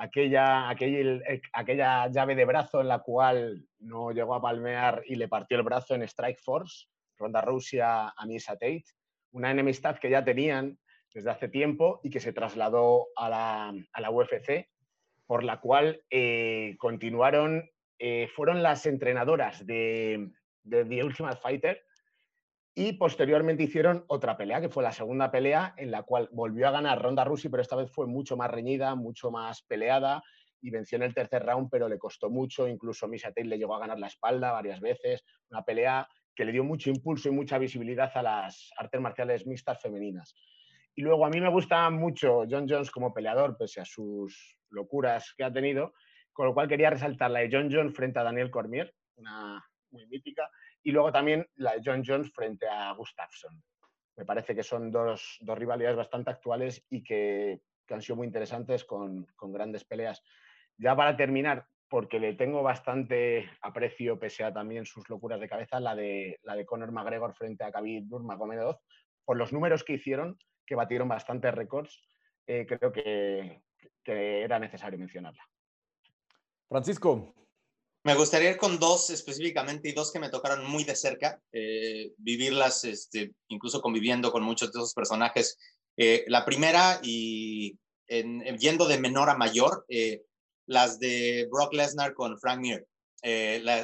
[0.00, 1.20] aquella, aquella,
[1.52, 5.62] aquella llave de brazo en la cual no llegó a palmear y le partió el
[5.62, 6.86] brazo en Strike Force.
[7.18, 8.84] Ronda Rousey a, Misha Tate,
[9.32, 10.78] una enemistad que ya tenían
[11.12, 14.70] desde hace tiempo y que se trasladó a la, a la UFC,
[15.26, 20.30] por la cual eh, continuaron, eh, fueron las entrenadoras de,
[20.62, 21.84] de The Ultimate Fighter,
[22.74, 26.70] y posteriormente hicieron otra pelea, que fue la segunda pelea, en la cual volvió a
[26.70, 30.22] ganar Ronda Rousey, pero esta vez fue mucho más reñida, mucho más peleada
[30.62, 32.68] y venció en el tercer round, pero le costó mucho.
[32.68, 35.24] Incluso Misha Tate le llegó a ganar la espalda varias veces.
[35.50, 39.80] Una pelea que le dio mucho impulso y mucha visibilidad a las artes marciales mixtas
[39.80, 40.34] femeninas.
[40.94, 45.34] Y luego a mí me gusta mucho John Jones como peleador, pese a sus locuras
[45.36, 45.94] que ha tenido,
[46.32, 50.06] con lo cual quería resaltar la de John Jones frente a Daniel Cormier, una muy
[50.06, 50.48] mítica,
[50.82, 53.62] y luego también la de John Jones frente a Gustafsson.
[54.16, 58.26] Me parece que son dos, dos rivalidades bastante actuales y que, que han sido muy
[58.26, 60.22] interesantes con, con, grandes peleas.
[60.76, 65.80] Ya para terminar, porque le tengo bastante aprecio, pese a también sus locuras de cabeza,
[65.80, 68.78] la de, la de Conor McGregor frente a Khabib Nurmagomedov,
[69.24, 72.00] por los números que hicieron, que batieron bastantes récords,
[72.46, 73.62] eh, creo que,
[74.02, 75.42] que era necesario mencionarla.
[76.68, 77.34] Francisco,
[78.02, 82.12] me gustaría ir con dos específicamente y dos que me tocaron muy de cerca, eh,
[82.16, 85.58] vivirlas, este, incluso conviviendo con muchos de esos personajes.
[85.96, 87.76] Eh, la primera, y
[88.58, 90.22] yendo de menor a mayor, eh,
[90.66, 92.86] las de Brock Lesnar con Frank Mir.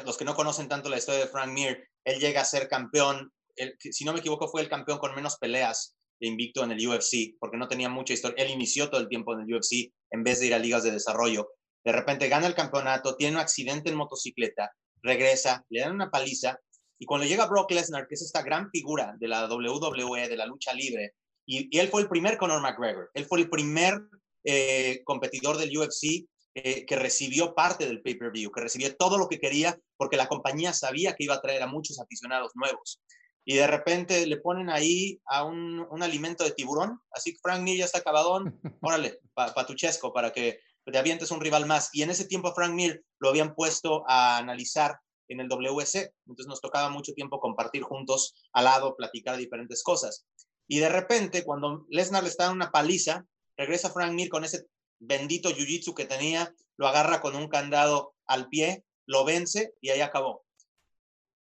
[0.05, 3.31] los que no conocen tanto la historia de Frank Mir, él llega a ser campeón,
[3.79, 7.59] si no me equivoco, fue el campeón con menos peleas invicto en el UFC, porque
[7.59, 8.43] no tenía mucha historia.
[8.43, 10.93] Él inició todo el tiempo en el UFC en vez de ir a ligas de
[10.93, 11.51] desarrollo
[11.87, 14.73] de repente gana el campeonato, tiene un accidente en motocicleta,
[15.03, 16.59] regresa, le dan una paliza
[16.99, 20.47] y cuando llega Brock Lesnar, que es esta gran figura de la WWE, de la
[20.47, 21.15] lucha libre,
[21.47, 24.01] y, él fue el primer Conor McGregor, él fue el primer
[24.43, 29.39] eh, competidor del UFC eh, que recibió parte del pay-per-view, que recibió todo lo que
[29.39, 33.01] quería porque la compañía sabía que iba a traer a muchos aficionados nuevos.
[33.45, 37.79] Y de repente le ponen ahí a un, alimento de tiburón, así que Frank Mir
[37.79, 40.59] ya está acabadón, órale, para tu chesco, para que
[40.93, 41.91] te avientes un rival más.
[41.93, 44.99] Y en ese tiempo Frank Mir lo habían puesto a analizar
[45.29, 50.25] en el WC, entonces nos tocaba mucho tiempo compartir juntos al lado, platicar diferentes cosas.
[50.69, 53.27] Y de repente, cuando Lesnar le está dando una paliza,
[53.57, 54.67] regresa Frank Mir con ese
[54.99, 60.01] bendito jiu-jitsu que tenía, lo agarra con un candado al pie, lo vence y ahí
[60.01, 60.45] acabó.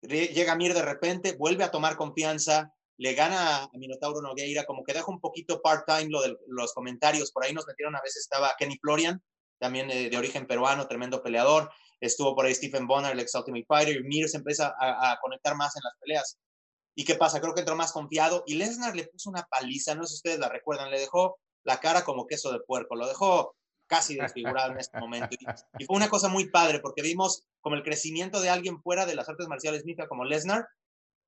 [0.03, 4.93] Llega Mir de repente, vuelve a tomar confianza, le gana a Minotauro Nogueira, como que
[4.93, 8.55] deja un poquito part-time lo de los comentarios, por ahí nos metieron a veces, estaba
[8.59, 9.23] Kenny Florian,
[9.59, 11.71] también eh, de origen peruano, tremendo peleador.
[12.01, 15.57] Estuvo por ahí Stephen Bonner, el ex Ultimate Fighter, y Mir se empieza a, conectar
[15.57, 16.39] más en las peleas.
[16.95, 17.41] ¿Y qué pasa?
[17.41, 20.39] Creo que entró más confiado y Lesnar le puso una paliza, no sé si ustedes
[20.39, 23.57] la recuerdan, le dejó la cara como queso de puerco, lo dejó
[23.87, 25.37] casi desfigurado en este momento.
[25.79, 29.15] Y, fue una cosa muy padre porque vimos como el crecimiento de alguien fuera de
[29.15, 30.67] las artes marciales mixtas como Lesnar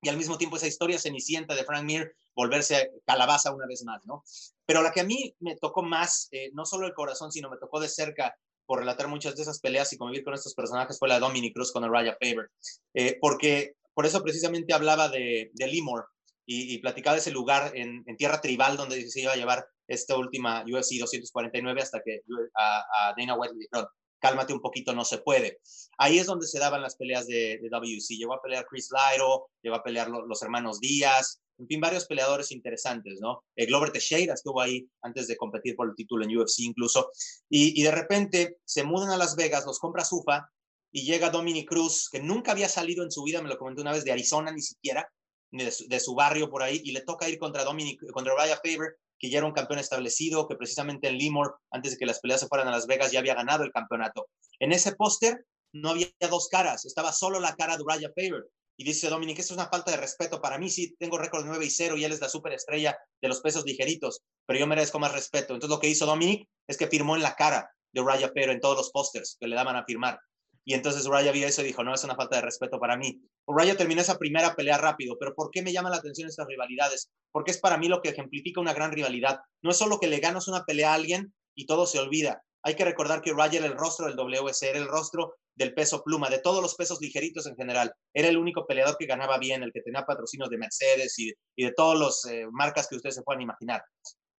[0.01, 4.05] y al mismo tiempo esa historia cenicienta de Frank Mir volverse calabaza una vez más,
[4.05, 4.23] ¿no?
[4.65, 7.57] Pero la que a mí me tocó más, eh, no solo el corazón, sino me
[7.57, 11.07] tocó de cerca por relatar muchas de esas peleas y convivir con estos personajes fue
[11.07, 12.51] la de Dominic Cruz con Raya Faber,
[12.93, 16.09] eh, porque por eso precisamente hablaba de, de Limor
[16.49, 20.61] y, platicaba de ese lugar en, tierra tribal donde se iba a llevar esta última
[20.61, 22.21] UFC 249 hasta que
[22.55, 23.87] a, Dana White le dijeron,
[24.19, 25.59] cálmate un poquito, no se puede.
[25.97, 28.15] Ahí es donde se daban las peleas de, de WC.
[28.15, 32.51] Llegó a pelear Chris Lyro, llegó a pelear los hermanos Díaz, en fin, varios peleadores
[32.51, 33.43] interesantes, ¿no?
[33.55, 37.09] Eh, Glover Teixeira estuvo ahí antes de competir por el título en UFC incluso.
[37.49, 40.51] Y, de repente se mudan a Las Vegas, los compra Sufa
[40.91, 43.91] y llega Dominic Cruz, que nunca había salido en su vida, me lo comenté una
[43.91, 45.11] vez, de Arizona ni siquiera,
[45.51, 49.29] de su, barrio por ahí, y le toca ir contra Dominic, contra Raya Faber, que
[49.29, 52.47] ya era un campeón establecido, que precisamente en Limor, antes de que las peleas se
[52.47, 54.27] fueran a Las Vegas, ya había ganado el campeonato.
[54.59, 58.45] En ese póster no había dos caras, estaba solo la cara de Raya Faber.
[58.79, 61.65] Y dice Dominic, eso es una falta de respeto para mí, sí, tengo récord 9
[61.65, 65.11] y 0 y él es la superestrella de los pesos ligeritos, pero yo merezco más
[65.11, 65.55] respeto.
[65.55, 68.59] Entonces lo que hizo Dominic es que firmó en la cara de Raya Faber en
[68.59, 70.19] todos los pósters que le daban a firmar.
[70.67, 73.21] Y entonces Raya vio eso y dijo, no, es una falta de respeto para mí.
[73.47, 77.09] Raya terminó esa primera pelea rápido, pero ¿por qué me llama la atención estas rivalidades?
[77.31, 79.39] Porque es para mí lo que ejemplifica una gran rivalidad.
[79.63, 82.43] No es solo que le ganas una pelea a alguien y todo se olvida.
[82.63, 86.03] Hay que recordar que Raya era el rostro del WC, era el rostro del peso
[86.03, 87.93] pluma, de todos los pesos ligeritos en general.
[88.13, 91.71] Era el único peleador que ganaba bien, el que tenía patrocinios de Mercedes y, de
[91.77, 93.81] todas las eh, marcas que ustedes se puedan imaginar.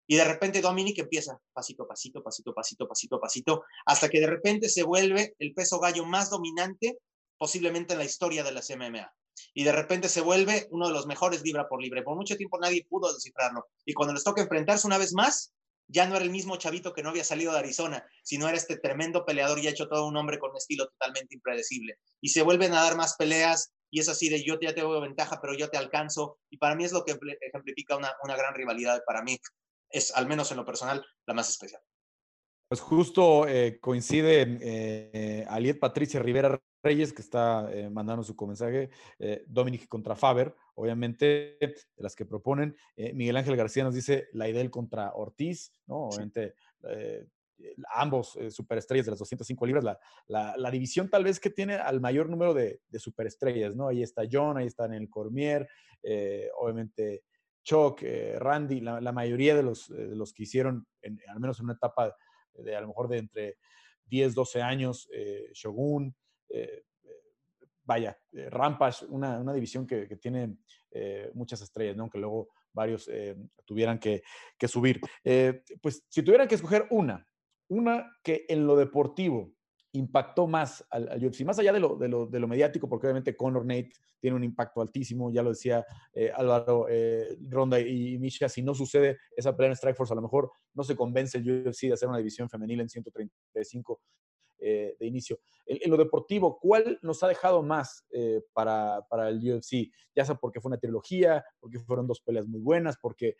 [0.07, 4.69] Y de repente Dominic empieza pasito, pasito, pasito, pasito, pasito, pasito, hasta que de repente
[4.69, 6.97] se vuelve el peso gallo más dominante
[7.37, 9.13] posiblemente en la historia de las MMA.
[9.53, 12.03] Y de repente se vuelve uno de los mejores libra por libre.
[12.03, 13.67] Por mucho tiempo nadie pudo descifrarlo.
[13.85, 15.53] Y cuando les toca enfrentarse una vez más,
[15.87, 18.77] ya no era el mismo chavito que no había salido de Arizona, sino era este
[18.77, 21.99] tremendo peleador y ha hecho todo un hombre con un estilo totalmente impredecible.
[22.19, 25.01] Y se vuelven a dar más peleas y es así de yo ya te doy
[25.01, 26.39] ventaja, pero yo te alcanzo.
[26.49, 29.37] Y para mí es lo que ejemplifica una, una gran rivalidad para mí
[29.89, 31.81] es, al menos en lo personal, la más especial.
[32.67, 38.89] Pues justo eh, coincide eh, Aliet Patricia Rivera Reyes, que está eh, mandando su mensaje,
[39.19, 42.75] eh, Dominic contra Faber, obviamente, de las que proponen.
[43.13, 46.07] Miguel Ángel García nos dice la Idel contra Ortiz, ¿no?
[46.07, 46.55] Obviamente,
[47.95, 49.97] ambos superestrellas de las 205 libras,
[50.27, 53.87] la, división tal vez que tiene al mayor número de, de superestrellas, ¿no?
[53.87, 55.67] Ahí está John, ahí está el Cormier,
[56.59, 57.23] obviamente
[57.67, 62.15] Chuck, eh, Randy, la, mayoría de los, los que hicieron, al menos en una etapa
[62.53, 63.57] de a lo mejor de entre
[64.05, 66.15] 10, 12 años, eh, Shogun,
[66.47, 66.85] eh,
[67.83, 70.55] vaya, Rampage, una, división que, tiene
[71.33, 72.03] muchas estrellas, ¿no?
[72.03, 73.09] aunque luego varios
[73.65, 74.21] tuvieran que
[74.65, 75.01] subir.
[75.81, 77.27] pues si tuvieran que escoger una,
[77.67, 79.51] una que en lo deportivo
[79.93, 84.43] impactó más al, UFC, más allá de lo, mediático, porque obviamente Conor Nate tiene un
[84.43, 89.55] impacto altísimo, ya lo decía eh, Álvaro, eh, Ronda y Misha, si no sucede esa
[89.55, 92.49] pelea en Strikeforce, a lo mejor no se convence el UFC de hacer una división
[92.49, 94.01] femenil en 135
[94.59, 95.39] eh, de inicio.
[95.65, 98.05] En, lo deportivo, ¿cuál nos ha dejado más
[98.53, 99.91] para, para, el UFC?
[100.15, 103.35] Ya sea porque fue una trilogía, porque fueron dos peleas muy buenas, porque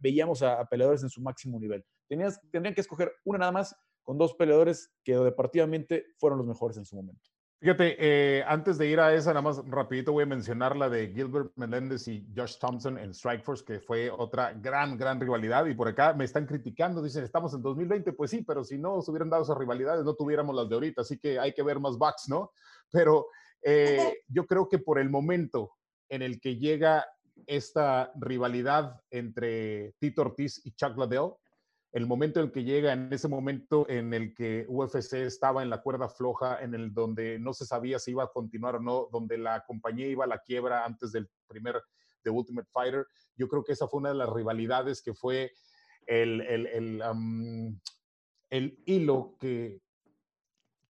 [0.00, 1.84] veíamos a, a, peleadores en su máximo nivel.
[2.08, 6.76] Tenías, tendrían que escoger una nada más con dos peleadores que deportivamente fueron los mejores
[6.76, 7.32] en su momento.
[7.62, 11.12] Fíjate, eh, antes de ir a esa, nada más rapidito voy a mencionar la de
[11.12, 15.66] Gilbert Melendez y Josh Thompson en Strikeforce, que fue otra gran, gran rivalidad.
[15.66, 18.14] Y por acá me están criticando, dicen, estamos en 2020.
[18.14, 21.02] Pues sí, pero si no se hubieran dado esas rivalidades, no tuviéramos las de ahorita.
[21.02, 22.50] Así que hay que ver más backs, ¿no?
[22.90, 23.28] Pero
[23.62, 25.70] eh, yo creo que por el momento
[26.08, 27.06] en el que llega
[27.46, 31.34] esta rivalidad entre Tito Ortiz y Chuck Liddell,
[31.92, 35.68] el momento en el que llega, en ese momento en el que UFC estaba en
[35.68, 39.08] la cuerda floja, en el donde no se sabía si iba a continuar o no,
[39.12, 41.82] donde la compañía iba a la quiebra antes del primer
[42.22, 43.06] The Ultimate Fighter,
[43.36, 45.52] yo creo que esa fue una de las rivalidades que fue
[46.06, 47.02] el, el, el,
[48.50, 49.82] el hilo que,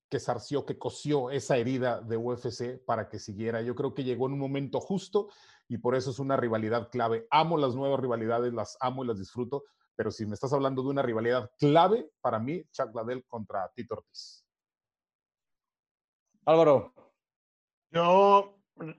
[0.09, 3.63] que sarció, que cosió esa herida de UFC para que siguiera.
[3.63, 5.31] Yo creo que llegó en un momento justo
[5.69, 7.27] y por eso es una rivalidad clave.
[7.31, 9.65] Amo las nuevas rivalidades, las amo y las disfruto,
[9.97, 13.95] pero si me estás hablando de una rivalidad clave, para mí, Chuck Liddell contra Tito
[13.95, 14.47] Ortiz.
[16.45, 16.93] Álvaro.
[17.91, 18.59] Yo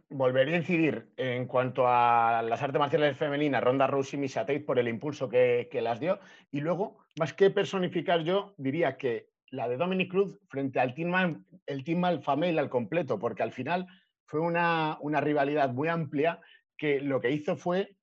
[0.09, 4.61] volvería a incidir en cuanto a las artes marciales femeninas, Ronda Rousey y Misha Tate
[4.61, 6.19] por el impulso que, que, las dio.
[6.51, 11.45] Y luego, más que personificar yo, diría que la de Dominic Cruz frente al Team,
[11.65, 13.87] el team Alpha Male al completo, porque al final
[14.25, 16.39] fue una, una rivalidad muy amplia
[16.77, 17.95] que lo que hizo fue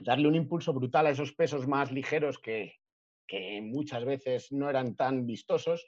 [0.00, 2.74] darle un impulso brutal a esos pesos más ligeros que,
[3.62, 5.86] muchas veces no eran tan vistosos.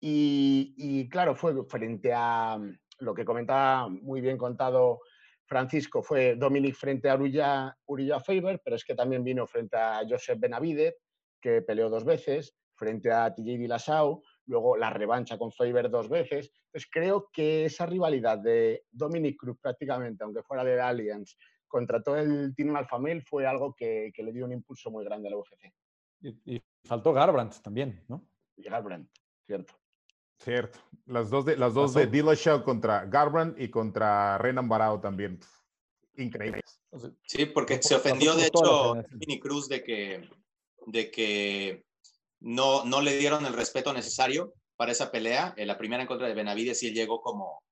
[0.00, 2.58] Y, claro, fue frente a
[2.98, 5.00] lo que comentaba muy bien contado
[5.44, 10.40] Francisco, fue Dominic frente a Urilla Faber, pero es que también vino frente a Joseph
[10.40, 10.96] Benavidez,
[11.40, 16.50] que peleó dos veces, frente a TJ Dillashaw, luego la revancha con Faber dos veces.
[16.66, 21.36] Entonces creo que esa rivalidad de Dominic Cruz prácticamente, aunque fuera de Alliance,
[21.72, 25.04] contra todo el Team Alpha Male fue algo que, que, le dio un impulso muy
[25.04, 25.72] grande a la UFC.
[26.20, 28.28] Y, y faltó Garbrandt también, ¿no?
[28.56, 29.10] Y Garbrandt,
[29.46, 29.72] cierto.
[30.36, 30.78] Cierto.
[31.06, 35.40] Las dos de, las dos de Dillashaw contra Garbrandt y contra Renan Barao también.
[36.16, 36.62] Increíbles.
[37.24, 40.28] Sí, porque se ofendió, de hecho, Mini Cruz de que,
[40.86, 41.86] de que
[42.40, 45.54] no, no le dieron el respeto necesario para esa pelea.
[45.56, 47.62] En la primera en contra de Benavides sí llegó como,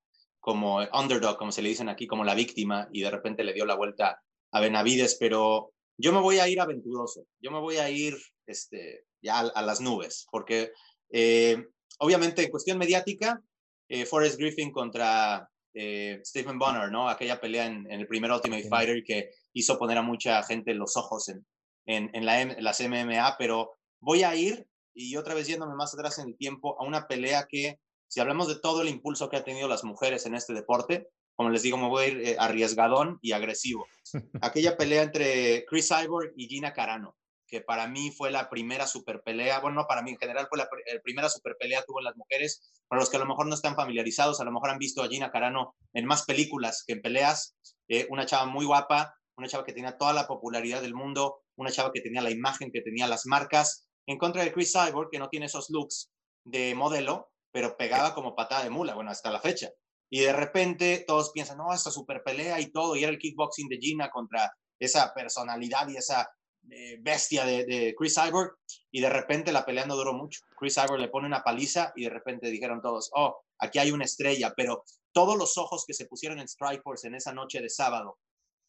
[0.40, 3.66] como underdog, como se le dicen aquí, como la víctima, y de repente le dio
[3.66, 4.20] la vuelta
[4.52, 9.04] a Benavides, pero yo me voy a ir aventuroso, yo me voy a ir este,
[9.22, 10.72] ya a, a las nubes, porque
[11.12, 11.62] eh,
[11.98, 13.40] obviamente en cuestión mediática,
[13.88, 17.08] eh, Forrest Griffin contra eh, Stephen Bonner, ¿no?
[17.08, 20.96] Aquella pelea en, en, el primer Ultimate Fighter que hizo poner a mucha gente los
[20.96, 21.46] ojos en,
[21.86, 26.18] en, en la, las MMA, pero voy a ir, y otra vez yéndome más atrás
[26.18, 27.78] en el tiempo, a una pelea que,
[28.10, 31.50] si hablamos de todo el impulso que han tenido las mujeres en este deporte, como
[31.50, 33.86] les digo, me voy a ir eh, arriesgadón y agresivo.
[34.42, 37.16] Aquella pelea entre Chris Cyborg y Gina Carano,
[37.46, 40.58] que para mí fue la primera super pelea, bueno, no para mí en general fue
[40.58, 42.82] la, la primera super pelea que hubo en las mujeres.
[42.88, 45.08] Para los que a lo mejor no están familiarizados, a lo mejor han visto a
[45.08, 47.56] Gina Carano en más películas que en peleas.
[47.88, 51.70] Eh, una chava muy guapa, una chava que tenía toda la popularidad del mundo, una
[51.70, 55.20] chava que tenía la imagen, que tenía las marcas, en contra de Chris Cyborg, que
[55.20, 56.10] no tiene esos looks
[56.44, 59.70] de modelo, pero pegaba como patada de mula, bueno, hasta la fecha.
[60.10, 63.68] Y de repente todos piensan, no, esta super pelea y todo, y era el kickboxing
[63.68, 66.28] de Gina contra esa personalidad y esa
[66.70, 68.56] eh, bestia de, de, Chris Cyborg,
[68.90, 70.40] y de repente la pelea no duró mucho.
[70.58, 74.04] Chris Cyborg le pone una paliza y de repente dijeron todos, oh, aquí hay una
[74.04, 78.18] estrella, pero todos los ojos que se pusieron en Strikeforce en esa noche de sábado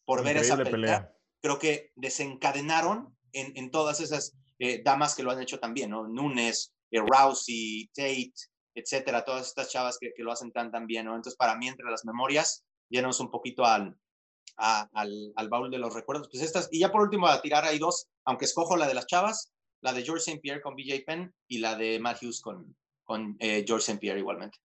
[0.04, 5.14] por Increíble ver esa pelea, pelea, creo que desencadenaron en, en todas esas eh, damas
[5.14, 6.06] que lo han hecho también, ¿no?
[6.06, 8.32] Nunes, eh, Rousey, Tate,
[8.74, 11.14] etcétera, todas estas chavas que, que, lo hacen tan, tan bien, ¿no?
[11.14, 13.96] Entonces, para mí, entre las memorias, llenamos un poquito al,
[14.56, 16.28] a, al, al, baúl de los recuerdos.
[16.30, 19.06] Pues estas, y ya por último, a tirar hay dos, aunque escojo la de las
[19.06, 20.40] chavas, la de George St.
[20.40, 23.98] Pierre con BJ Penn y la de Matt Hughes con, con eh, George St.
[23.98, 24.58] Pierre igualmente.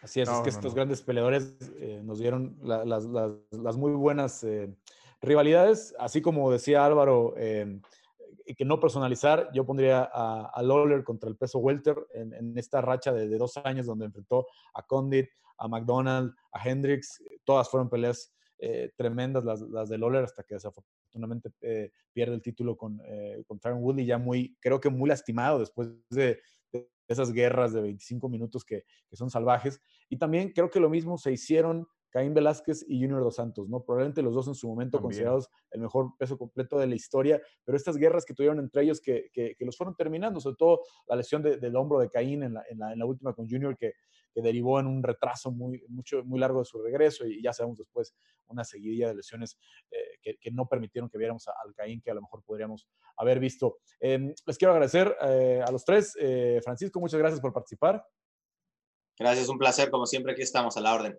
[0.00, 0.76] Así es, no, es que no, estos no.
[0.76, 4.70] grandes peleadores eh, nos dieron la, las, las, las, muy buenas eh,
[5.22, 7.80] rivalidades, así como decía Álvaro, eh,
[8.52, 13.12] que no personalizar, yo pondría a, a Lawler contra el peso welter en, esta racha
[13.12, 18.92] de, dos años donde enfrentó a Condit, a McDonald, a Hendricks, todas fueron peleas eh,
[18.96, 23.82] tremendas las, de Lawler hasta que desafortunadamente eh, pierde el título con, eh, con Tyron
[23.82, 26.40] Woodley ya muy, creo que muy lastimado después de,
[27.06, 29.80] esas guerras de 25 minutos que, son salvajes.
[30.08, 33.82] Y también creo que lo mismo se hicieron Caín Velázquez y Junior Dos Santos, ¿no?
[33.82, 35.08] Probablemente los dos en su momento También.
[35.08, 39.00] considerados el mejor peso completo de la historia, pero estas guerras que tuvieron entre ellos
[39.00, 42.44] que, que, que los fueron terminando, sobre todo la lesión de, del hombro de Caín
[42.44, 43.94] en la, en la, en la última con Junior, que,
[44.32, 47.78] que, derivó en un retraso muy, mucho, muy largo de su regreso y ya sabemos
[47.78, 48.14] después
[48.46, 49.58] una seguidilla de lesiones
[49.90, 52.86] eh, que, que, no permitieron que viéramos al Caín que a lo mejor podríamos
[53.16, 53.78] haber visto.
[53.98, 56.16] Eh, les quiero agradecer eh, a los tres.
[56.20, 58.06] Eh, Francisco, muchas gracias por participar.
[59.18, 59.90] Gracias, un placer.
[59.90, 61.18] Como siempre, aquí estamos a la orden.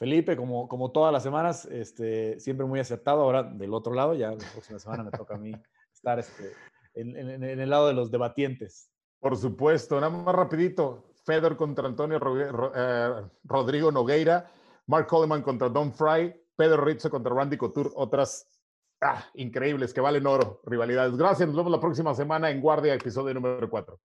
[0.00, 3.20] Felipe, como, como todas las semanas, este, siempre muy acertado.
[3.20, 5.52] Ahora del otro lado, ya la próxima semana me toca a mí
[5.92, 6.54] estar este,
[6.94, 8.90] en, el lado de los debatientes.
[9.18, 11.12] Por supuesto, nada más rapidito.
[11.26, 12.18] Fedor contra Antonio
[12.74, 14.50] eh, Rodrigo Nogueira,
[14.86, 18.48] Mark Coleman contra Don Fry, Pedro Rizzo contra Randy Couture, otras
[19.02, 21.14] ah, increíbles que valen oro, rivalidades.
[21.14, 24.00] Gracias, nos vemos la próxima semana en Guardia, episodio número 4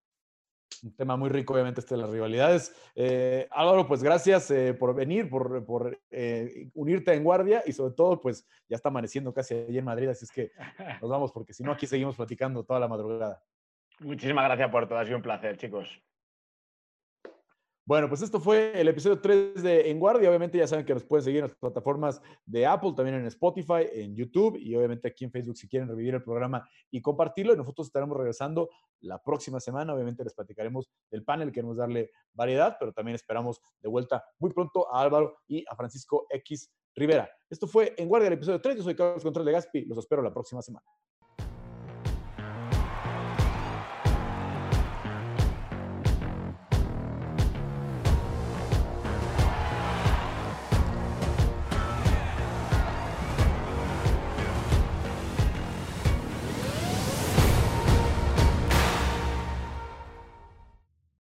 [0.83, 2.73] un tema muy rico, obviamente, este de las rivalidades.
[2.95, 7.93] Eh, Álvaro, pues gracias eh, por venir, por, por eh, unirte en guardia y sobre
[7.93, 10.51] todo, pues ya está amaneciendo casi allí en Madrid, así es que
[11.01, 13.41] nos vamos porque si no, aquí seguimos platicando toda la madrugada.
[13.99, 16.01] Muchísimas gracias por todo, ha sido un placer, chicos.
[17.87, 20.27] Bueno, pues esto fue el episodio 3 de En Guardia.
[20.27, 23.85] Obviamente ya saben que nos pueden seguir en las plataformas de Apple, también en Spotify,
[23.91, 27.55] en YouTube y obviamente aquí en Facebook si quieren revivir el programa y compartirlo.
[27.55, 28.71] Nosotros estaremos regresando
[29.01, 29.93] la próxima semana.
[29.93, 34.91] Obviamente les platicaremos del panel, queremos darle variedad, pero también esperamos de vuelta muy pronto
[34.91, 37.29] a Álvaro y a Francisco X Rivera.
[37.51, 38.77] Esto fue En Guardia, el episodio 3.
[38.77, 39.85] Yo soy Carlos Control de Gaspi.
[39.85, 40.87] Los espero la próxima semana.